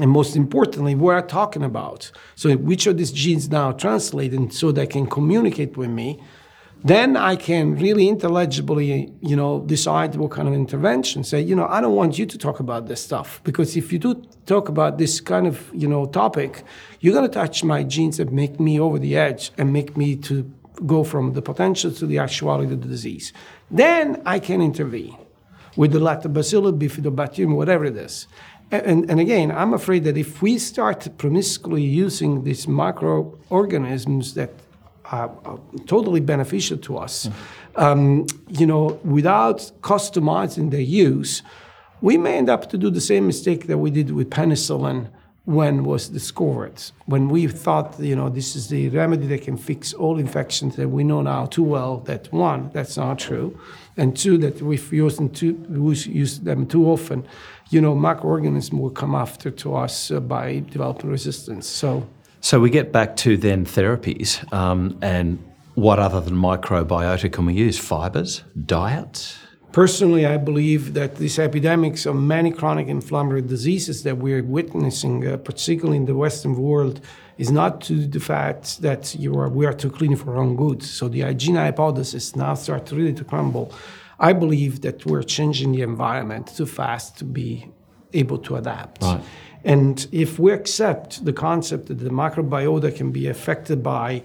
And 0.00 0.10
most 0.10 0.34
importantly, 0.34 0.94
what 0.96 1.16
I'm 1.16 1.28
talking 1.28 1.62
about. 1.62 2.10
So 2.34 2.54
which 2.56 2.86
of 2.86 2.98
these 2.98 3.12
genes 3.12 3.48
now 3.48 3.72
translated 3.72 4.52
so 4.52 4.72
they 4.72 4.86
can 4.86 5.06
communicate 5.06 5.76
with 5.76 5.90
me. 5.90 6.20
Then 6.86 7.16
I 7.16 7.36
can 7.36 7.76
really 7.76 8.08
intelligibly, 8.10 9.10
you 9.22 9.36
know, 9.36 9.60
decide 9.60 10.16
what 10.16 10.32
kind 10.32 10.46
of 10.46 10.52
intervention. 10.52 11.24
Say, 11.24 11.40
you 11.40 11.56
know, 11.56 11.66
I 11.66 11.80
don't 11.80 11.94
want 11.94 12.18
you 12.18 12.26
to 12.26 12.36
talk 12.36 12.60
about 12.60 12.88
this 12.88 13.02
stuff 13.02 13.40
because 13.42 13.74
if 13.74 13.90
you 13.90 13.98
do 13.98 14.22
talk 14.44 14.68
about 14.68 14.98
this 14.98 15.18
kind 15.18 15.46
of, 15.46 15.70
you 15.72 15.88
know, 15.88 16.04
topic, 16.04 16.62
you're 17.00 17.18
to 17.22 17.28
touch 17.28 17.64
my 17.64 17.84
genes 17.84 18.20
and 18.20 18.30
make 18.32 18.60
me 18.60 18.78
over 18.78 18.98
the 18.98 19.16
edge 19.16 19.50
and 19.56 19.72
make 19.72 19.96
me 19.96 20.14
to 20.16 20.52
go 20.84 21.04
from 21.04 21.32
the 21.32 21.40
potential 21.40 21.90
to 21.90 22.04
the 22.04 22.18
actuality 22.18 22.74
of 22.74 22.82
the 22.82 22.88
disease. 22.88 23.32
Then 23.70 24.20
I 24.26 24.38
can 24.38 24.60
intervene 24.60 25.16
with 25.76 25.92
the 25.92 26.00
lactobacillus, 26.00 26.78
bifidobacterium, 26.78 27.56
whatever 27.56 27.86
it 27.86 27.96
is. 27.96 28.26
And, 28.70 28.86
and, 28.86 29.10
and 29.10 29.20
again, 29.20 29.50
I'm 29.50 29.72
afraid 29.72 30.04
that 30.04 30.18
if 30.18 30.42
we 30.42 30.58
start 30.58 31.08
promiscuously 31.16 31.82
using 31.82 32.44
these 32.44 32.68
microorganisms 32.68 34.34
that 34.34 34.50
are 35.18 35.60
totally 35.86 36.20
beneficial 36.20 36.78
to 36.78 36.98
us, 36.98 37.28
um, 37.76 38.26
you 38.48 38.66
know, 38.66 39.00
without 39.04 39.58
customizing 39.80 40.70
their 40.70 40.80
use, 40.80 41.42
we 42.00 42.16
may 42.18 42.36
end 42.36 42.48
up 42.48 42.68
to 42.70 42.78
do 42.78 42.90
the 42.90 43.00
same 43.00 43.26
mistake 43.26 43.66
that 43.66 43.78
we 43.78 43.90
did 43.90 44.10
with 44.10 44.30
penicillin 44.30 45.08
when 45.44 45.84
was 45.84 46.08
discovered. 46.08 46.80
When 47.06 47.28
we 47.28 47.46
thought, 47.48 48.00
you 48.00 48.16
know, 48.16 48.30
this 48.30 48.56
is 48.56 48.68
the 48.68 48.88
remedy 48.88 49.26
that 49.26 49.42
can 49.42 49.56
fix 49.56 49.92
all 49.92 50.18
infections, 50.18 50.76
that 50.76 50.88
we 50.88 51.04
know 51.04 51.20
now 51.20 51.46
too 51.46 51.62
well 51.62 51.98
that 52.00 52.32
one, 52.32 52.70
that's 52.72 52.96
not 52.96 53.18
true, 53.18 53.58
and 53.96 54.16
two, 54.16 54.38
that 54.38 54.62
we've 54.62 54.92
used 54.92 55.18
them 55.18 55.28
too, 55.28 55.54
we 55.68 55.94
use 55.96 56.40
them 56.40 56.66
too 56.66 56.86
often, 56.86 57.26
you 57.70 57.80
know, 57.80 57.94
microorganisms 57.94 58.80
will 58.80 58.90
come 58.90 59.14
after 59.14 59.50
to 59.50 59.74
us 59.74 60.10
uh, 60.10 60.20
by 60.20 60.62
developing 60.70 61.10
resistance. 61.10 61.66
So, 61.66 62.06
So 62.44 62.60
we 62.60 62.68
get 62.68 62.92
back 62.92 63.16
to 63.24 63.38
then 63.38 63.64
therapies, 63.64 64.28
um, 64.52 64.98
and 65.00 65.38
what 65.76 65.98
other 65.98 66.20
than 66.20 66.34
microbiota 66.34 67.32
can 67.32 67.46
we 67.46 67.54
use? 67.54 67.78
Fibers, 67.78 68.44
diet. 68.66 69.34
Personally, 69.72 70.26
I 70.26 70.36
believe 70.36 70.92
that 70.92 71.16
these 71.16 71.38
epidemics 71.38 72.04
of 72.04 72.16
many 72.16 72.50
chronic 72.50 72.88
inflammatory 72.88 73.40
diseases 73.40 74.02
that 74.02 74.18
we're 74.18 74.42
witnessing, 74.42 75.26
uh, 75.26 75.38
particularly 75.38 75.96
in 75.96 76.04
the 76.04 76.14
Western 76.14 76.54
world, 76.54 77.00
is 77.38 77.50
not 77.50 77.80
to 77.84 78.06
the 78.06 78.20
fact 78.20 78.82
that 78.82 79.14
you 79.14 79.34
are, 79.38 79.48
we 79.48 79.64
are 79.64 79.72
too 79.72 79.88
clean 79.88 80.14
for 80.14 80.36
our 80.36 80.42
own 80.42 80.54
good. 80.54 80.82
So 80.82 81.08
the 81.08 81.22
hygiene 81.22 81.54
hypothesis 81.54 82.36
now 82.36 82.52
starts 82.52 82.92
really 82.92 83.14
to 83.14 83.24
crumble. 83.24 83.72
I 84.20 84.34
believe 84.34 84.82
that 84.82 85.06
we're 85.06 85.22
changing 85.22 85.72
the 85.72 85.80
environment 85.80 86.54
too 86.54 86.66
fast 86.66 87.16
to 87.20 87.24
be 87.24 87.70
able 88.12 88.36
to 88.38 88.56
adapt. 88.56 89.02
Right. 89.02 89.22
And 89.64 90.06
if 90.12 90.38
we 90.38 90.52
accept 90.52 91.24
the 91.24 91.32
concept 91.32 91.86
that 91.86 91.98
the 91.98 92.10
microbiota 92.10 92.94
can 92.94 93.12
be 93.12 93.28
affected 93.28 93.82
by 93.82 94.22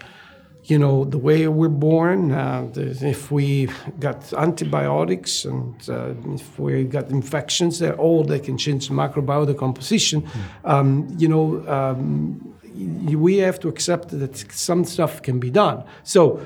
you 0.65 0.77
know 0.77 1.05
the 1.05 1.17
way 1.17 1.47
we're 1.47 1.69
born 1.69 2.31
uh, 2.31 2.67
the, 2.73 2.89
if 3.07 3.31
we 3.31 3.69
got 3.99 4.31
antibiotics 4.33 5.45
and 5.45 5.89
uh, 5.89 6.13
if 6.33 6.59
we 6.59 6.83
got 6.83 7.09
infections 7.09 7.79
they're 7.79 7.95
all 7.95 8.23
they 8.23 8.39
can 8.39 8.57
change 8.57 8.87
the 8.89 8.93
microbiota 8.93 9.57
composition. 9.57 10.27
Um, 10.65 11.07
you 11.17 11.27
know 11.27 11.67
um, 11.67 12.55
we 12.75 13.37
have 13.37 13.59
to 13.61 13.67
accept 13.67 14.09
that 14.19 14.37
some 14.51 14.83
stuff 14.85 15.21
can 15.21 15.39
be 15.39 15.49
done. 15.49 15.83
So 16.03 16.45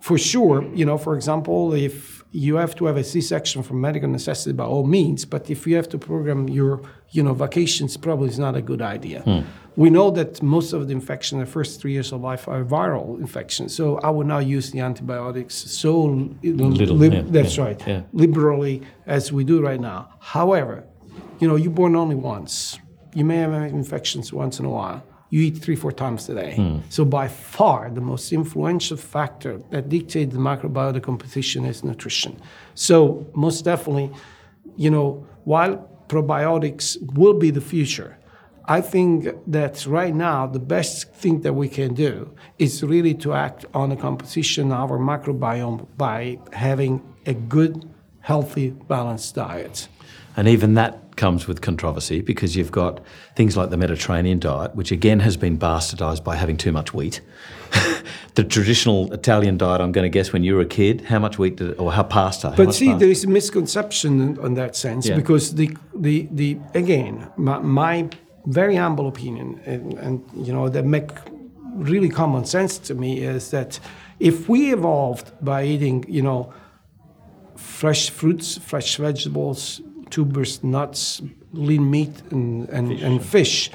for 0.00 0.18
sure 0.18 0.64
you 0.74 0.84
know 0.84 0.98
for 0.98 1.16
example 1.16 1.72
if 1.72 2.13
you 2.34 2.56
have 2.56 2.74
to 2.74 2.86
have 2.86 2.96
a 2.96 3.04
c-section 3.04 3.62
for 3.62 3.74
medical 3.74 4.08
necessity 4.08 4.52
by 4.52 4.64
all 4.64 4.84
means 4.84 5.24
but 5.24 5.48
if 5.48 5.66
you 5.66 5.76
have 5.76 5.88
to 5.88 5.98
program 5.98 6.48
your 6.48 6.82
you 7.10 7.22
know 7.22 7.32
vacations 7.32 7.96
probably 7.96 8.28
is 8.28 8.38
not 8.38 8.56
a 8.56 8.62
good 8.62 8.82
idea 8.82 9.20
hmm. 9.22 9.40
we 9.76 9.88
know 9.88 10.10
that 10.10 10.42
most 10.42 10.72
of 10.72 10.88
the 10.88 10.92
infection 10.92 11.38
the 11.38 11.46
first 11.46 11.80
three 11.80 11.92
years 11.92 12.10
of 12.12 12.20
life 12.20 12.48
are 12.48 12.64
viral 12.64 13.20
infections. 13.20 13.74
So 13.74 13.98
I 13.98 14.10
would 14.10 14.26
not 14.26 14.46
use 14.46 14.70
the 14.70 14.80
antibiotics 14.80 15.54
so 15.54 15.92
Little, 16.42 16.96
lib- 16.96 17.12
yeah, 17.12 17.22
that's 17.26 17.56
yeah, 17.56 17.64
right, 17.64 17.86
yeah. 17.86 18.02
liberally 18.12 18.82
as 19.06 19.32
we 19.32 19.44
do 19.44 19.62
right 19.62 19.80
now. 19.80 20.10
However, 20.20 20.84
you 21.40 21.48
know, 21.48 21.56
you're 21.56 21.72
born 21.72 21.96
only 21.96 22.14
once. 22.14 22.78
You 23.14 23.24
may 23.24 23.36
have 23.36 23.52
infections 23.52 24.32
once 24.32 24.58
in 24.58 24.64
a 24.64 24.70
while. 24.70 25.02
You 25.34 25.40
eat 25.40 25.58
three, 25.58 25.74
four 25.74 25.90
times 25.90 26.28
a 26.28 26.34
day. 26.34 26.54
Hmm. 26.54 26.78
So 26.96 27.04
by 27.04 27.26
far, 27.26 27.90
the 27.90 28.00
most 28.12 28.32
influential 28.32 28.96
factor 28.96 29.58
that 29.72 29.88
dictates 29.88 30.32
the 30.32 30.38
microbiota 30.38 31.02
composition 31.02 31.64
is 31.64 31.82
nutrition. 31.82 32.40
So 32.76 33.26
most 33.34 33.64
definitely, 33.64 34.12
you 34.76 34.90
know, 34.90 35.26
while 35.42 35.74
probiotics 36.06 36.86
will 37.18 37.36
be 37.44 37.50
the 37.50 37.60
future, 37.60 38.16
I 38.66 38.80
think 38.80 39.26
that 39.48 39.84
right 39.86 40.14
now 40.14 40.46
the 40.46 40.60
best 40.60 41.12
thing 41.14 41.40
that 41.40 41.54
we 41.54 41.68
can 41.68 41.94
do 41.94 42.32
is 42.60 42.84
really 42.84 43.14
to 43.14 43.32
act 43.32 43.66
on 43.74 43.90
the 43.90 43.96
composition 43.96 44.70
of 44.70 44.92
our 44.92 44.98
microbiome 44.98 45.88
by 45.96 46.38
having 46.52 47.02
a 47.26 47.34
good, 47.34 47.90
healthy, 48.20 48.70
balanced 48.70 49.34
diet. 49.34 49.88
And 50.36 50.46
even 50.46 50.74
that 50.74 51.03
comes 51.16 51.46
with 51.46 51.60
controversy 51.60 52.20
because 52.20 52.56
you've 52.56 52.72
got 52.72 53.00
things 53.36 53.56
like 53.56 53.70
the 53.70 53.76
Mediterranean 53.76 54.38
diet, 54.38 54.74
which 54.74 54.90
again 54.90 55.20
has 55.20 55.36
been 55.36 55.58
bastardized 55.58 56.24
by 56.24 56.36
having 56.36 56.56
too 56.56 56.72
much 56.72 56.92
wheat. 56.94 57.20
the 58.34 58.44
traditional 58.44 59.12
Italian 59.12 59.56
diet, 59.58 59.80
I'm 59.80 59.92
going 59.92 60.04
to 60.04 60.08
guess 60.08 60.32
when 60.32 60.44
you 60.44 60.54
were 60.54 60.60
a 60.62 60.66
kid, 60.66 61.02
how 61.02 61.18
much 61.18 61.38
wheat 61.38 61.56
did, 61.56 61.78
or 61.78 61.92
how 61.92 62.02
pasta? 62.02 62.50
how 62.50 62.56
But 62.56 62.74
see, 62.74 62.86
pasta? 62.86 62.98
there 63.00 63.10
is 63.10 63.24
a 63.24 63.28
misconception 63.28 64.20
in, 64.20 64.38
on 64.38 64.54
that 64.54 64.76
sense 64.76 65.06
Yeah. 65.06 65.16
because 65.16 65.54
the, 65.54 65.76
the, 65.94 66.28
the 66.30 66.58
again, 66.74 67.28
my, 67.36 67.58
my 67.58 68.08
very 68.46 68.76
humble 68.76 69.08
opinion, 69.08 69.60
and, 69.64 69.94
and 69.94 70.22
you 70.36 70.52
know 70.52 70.68
that 70.68 70.84
make 70.84 71.10
really 71.74 72.08
common 72.08 72.44
sense 72.44 72.78
to 72.78 72.94
me 72.94 73.18
is 73.20 73.50
that 73.50 73.80
if 74.20 74.48
we 74.48 74.72
evolved 74.72 75.32
by 75.40 75.64
eating, 75.64 76.04
you 76.08 76.22
know, 76.22 76.52
fresh 77.56 78.10
fruits, 78.10 78.58
fresh 78.58 78.96
vegetables, 78.96 79.80
tubers, 80.14 80.62
nuts, 80.62 81.22
lean 81.52 81.90
meat, 81.90 82.14
and, 82.30 82.68
and, 82.68 82.92
and 83.06 83.14
fish, 83.36 83.70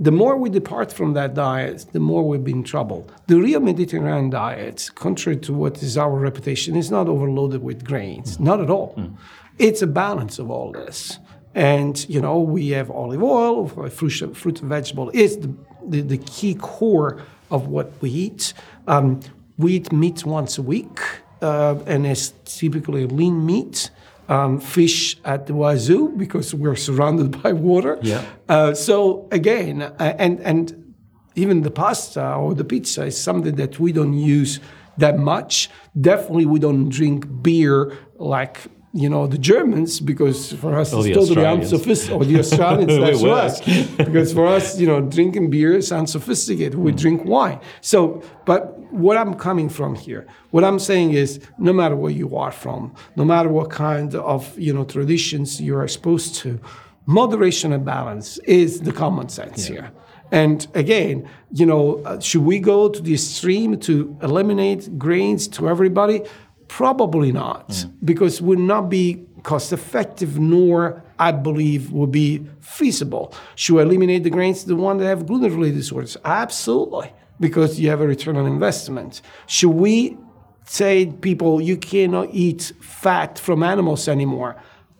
the 0.00 0.10
more 0.10 0.36
we 0.36 0.48
depart 0.50 0.92
from 0.92 1.10
that 1.14 1.34
diet, 1.34 1.86
the 1.92 2.00
more 2.00 2.22
we'll 2.28 2.40
be 2.40 2.52
in 2.52 2.64
trouble. 2.64 3.00
The 3.26 3.36
real 3.36 3.60
Mediterranean 3.60 4.30
diet, 4.30 4.90
contrary 4.94 5.38
to 5.46 5.52
what 5.52 5.82
is 5.82 5.96
our 5.96 6.16
reputation, 6.28 6.76
is 6.76 6.90
not 6.90 7.08
overloaded 7.08 7.62
with 7.62 7.84
grains, 7.84 8.28
mm. 8.36 8.40
not 8.40 8.60
at 8.60 8.70
all. 8.70 8.94
Mm. 8.96 9.16
It's 9.58 9.82
a 9.82 9.86
balance 9.86 10.38
of 10.42 10.50
all 10.50 10.72
this. 10.72 11.18
And, 11.54 11.94
you 12.08 12.20
know, 12.20 12.38
we 12.38 12.68
have 12.78 12.90
olive 12.90 13.22
oil, 13.22 13.68
fruit, 13.98 14.36
fruit 14.36 14.60
and 14.60 14.68
vegetable 14.68 15.10
is 15.14 15.38
the, 15.38 15.50
the, 15.92 16.00
the 16.02 16.18
key 16.18 16.54
core 16.54 17.22
of 17.50 17.68
what 17.68 17.90
we 18.00 18.10
eat. 18.10 18.52
Um, 18.86 19.20
we 19.56 19.68
eat 19.76 19.92
meat 19.92 20.24
once 20.24 20.58
a 20.58 20.62
week, 20.62 20.98
uh, 21.42 21.76
and 21.86 22.06
it's 22.06 22.32
typically 22.44 23.06
lean 23.06 23.44
meat 23.44 23.90
um, 24.28 24.60
fish 24.60 25.16
at 25.24 25.46
the 25.46 25.54
wazoo 25.54 26.10
because 26.16 26.54
we're 26.54 26.76
surrounded 26.76 27.42
by 27.42 27.52
water. 27.52 27.98
Yeah. 28.02 28.24
Uh, 28.48 28.74
so 28.74 29.28
again, 29.32 29.82
uh, 29.82 30.14
and 30.18 30.40
and 30.40 30.94
even 31.34 31.62
the 31.62 31.70
pasta 31.70 32.34
or 32.34 32.54
the 32.54 32.64
pizza 32.64 33.04
is 33.04 33.20
something 33.20 33.56
that 33.56 33.78
we 33.78 33.92
don't 33.92 34.14
use 34.14 34.60
that 34.98 35.18
much. 35.18 35.70
Definitely, 35.98 36.46
we 36.46 36.58
don't 36.58 36.88
drink 36.88 37.26
beer 37.42 37.96
like 38.16 38.58
you 38.92 39.08
know 39.08 39.26
the 39.26 39.38
Germans 39.38 40.00
because 40.00 40.52
for 40.54 40.78
us 40.78 40.92
or 40.92 41.06
it's 41.06 41.16
totally 41.16 41.46
unsophisticated. 41.46 42.22
Or 42.22 42.24
the 42.24 42.38
Australians, 42.44 43.22
that's 43.22 43.66
right. 43.66 43.96
because 43.98 44.32
for 44.32 44.46
us, 44.46 44.78
you 44.78 44.86
know, 44.86 45.00
drinking 45.00 45.50
beer 45.50 45.76
is 45.76 45.92
unsophisticated. 45.92 46.74
We 46.74 46.92
mm. 46.92 46.98
drink 46.98 47.24
wine. 47.24 47.60
So, 47.80 48.22
but 48.44 48.77
what 48.90 49.16
I'm 49.16 49.34
coming 49.34 49.68
from 49.68 49.94
here, 49.94 50.26
what 50.50 50.64
I'm 50.64 50.78
saying 50.78 51.12
is, 51.12 51.40
no 51.58 51.72
matter 51.72 51.96
where 51.96 52.12
you 52.12 52.36
are 52.36 52.52
from, 52.52 52.94
no 53.16 53.24
matter 53.24 53.48
what 53.48 53.70
kind 53.70 54.14
of 54.14 54.58
you 54.58 54.72
know 54.72 54.84
traditions 54.84 55.60
you 55.60 55.76
are 55.76 55.84
exposed 55.84 56.34
to, 56.36 56.60
moderation 57.06 57.72
and 57.72 57.84
balance 57.84 58.38
is 58.38 58.80
the 58.80 58.92
common 58.92 59.28
sense 59.28 59.68
yeah. 59.68 59.74
here. 59.74 59.92
And 60.30 60.66
again, 60.74 61.28
you 61.52 61.64
know, 61.64 62.02
uh, 62.04 62.20
should 62.20 62.42
we 62.42 62.58
go 62.58 62.88
to 62.88 63.00
the 63.00 63.14
extreme 63.14 63.80
to 63.80 64.16
eliminate 64.22 64.98
grains 64.98 65.48
to 65.48 65.68
everybody? 65.68 66.22
Probably 66.68 67.32
not, 67.32 67.68
mm. 67.70 67.92
because 68.04 68.42
would 68.42 68.58
not 68.58 68.90
be 68.90 69.24
cost 69.42 69.72
effective, 69.72 70.38
nor 70.38 71.02
I 71.18 71.32
believe 71.32 71.90
would 71.92 72.12
be 72.12 72.46
feasible. 72.60 73.32
Should 73.54 73.78
I 73.78 73.82
eliminate 73.82 74.22
the 74.22 74.30
grains 74.30 74.62
to 74.62 74.68
the 74.68 74.76
one 74.76 74.98
that 74.98 75.06
have 75.06 75.26
gluten 75.26 75.54
related 75.54 75.76
disorders? 75.76 76.18
Absolutely, 76.24 77.10
because 77.40 77.78
you 77.80 77.88
have 77.90 78.00
a 78.00 78.06
return 78.06 78.36
on 78.36 78.46
investment. 78.46 79.22
Should 79.46 79.70
we 79.70 80.16
say 80.64 81.06
people 81.06 81.60
you 81.60 81.76
cannot 81.76 82.28
eat 82.32 82.72
fat 82.80 83.38
from 83.38 83.62
animals 83.62 84.08
anymore? 84.08 84.56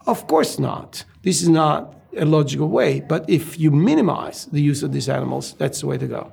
Of 0.06 0.26
course 0.26 0.58
not. 0.58 1.04
This 1.22 1.42
is 1.42 1.48
not 1.48 1.94
a 2.16 2.24
logical 2.24 2.68
way, 2.68 3.00
but 3.00 3.28
if 3.28 3.58
you 3.58 3.70
minimize 3.70 4.46
the 4.46 4.62
use 4.62 4.82
of 4.82 4.92
these 4.92 5.08
animals, 5.08 5.54
that's 5.58 5.80
the 5.80 5.86
way 5.86 5.98
to 5.98 6.06
go. 6.06 6.32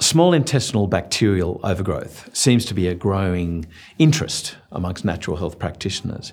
Small 0.00 0.32
intestinal 0.32 0.86
bacterial 0.86 1.60
overgrowth 1.62 2.34
seems 2.34 2.64
to 2.64 2.74
be 2.74 2.88
a 2.88 2.94
growing 2.94 3.66
interest 3.98 4.56
amongst 4.72 5.04
natural 5.04 5.36
health 5.36 5.58
practitioners. 5.58 6.32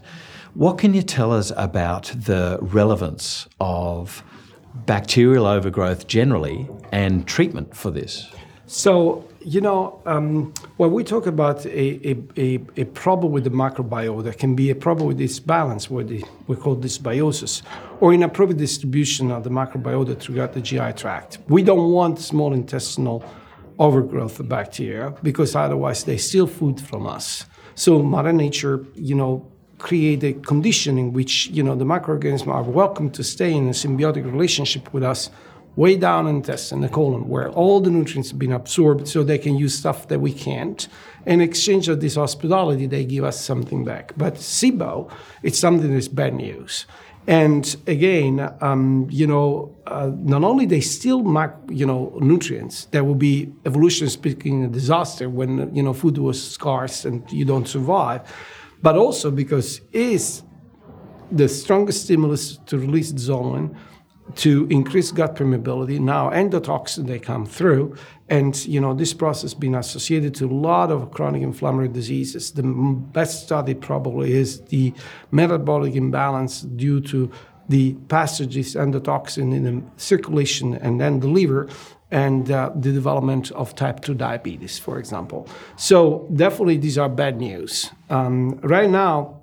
What 0.53 0.77
can 0.77 0.93
you 0.93 1.01
tell 1.01 1.33
us 1.33 1.51
about 1.57 2.05
the 2.15 2.57
relevance 2.61 3.47
of 3.59 4.23
bacterial 4.73 5.45
overgrowth 5.45 6.07
generally 6.07 6.69
and 6.93 7.27
treatment 7.27 7.75
for 7.75 7.91
this? 7.91 8.31
So, 8.69 9.25
you 9.39 9.61
know, 9.61 10.01
um, 10.05 10.53
when 10.75 10.91
we 10.91 11.05
talk 11.05 11.25
about 11.25 11.65
a, 11.65 12.09
a, 12.09 12.17
a, 12.35 12.59
a, 12.75 12.83
problem 12.83 13.31
with 13.31 13.45
the 13.45 13.49
microbiome, 13.49 14.25
there 14.25 14.33
can 14.33 14.55
be 14.55 14.69
a 14.69 14.75
problem 14.75 15.07
with 15.07 15.17
this 15.17 15.39
balance, 15.39 15.89
what 15.89 16.07
we 16.47 16.55
call 16.57 16.75
dysbiosis, 16.75 17.61
or 18.01 18.13
inappropriate 18.13 18.57
distribution 18.57 19.31
of 19.31 19.45
the 19.45 19.49
microbiota 19.49 20.19
throughout 20.19 20.51
the 20.51 20.59
GI 20.59 20.91
tract. 20.97 21.37
We 21.47 21.63
don't 21.63 21.93
want 21.93 22.19
small 22.19 22.51
intestinal 22.51 23.23
overgrowth 23.79 24.37
of 24.41 24.49
bacteria 24.49 25.13
because 25.23 25.55
otherwise 25.55 26.03
they 26.03 26.17
steal 26.17 26.45
food 26.45 26.81
from 26.81 27.07
us. 27.07 27.45
So 27.75 28.03
Mother 28.03 28.33
Nature, 28.33 28.85
you 28.95 29.15
know, 29.15 29.49
create 29.77 30.25
a 30.25 30.33
condition 30.33 30.97
in 30.97 31.13
which 31.13 31.47
you 31.47 31.63
know 31.63 31.75
the 31.75 31.85
microorganisms 31.85 32.49
are 32.49 32.63
welcome 32.63 33.11
to 33.11 33.23
stay 33.23 33.53
in 33.53 33.67
a 33.67 33.71
symbiotic 33.71 34.25
relationship 34.25 34.91
with 34.91 35.03
us 35.03 35.29
way 35.77 35.95
down 35.95 36.27
in 36.27 36.33
the 36.33 36.37
intestine, 36.39 36.81
the 36.81 36.89
colon, 36.89 37.29
where 37.29 37.49
all 37.49 37.79
the 37.79 37.91
nutrients 37.91 38.31
have 38.31 38.39
been 38.39 38.51
absorbed 38.51 39.07
so 39.07 39.23
they 39.23 39.37
can 39.37 39.55
use 39.55 39.77
stuff 39.77 40.07
that 40.09 40.19
we 40.19 40.33
can't. 40.33 40.87
In 41.25 41.39
exchange 41.39 41.87
of 41.87 42.01
this 42.01 42.15
hospitality, 42.15 42.87
they 42.87 43.05
give 43.05 43.23
us 43.23 43.39
something 43.39 43.85
back. 43.85 44.11
But 44.17 44.35
SIBO, 44.35 45.09
it's 45.43 45.59
something 45.59 45.93
that's 45.93 46.07
bad 46.07 46.33
news. 46.33 46.87
And 47.27 47.75
again, 47.85 48.51
um, 48.61 49.07
you 49.11 49.27
know, 49.27 49.75
uh, 49.85 50.11
not 50.15 50.43
only 50.43 50.65
they 50.65 50.81
steal, 50.81 51.19
you 51.69 51.85
know, 51.85 52.17
nutrients 52.21 52.85
that 52.85 53.05
will 53.05 53.15
be 53.15 53.53
evolution 53.65 54.09
speaking 54.09 54.63
a 54.63 54.69
disaster 54.69 55.29
when 55.29 55.75
you 55.75 55.83
know 55.83 55.93
food 55.93 56.17
was 56.17 56.41
scarce 56.41 57.05
and 57.05 57.29
you 57.31 57.43
don't 57.43 57.67
survive, 57.67 58.21
but 58.81 58.95
also 58.95 59.29
because 59.29 59.81
is 59.91 60.41
the 61.29 61.49
strongest 61.49 62.05
stimulus 62.05 62.57
to 62.65 62.79
release 62.79 63.11
zonulin 63.11 63.75
to 64.35 64.67
increase 64.69 65.11
gut 65.11 65.35
permeability. 65.35 65.99
Now 65.99 66.29
endotoxin 66.29 67.07
they 67.07 67.19
come 67.19 67.45
through, 67.45 67.95
and 68.29 68.65
you 68.65 68.79
know 68.79 68.93
this 68.93 69.13
process 69.13 69.53
been 69.53 69.75
associated 69.75 70.35
to 70.35 70.45
a 70.45 70.53
lot 70.53 70.91
of 70.91 71.11
chronic 71.11 71.41
inflammatory 71.41 71.87
diseases. 71.89 72.51
The 72.51 72.63
best 72.63 73.43
study 73.43 73.73
probably 73.73 74.33
is 74.33 74.61
the 74.61 74.93
metabolic 75.31 75.95
imbalance 75.95 76.61
due 76.61 76.99
to 77.01 77.31
the 77.69 77.93
passages 78.07 78.75
endotoxin 78.75 79.53
in 79.53 79.63
the 79.63 79.83
circulation 79.97 80.75
and 80.75 81.01
then 81.01 81.19
the 81.19 81.27
liver 81.27 81.67
and 82.11 82.49
uh, 82.49 82.71
the 82.73 82.93
development 82.93 83.51
of 83.51 83.75
type 83.75 83.99
2 83.99 84.13
diabetes, 84.13 84.79
for 84.79 84.97
example. 84.97 85.47
So, 85.75 86.27
definitely, 86.33 86.77
these 86.77 86.97
are 86.97 87.09
bad 87.09 87.37
news. 87.37 87.91
Um, 88.09 88.59
right 88.63 88.89
now, 88.89 89.36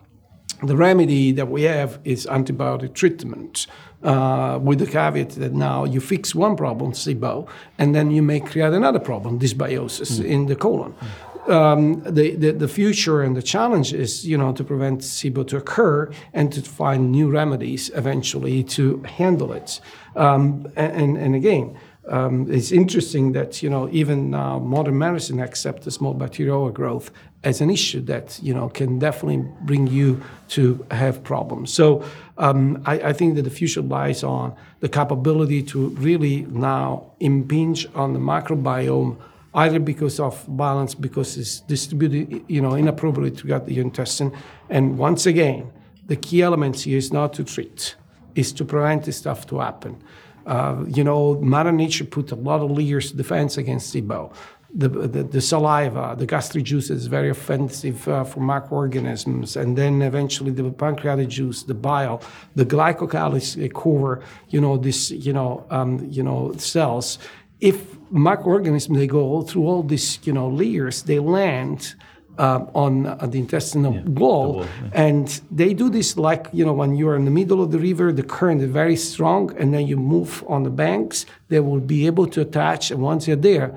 the 0.67 0.77
remedy 0.77 1.33
that 1.33 1.49
we 1.49 1.63
have 1.63 1.99
is 2.05 2.27
antibiotic 2.27 2.95
treatment 2.95 3.67
uh, 4.03 4.59
with 4.63 4.79
the 4.79 4.87
caveat 4.87 5.31
that 5.31 5.53
now 5.53 5.85
you 5.85 6.01
fix 6.01 6.35
one 6.35 6.57
problem, 6.57 6.93
SIBO, 6.93 7.49
and 7.79 7.95
then 7.95 8.11
you 8.11 8.23
may 8.23 8.41
create 8.41 8.73
another 8.73 9.01
problem, 9.01 9.39
dysbiosis 9.39 10.21
mm. 10.21 10.25
in 10.25 10.47
the 10.47 10.57
colon. 10.57 10.93
Mm. 10.93 11.09
Um, 11.47 12.03
the, 12.05 12.37
the, 12.37 12.53
the, 12.53 12.69
future 12.69 13.21
and 13.21 13.37
the 13.37 13.43
challenge 13.43 13.93
is, 13.93 14.27
you 14.27 14.39
know, 14.39 14.55
to 14.55 14.65
prevent 14.65 15.03
SIBO 15.03 15.47
to 15.49 15.59
occur 15.59 16.11
and 16.33 16.51
to 16.55 16.63
find 16.63 17.13
new 17.13 17.31
remedies 17.31 17.91
eventually 17.95 18.65
to 18.65 19.03
handle 19.03 19.53
it. 19.53 19.79
Um, 20.17 20.67
and, 20.75 21.19
and 21.19 21.35
again, 21.35 21.77
um, 22.09 22.51
it's 22.51 22.71
interesting 22.71 23.33
that 23.33 23.63
you 23.63 23.71
know 23.71 23.89
even 23.91 24.31
now 24.31 24.59
modern 24.59 24.99
medicine 24.99 25.41
accepts 25.41 25.85
the 25.87 25.91
small 25.91 26.13
bacterial 26.13 26.71
growth 26.71 27.11
as 27.45 27.61
an 27.61 27.71
issue 27.71 28.01
that 28.01 28.41
you 28.43 28.53
know 28.53 28.69
can 28.69 28.99
definitely 28.99 29.45
bring 29.63 29.87
you 29.87 30.21
to 30.49 30.85
have 30.91 31.23
problems. 31.23 31.73
So 31.73 32.05
um, 32.39 32.83
I, 32.87 32.95
I, 33.11 33.13
think 33.13 33.37
that 33.37 33.43
the 33.43 33.51
future 33.51 33.83
lies 33.83 34.25
on 34.25 34.57
the 34.81 34.89
capability 34.89 35.63
to 35.65 35.91
really 35.91 36.47
now 36.51 37.13
impinge 37.21 37.87
on 37.95 38.13
the 38.13 38.19
microbiome 38.19 39.17
either 39.55 39.79
because 39.79 40.19
of 40.19 40.45
balance, 40.49 40.95
because 40.95 41.37
it's 41.37 41.61
distributed 41.61 42.45
you 42.49 42.61
know 42.61 42.75
inappropriately 42.75 43.37
throughout 43.39 43.67
the 43.67 43.79
intestine, 43.79 44.33
and 44.71 44.99
once 44.99 45.27
again, 45.27 45.71
the 46.07 46.17
key 46.17 46.43
elements 46.43 46.83
here 46.83 46.99
is 46.99 47.13
not 47.13 47.33
to 47.35 47.45
treat, 47.45 47.95
is 48.35 48.53
to 48.53 48.65
prevent 48.65 49.05
this 49.05 49.19
stuff 49.19 49.47
to 49.47 49.59
happen. 49.59 50.03
Uh, 50.47 50.85
you 50.89 51.03
know, 51.03 51.41
Mother 51.41 51.73
Nature 51.73 52.05
put 52.05 52.31
a 52.31 52.35
lot 52.35 52.61
of 52.61 52.71
layers 52.71 53.11
of 53.11 53.17
defense 53.17 53.57
against 53.57 53.95
SIBO. 53.95 54.31
The, 54.77 54.89
the, 54.89 55.23
the, 55.23 55.41
saliva, 55.41 56.17
the 56.19 56.27
gastric 56.27 56.65
juice 56.65 56.91
is 56.91 57.07
very 57.07 57.31
offensive 57.31 58.09
uh, 58.09 58.25
for 58.25 58.41
microorganisms, 58.41 59.57
and 59.57 59.79
then 59.79 60.03
eventually 60.03 60.51
the 60.51 60.69
pancreatic 60.69 61.29
juice, 61.29 61.63
the 61.63 61.75
bile, 61.75 62.21
the 62.57 62.67
glycocalyx 62.67 63.73
cover, 63.73 64.21
you 64.49 64.61
know, 64.61 64.77
this, 64.77 65.13
you 65.13 65.33
know, 65.33 65.65
um, 65.71 66.05
you 66.11 66.25
know, 66.25 66.53
cells. 66.59 67.21
If 67.61 67.97
microorganisms 68.11 68.99
they 68.99 69.07
go 69.07 69.43
through 69.43 69.65
all 69.65 69.85
these, 69.85 70.19
you 70.27 70.33
know, 70.33 70.49
layers, 70.49 71.03
they 71.03 71.21
land 71.21 71.95
uh, 72.39 72.67
on 72.75 73.07
uh, 73.07 73.15
the 73.27 73.39
intestinal 73.39 73.95
yeah, 73.95 74.03
wall, 74.03 74.55
wall 74.55 74.65
yeah. 74.65 74.91
and 74.93 75.41
they 75.51 75.73
do 75.73 75.89
this 75.89 76.17
like 76.17 76.49
you 76.53 76.65
know 76.65 76.73
when 76.73 76.97
you're 76.97 77.17
in 77.17 77.25
the 77.25 77.31
middle 77.31 77.63
of 77.63 77.71
the 77.71 77.79
river 77.79 78.13
the 78.13 78.23
current 78.23 78.61
is 78.61 78.71
very 78.71 78.97
strong 78.97 79.57
and 79.57 79.73
then 79.73 79.87
you 79.87 79.97
move 79.97 80.45
on 80.49 80.65
the 80.65 80.71
banks 80.71 81.27
they 81.49 81.61
will 81.61 81.81
be 81.81 82.07
able 82.07 82.27
to 82.27 82.41
attach 82.41 82.91
and 82.91 83.01
once 83.01 83.27
they're 83.27 83.37
there 83.37 83.75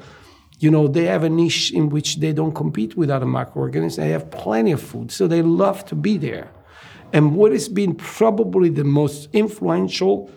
you 0.59 0.71
know 0.71 0.87
they 0.87 1.05
have 1.05 1.23
a 1.23 1.29
niche 1.29 1.71
in 1.71 1.89
which 1.89 2.17
they 2.17 2.33
don't 2.33 2.53
compete 2.53 2.95
with 2.97 3.09
other 3.09 3.25
microorganisms 3.25 3.95
they 3.97 4.09
have 4.09 4.29
plenty 4.31 4.71
of 4.71 4.81
food 4.81 5.11
so 5.11 5.27
they 5.27 5.41
love 5.41 5.85
to 5.85 5.95
be 5.95 6.17
there 6.17 6.51
and 7.13 7.35
what 7.35 7.51
has 7.51 7.69
been 7.69 7.95
probably 7.95 8.69
the 8.69 8.83
most 8.83 9.29
influential 9.33 10.29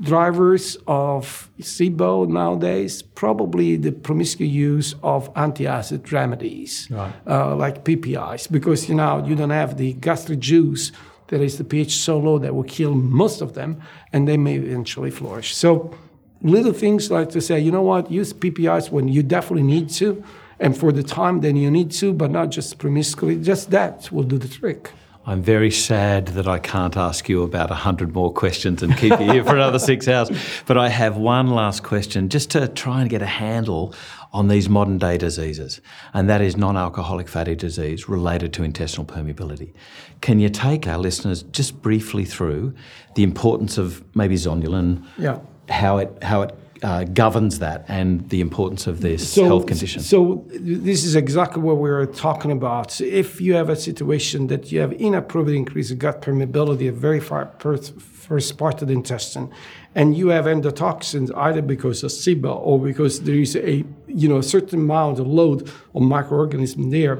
drivers 0.00 0.76
of 0.86 1.50
SIBO 1.60 2.28
nowadays, 2.28 3.02
probably 3.02 3.76
the 3.76 3.92
promiscuous 3.92 4.50
use 4.50 4.94
of 5.02 5.32
antacid 5.34 6.10
remedies, 6.10 6.88
right. 6.90 7.12
uh, 7.26 7.54
like 7.54 7.84
PPIs, 7.84 8.50
because 8.50 8.88
you 8.88 8.94
know 8.94 9.24
you 9.26 9.34
don't 9.34 9.50
have 9.50 9.76
the 9.76 9.92
gastric 9.94 10.40
juice 10.40 10.92
that 11.28 11.40
is 11.40 11.58
the 11.58 11.64
pH 11.64 11.96
so 11.96 12.18
low 12.18 12.38
that 12.38 12.54
will 12.54 12.64
kill 12.64 12.94
most 12.94 13.40
of 13.40 13.54
them, 13.54 13.80
and 14.12 14.26
they 14.26 14.36
may 14.36 14.56
eventually 14.56 15.10
flourish. 15.10 15.54
So 15.54 15.94
little 16.42 16.72
things 16.72 17.10
like 17.10 17.30
to 17.30 17.40
say, 17.40 17.60
you 17.60 17.70
know 17.70 17.82
what, 17.82 18.10
use 18.10 18.32
PPIs 18.32 18.90
when 18.90 19.08
you 19.08 19.22
definitely 19.22 19.62
need 19.64 19.90
to, 19.90 20.22
and 20.58 20.76
for 20.76 20.92
the 20.92 21.02
time 21.02 21.40
then 21.40 21.56
you 21.56 21.70
need 21.70 21.90
to, 21.92 22.12
but 22.12 22.30
not 22.30 22.50
just 22.50 22.78
promiscuously. 22.78 23.42
Just 23.42 23.70
that 23.70 24.10
will 24.12 24.24
do 24.24 24.38
the 24.38 24.48
trick. 24.48 24.90
I'm 25.26 25.42
very 25.42 25.70
sad 25.70 26.28
that 26.28 26.48
I 26.48 26.58
can't 26.58 26.96
ask 26.96 27.28
you 27.28 27.42
about 27.42 27.68
100 27.68 28.14
more 28.14 28.32
questions 28.32 28.82
and 28.82 28.96
keep 28.96 29.12
you 29.20 29.30
here 29.32 29.44
for 29.44 29.54
another 29.54 29.78
six 29.90 30.08
hours. 30.08 30.30
But 30.66 30.78
I 30.78 30.88
have 30.88 31.18
one 31.18 31.48
last 31.48 31.82
question 31.82 32.30
just 32.30 32.50
to 32.52 32.66
try 32.68 33.02
and 33.02 33.10
get 33.10 33.20
a 33.20 33.26
handle 33.26 33.94
on 34.32 34.48
these 34.48 34.68
modern 34.68 34.96
day 34.96 35.18
diseases, 35.18 35.80
and 36.14 36.28
that 36.30 36.40
is 36.40 36.56
non 36.56 36.76
alcoholic 36.76 37.28
fatty 37.28 37.54
disease 37.54 38.08
related 38.08 38.52
to 38.54 38.62
intestinal 38.62 39.04
permeability. 39.04 39.72
Can 40.20 40.38
you 40.40 40.48
take 40.48 40.86
our 40.86 40.98
listeners 40.98 41.42
just 41.42 41.82
briefly 41.82 42.24
through 42.24 42.74
the 43.14 43.22
importance 43.22 43.76
of 43.76 44.02
maybe 44.16 44.36
zonulin, 44.36 45.04
Yeah. 45.18 45.40
How 45.70 45.98
it, 45.98 46.22
how 46.22 46.42
it 46.42 46.54
uh, 46.82 47.04
governs 47.04 47.58
that, 47.58 47.84
and 47.88 48.28
the 48.30 48.40
importance 48.40 48.86
of 48.86 49.00
this 49.00 49.34
health 49.34 49.66
condition? 49.66 50.02
So 50.02 50.44
this 50.48 51.04
is 51.04 51.14
exactly 51.14 51.62
what 51.62 51.76
we 51.76 51.90
were 51.90 52.06
talking 52.06 52.50
about. 52.50 52.90
So 52.92 53.04
if 53.04 53.40
you 53.40 53.54
have 53.54 53.68
a 53.68 53.76
situation 53.76 54.46
that 54.48 54.72
you 54.72 54.80
have 54.80 54.92
inappropriate 54.92 55.56
increase 55.56 55.90
of 55.90 55.98
gut 55.98 56.22
permeability 56.22 56.88
at 56.88 56.94
very 56.94 57.20
far 57.20 57.52
first, 57.58 58.00
first 58.00 58.56
part 58.56 58.80
of 58.82 58.88
the 58.88 58.94
intestine, 58.94 59.50
and 59.94 60.16
you 60.16 60.28
have 60.28 60.46
endotoxins 60.46 61.30
either 61.36 61.62
because 61.62 62.02
of 62.02 62.10
SIBO 62.10 62.56
or 62.60 62.78
because 62.78 63.22
there 63.22 63.34
is 63.34 63.56
a 63.56 63.84
you 64.06 64.28
know 64.28 64.38
a 64.38 64.42
certain 64.42 64.80
amount 64.80 65.18
of 65.18 65.26
load 65.26 65.62
of 65.94 66.02
microorganism 66.02 66.90
there, 66.90 67.18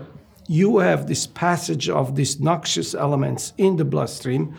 you 0.49 0.79
have 0.79 1.07
this 1.07 1.27
passage 1.27 1.89
of 1.89 2.17
these 2.17 2.41
noxious 2.41 2.95
elements 2.95 3.53
in 3.59 3.77
the 3.77 3.85
bloodstream. 3.85 4.57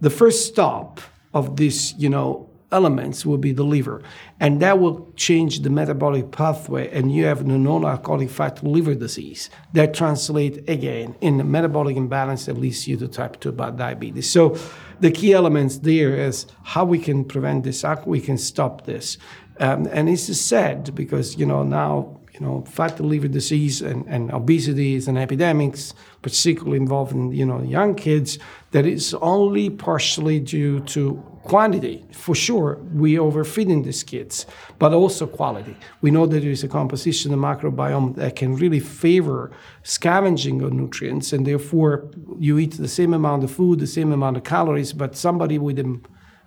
The 0.00 0.10
first 0.10 0.46
stop 0.46 1.00
of 1.32 1.56
this, 1.56 1.94
you 1.96 2.08
know, 2.08 2.48
elements 2.72 3.24
will 3.24 3.38
be 3.38 3.52
the 3.52 3.62
liver, 3.62 4.02
and 4.40 4.60
that 4.60 4.80
will 4.80 5.12
change 5.16 5.60
the 5.60 5.70
metabolic 5.70 6.32
pathway, 6.32 6.90
and 6.90 7.12
you 7.12 7.24
have 7.24 7.46
the 7.46 7.58
non-alcoholic 7.58 8.30
fatty 8.30 8.66
liver 8.66 8.94
disease 8.94 9.50
that 9.72 9.94
translate 9.94 10.68
again 10.68 11.14
in 11.20 11.38
the 11.38 11.44
metabolic 11.44 11.96
imbalance 11.96 12.46
that 12.46 12.58
leads 12.58 12.88
you 12.88 12.96
to 12.96 13.06
type 13.06 13.38
2 13.40 13.52
diabetes. 13.52 14.30
So 14.30 14.56
the 15.00 15.10
key 15.10 15.32
elements 15.32 15.78
there 15.78 16.16
is 16.16 16.46
how 16.64 16.84
we 16.84 16.98
can 16.98 17.24
prevent 17.24 17.64
this, 17.64 17.82
how 17.82 18.02
we 18.06 18.20
can 18.20 18.38
stop 18.38 18.86
this. 18.86 19.18
Um, 19.60 19.86
and 19.92 20.08
it's 20.08 20.34
sad 20.40 20.94
because, 20.94 21.36
you 21.36 21.46
know, 21.46 21.62
now 21.62 22.21
you 22.32 22.40
know, 22.40 22.64
fatty 22.66 23.02
liver 23.02 23.28
disease 23.28 23.82
and, 23.82 24.06
and 24.06 24.32
obesity 24.32 24.94
is 24.94 25.06
an 25.06 25.18
epidemic, 25.18 25.76
particularly 26.22 26.78
involving, 26.78 27.32
you 27.32 27.44
know, 27.44 27.60
young 27.62 27.94
kids, 27.94 28.38
that 28.70 28.86
is 28.86 29.14
only 29.20 29.68
partially 29.68 30.40
due 30.40 30.80
to 30.80 31.22
quantity. 31.42 32.04
For 32.12 32.34
sure, 32.34 32.78
we 32.94 33.18
overfeeding 33.18 33.82
these 33.82 34.02
kids, 34.02 34.46
but 34.78 34.94
also 34.94 35.26
quality. 35.26 35.76
We 36.00 36.10
know 36.10 36.26
that 36.26 36.40
there 36.40 36.50
is 36.50 36.64
a 36.64 36.68
composition 36.68 37.34
of 37.34 37.40
microbiome 37.40 38.16
that 38.16 38.36
can 38.36 38.56
really 38.56 38.80
favor 38.80 39.50
scavenging 39.82 40.62
of 40.62 40.72
nutrients, 40.72 41.32
and 41.32 41.46
therefore 41.46 42.10
you 42.38 42.58
eat 42.58 42.78
the 42.78 42.88
same 42.88 43.12
amount 43.12 43.44
of 43.44 43.50
food, 43.50 43.80
the 43.80 43.86
same 43.86 44.12
amount 44.12 44.38
of 44.38 44.44
calories, 44.44 44.92
but 44.92 45.16
somebody 45.16 45.58
with 45.58 45.76
them 45.76 46.02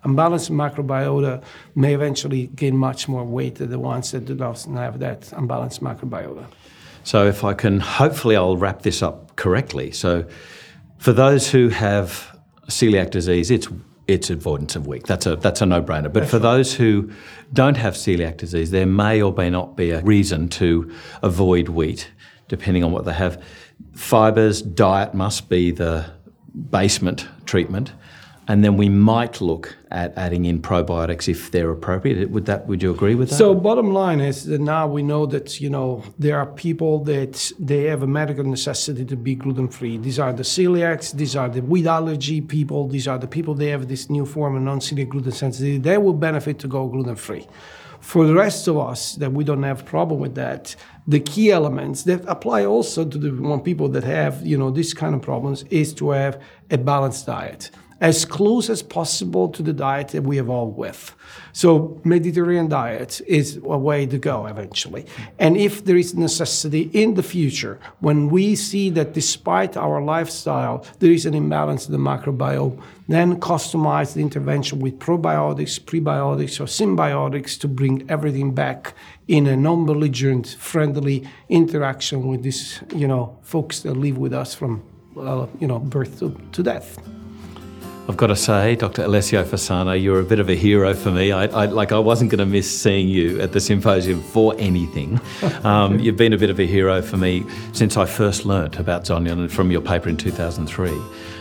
unbalanced 0.06 0.50
microbiota 0.50 1.42
may 1.74 1.94
eventually 1.94 2.46
gain 2.48 2.76
much 2.76 3.08
more 3.08 3.24
weight 3.24 3.56
than 3.56 3.70
the 3.70 3.78
ones 3.78 4.12
that 4.12 4.24
do 4.24 4.34
not 4.34 4.62
have 4.62 4.98
that 5.00 5.32
unbalanced 5.32 5.82
microbiota. 5.82 6.46
So, 7.04 7.26
if 7.26 7.44
I 7.44 7.54
can, 7.54 7.80
hopefully, 7.80 8.36
I'll 8.36 8.56
wrap 8.56 8.82
this 8.82 9.02
up 9.02 9.36
correctly. 9.36 9.90
So, 9.92 10.24
for 10.98 11.12
those 11.12 11.50
who 11.50 11.68
have 11.68 12.36
celiac 12.68 13.10
disease, 13.10 13.50
it's 13.50 13.68
it's 14.08 14.30
avoidance 14.30 14.76
of 14.76 14.86
wheat. 14.86 15.04
That's 15.06 15.26
a 15.26 15.36
that's 15.36 15.60
a 15.60 15.66
no-brainer. 15.66 16.12
But 16.12 16.28
for 16.28 16.38
those 16.38 16.74
who 16.74 17.10
don't 17.52 17.76
have 17.76 17.94
celiac 17.94 18.36
disease, 18.36 18.70
there 18.70 18.86
may 18.86 19.20
or 19.20 19.32
may 19.32 19.50
not 19.50 19.76
be 19.76 19.90
a 19.90 20.00
reason 20.02 20.48
to 20.60 20.92
avoid 21.22 21.68
wheat, 21.68 22.10
depending 22.48 22.84
on 22.84 22.92
what 22.92 23.04
they 23.04 23.12
have. 23.12 23.42
Fibers, 23.94 24.62
diet 24.62 25.14
must 25.14 25.48
be 25.48 25.70
the 25.70 26.06
basement 26.70 27.28
treatment 27.44 27.92
and 28.48 28.62
then 28.62 28.76
we 28.76 28.88
might 28.88 29.40
look 29.40 29.76
at 29.90 30.16
adding 30.16 30.44
in 30.44 30.60
probiotics 30.60 31.28
if 31.28 31.50
they're 31.50 31.70
appropriate. 31.70 32.30
Would 32.30 32.46
that? 32.46 32.66
Would 32.66 32.82
you 32.82 32.92
agree 32.92 33.14
with 33.14 33.30
that? 33.30 33.36
So, 33.36 33.54
bottom 33.54 33.92
line 33.92 34.20
is 34.20 34.44
that 34.46 34.60
now 34.60 34.86
we 34.86 35.02
know 35.02 35.26
that 35.26 35.60
you 35.60 35.68
know 35.68 36.04
there 36.18 36.38
are 36.38 36.46
people 36.46 37.02
that 37.04 37.52
they 37.58 37.84
have 37.84 38.02
a 38.02 38.06
medical 38.06 38.44
necessity 38.44 39.04
to 39.04 39.16
be 39.16 39.34
gluten 39.34 39.68
free. 39.68 39.96
These 39.96 40.18
are 40.18 40.32
the 40.32 40.44
celiacs. 40.44 41.12
These 41.12 41.34
are 41.34 41.48
the 41.48 41.62
wheat 41.62 41.86
allergy 41.86 42.40
people. 42.40 42.88
These 42.88 43.08
are 43.08 43.18
the 43.18 43.26
people 43.26 43.54
they 43.54 43.70
have 43.70 43.88
this 43.88 44.08
new 44.08 44.24
form 44.24 44.56
of 44.56 44.62
non-celiac 44.62 45.08
gluten 45.08 45.32
sensitivity. 45.32 45.78
They 45.78 45.98
will 45.98 46.14
benefit 46.14 46.58
to 46.60 46.68
go 46.68 46.86
gluten 46.86 47.16
free. 47.16 47.46
For 48.00 48.26
the 48.26 48.34
rest 48.34 48.68
of 48.68 48.78
us 48.78 49.14
that 49.16 49.32
we 49.32 49.42
don't 49.42 49.64
have 49.64 49.84
problem 49.84 50.20
with 50.20 50.36
that, 50.36 50.76
the 51.08 51.18
key 51.18 51.50
elements 51.50 52.04
that 52.04 52.22
apply 52.28 52.64
also 52.64 53.04
to 53.04 53.18
the 53.18 53.58
people 53.64 53.88
that 53.88 54.04
have 54.04 54.46
you 54.46 54.56
know 54.56 54.70
this 54.70 54.94
kind 54.94 55.14
of 55.16 55.22
problems 55.22 55.64
is 55.70 55.92
to 55.94 56.10
have 56.10 56.40
a 56.70 56.78
balanced 56.78 57.26
diet 57.26 57.70
as 58.00 58.24
close 58.24 58.68
as 58.68 58.82
possible 58.82 59.48
to 59.48 59.62
the 59.62 59.72
diet 59.72 60.08
that 60.08 60.22
we 60.22 60.38
evolved 60.38 60.76
with. 60.76 61.14
So 61.52 61.98
Mediterranean 62.04 62.68
diet 62.68 63.22
is 63.26 63.56
a 63.56 63.78
way 63.78 64.04
to 64.06 64.18
go 64.18 64.46
eventually. 64.46 65.06
And 65.38 65.56
if 65.56 65.84
there 65.84 65.96
is 65.96 66.14
necessity 66.14 66.90
in 66.92 67.14
the 67.14 67.22
future, 67.22 67.80
when 68.00 68.28
we 68.28 68.54
see 68.54 68.90
that 68.90 69.14
despite 69.14 69.76
our 69.76 70.02
lifestyle, 70.02 70.84
there 70.98 71.10
is 71.10 71.24
an 71.24 71.32
imbalance 71.32 71.86
in 71.86 71.92
the 71.92 71.98
microbiome, 71.98 72.82
then 73.08 73.40
customize 73.40 74.12
the 74.12 74.20
intervention 74.20 74.80
with 74.80 74.98
probiotics, 74.98 75.80
prebiotics, 75.80 76.60
or 76.60 76.64
synbiotics 76.64 77.58
to 77.60 77.68
bring 77.68 78.04
everything 78.10 78.52
back 78.52 78.92
in 79.28 79.46
a 79.46 79.56
non-belligerent, 79.56 80.56
friendly 80.58 81.26
interaction 81.48 82.26
with 82.26 82.42
these, 82.42 82.82
you 82.94 83.08
know, 83.08 83.38
folks 83.42 83.80
that 83.80 83.94
live 83.94 84.18
with 84.18 84.34
us 84.34 84.54
from, 84.54 84.82
uh, 85.18 85.46
you 85.60 85.66
know, 85.66 85.78
birth 85.78 86.18
to, 86.18 86.38
to 86.52 86.62
death. 86.62 86.98
I've 88.08 88.16
got 88.16 88.28
to 88.28 88.36
say, 88.36 88.76
Dr. 88.76 89.02
Alessio 89.02 89.42
Fasano, 89.42 90.00
you're 90.00 90.20
a 90.20 90.24
bit 90.24 90.38
of 90.38 90.48
a 90.48 90.54
hero 90.54 90.94
for 90.94 91.10
me. 91.10 91.32
I, 91.32 91.46
I 91.46 91.66
like 91.66 91.90
I 91.90 91.98
wasn't 91.98 92.30
going 92.30 92.38
to 92.38 92.46
miss 92.46 92.70
seeing 92.80 93.08
you 93.08 93.40
at 93.40 93.52
the 93.52 93.60
symposium 93.60 94.22
for 94.22 94.54
anything. 94.58 95.20
Um, 95.64 95.98
you've 95.98 96.16
been 96.16 96.32
a 96.32 96.38
bit 96.38 96.50
of 96.50 96.60
a 96.60 96.66
hero 96.66 97.02
for 97.02 97.16
me 97.16 97.44
since 97.72 97.96
I 97.96 98.04
first 98.04 98.44
learnt 98.44 98.78
about 98.78 99.04
zonulin 99.04 99.50
from 99.50 99.70
your 99.72 99.80
paper 99.80 100.08
in 100.08 100.16
2003, 100.16 100.92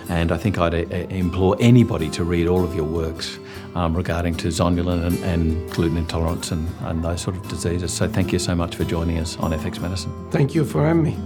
and 0.09 0.31
I 0.31 0.37
think 0.37 0.57
I'd 0.57 0.73
uh, 0.73 0.95
implore 1.13 1.55
anybody 1.59 2.09
to 2.11 2.23
read 2.23 2.47
all 2.47 2.63
of 2.63 2.73
your 2.73 2.85
works 2.85 3.37
um, 3.75 3.95
regarding 3.95 4.35
to 4.37 4.47
zonulin 4.47 5.05
and, 5.05 5.17
and 5.23 5.71
gluten 5.71 5.97
intolerance 5.97 6.51
and, 6.51 6.67
and 6.81 7.03
those 7.03 7.21
sort 7.21 7.35
of 7.35 7.47
diseases. 7.47 7.93
So 7.93 8.07
thank 8.07 8.33
you 8.33 8.39
so 8.39 8.55
much 8.55 8.75
for 8.75 8.83
joining 8.83 9.19
us 9.19 9.37
on 9.37 9.51
FX 9.51 9.79
Medicine. 9.79 10.11
Thank 10.31 10.55
you 10.55 10.65
for 10.65 10.83
having 10.85 11.03
me. 11.03 11.17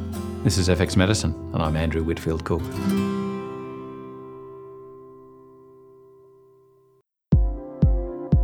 This 0.44 0.58
is 0.58 0.68
FX 0.68 0.98
Medicine, 0.98 1.34
and 1.54 1.62
I'm 1.62 1.78
Andrew 1.78 2.04
Whitfield 2.04 2.44
Cook. 2.44 2.62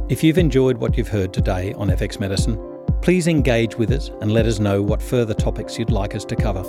If 0.08 0.24
you've 0.24 0.38
enjoyed 0.38 0.78
what 0.78 0.98
you've 0.98 1.08
heard 1.08 1.34
today 1.34 1.74
on 1.74 1.90
FX 1.90 2.20
Medicine, 2.20 2.60
please 3.02 3.26
engage 3.26 3.76
with 3.76 3.92
us 3.92 4.12
and 4.22 4.32
let 4.32 4.46
us 4.46 4.60
know 4.60 4.80
what 4.80 5.02
further 5.02 5.34
topics 5.34 5.80
you'd 5.80 5.90
like 5.90 6.14
us 6.14 6.24
to 6.26 6.36
cover. 6.36 6.64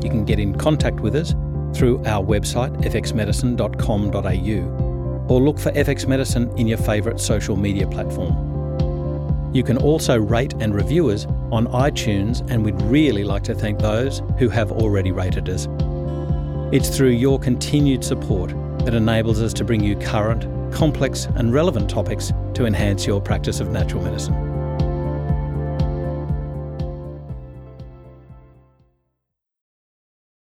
You 0.00 0.08
can 0.08 0.24
get 0.24 0.38
in 0.38 0.56
contact 0.56 1.00
with 1.00 1.16
us 1.16 1.32
through 1.76 2.04
our 2.06 2.24
website 2.24 2.72
fxmedicine.com.au 2.84 5.26
or 5.28 5.42
look 5.42 5.58
for 5.58 5.72
FX 5.72 6.06
Medicine 6.06 6.56
in 6.56 6.68
your 6.68 6.78
favourite 6.78 7.18
social 7.18 7.56
media 7.56 7.88
platform. 7.88 9.52
You 9.52 9.64
can 9.64 9.76
also 9.76 10.16
rate 10.16 10.54
and 10.60 10.72
review 10.72 11.10
us 11.10 11.26
on 11.50 11.66
iTunes, 11.66 12.48
and 12.48 12.64
we'd 12.64 12.80
really 12.82 13.24
like 13.24 13.42
to 13.44 13.56
thank 13.56 13.80
those 13.80 14.22
who 14.38 14.48
have 14.50 14.70
already 14.70 15.10
rated 15.10 15.48
us. 15.48 15.66
It's 16.72 16.96
through 16.96 17.10
your 17.10 17.40
continued 17.40 18.04
support 18.04 18.50
that 18.84 18.94
enables 18.94 19.42
us 19.42 19.52
to 19.54 19.64
bring 19.64 19.82
you 19.82 19.96
current, 19.96 20.46
complex, 20.72 21.26
and 21.36 21.52
relevant 21.52 21.88
topics 21.88 22.32
to 22.54 22.66
enhance 22.66 23.06
your 23.06 23.20
practice 23.20 23.60
of 23.60 23.70
natural 23.70 24.02
medicine. 24.02 24.55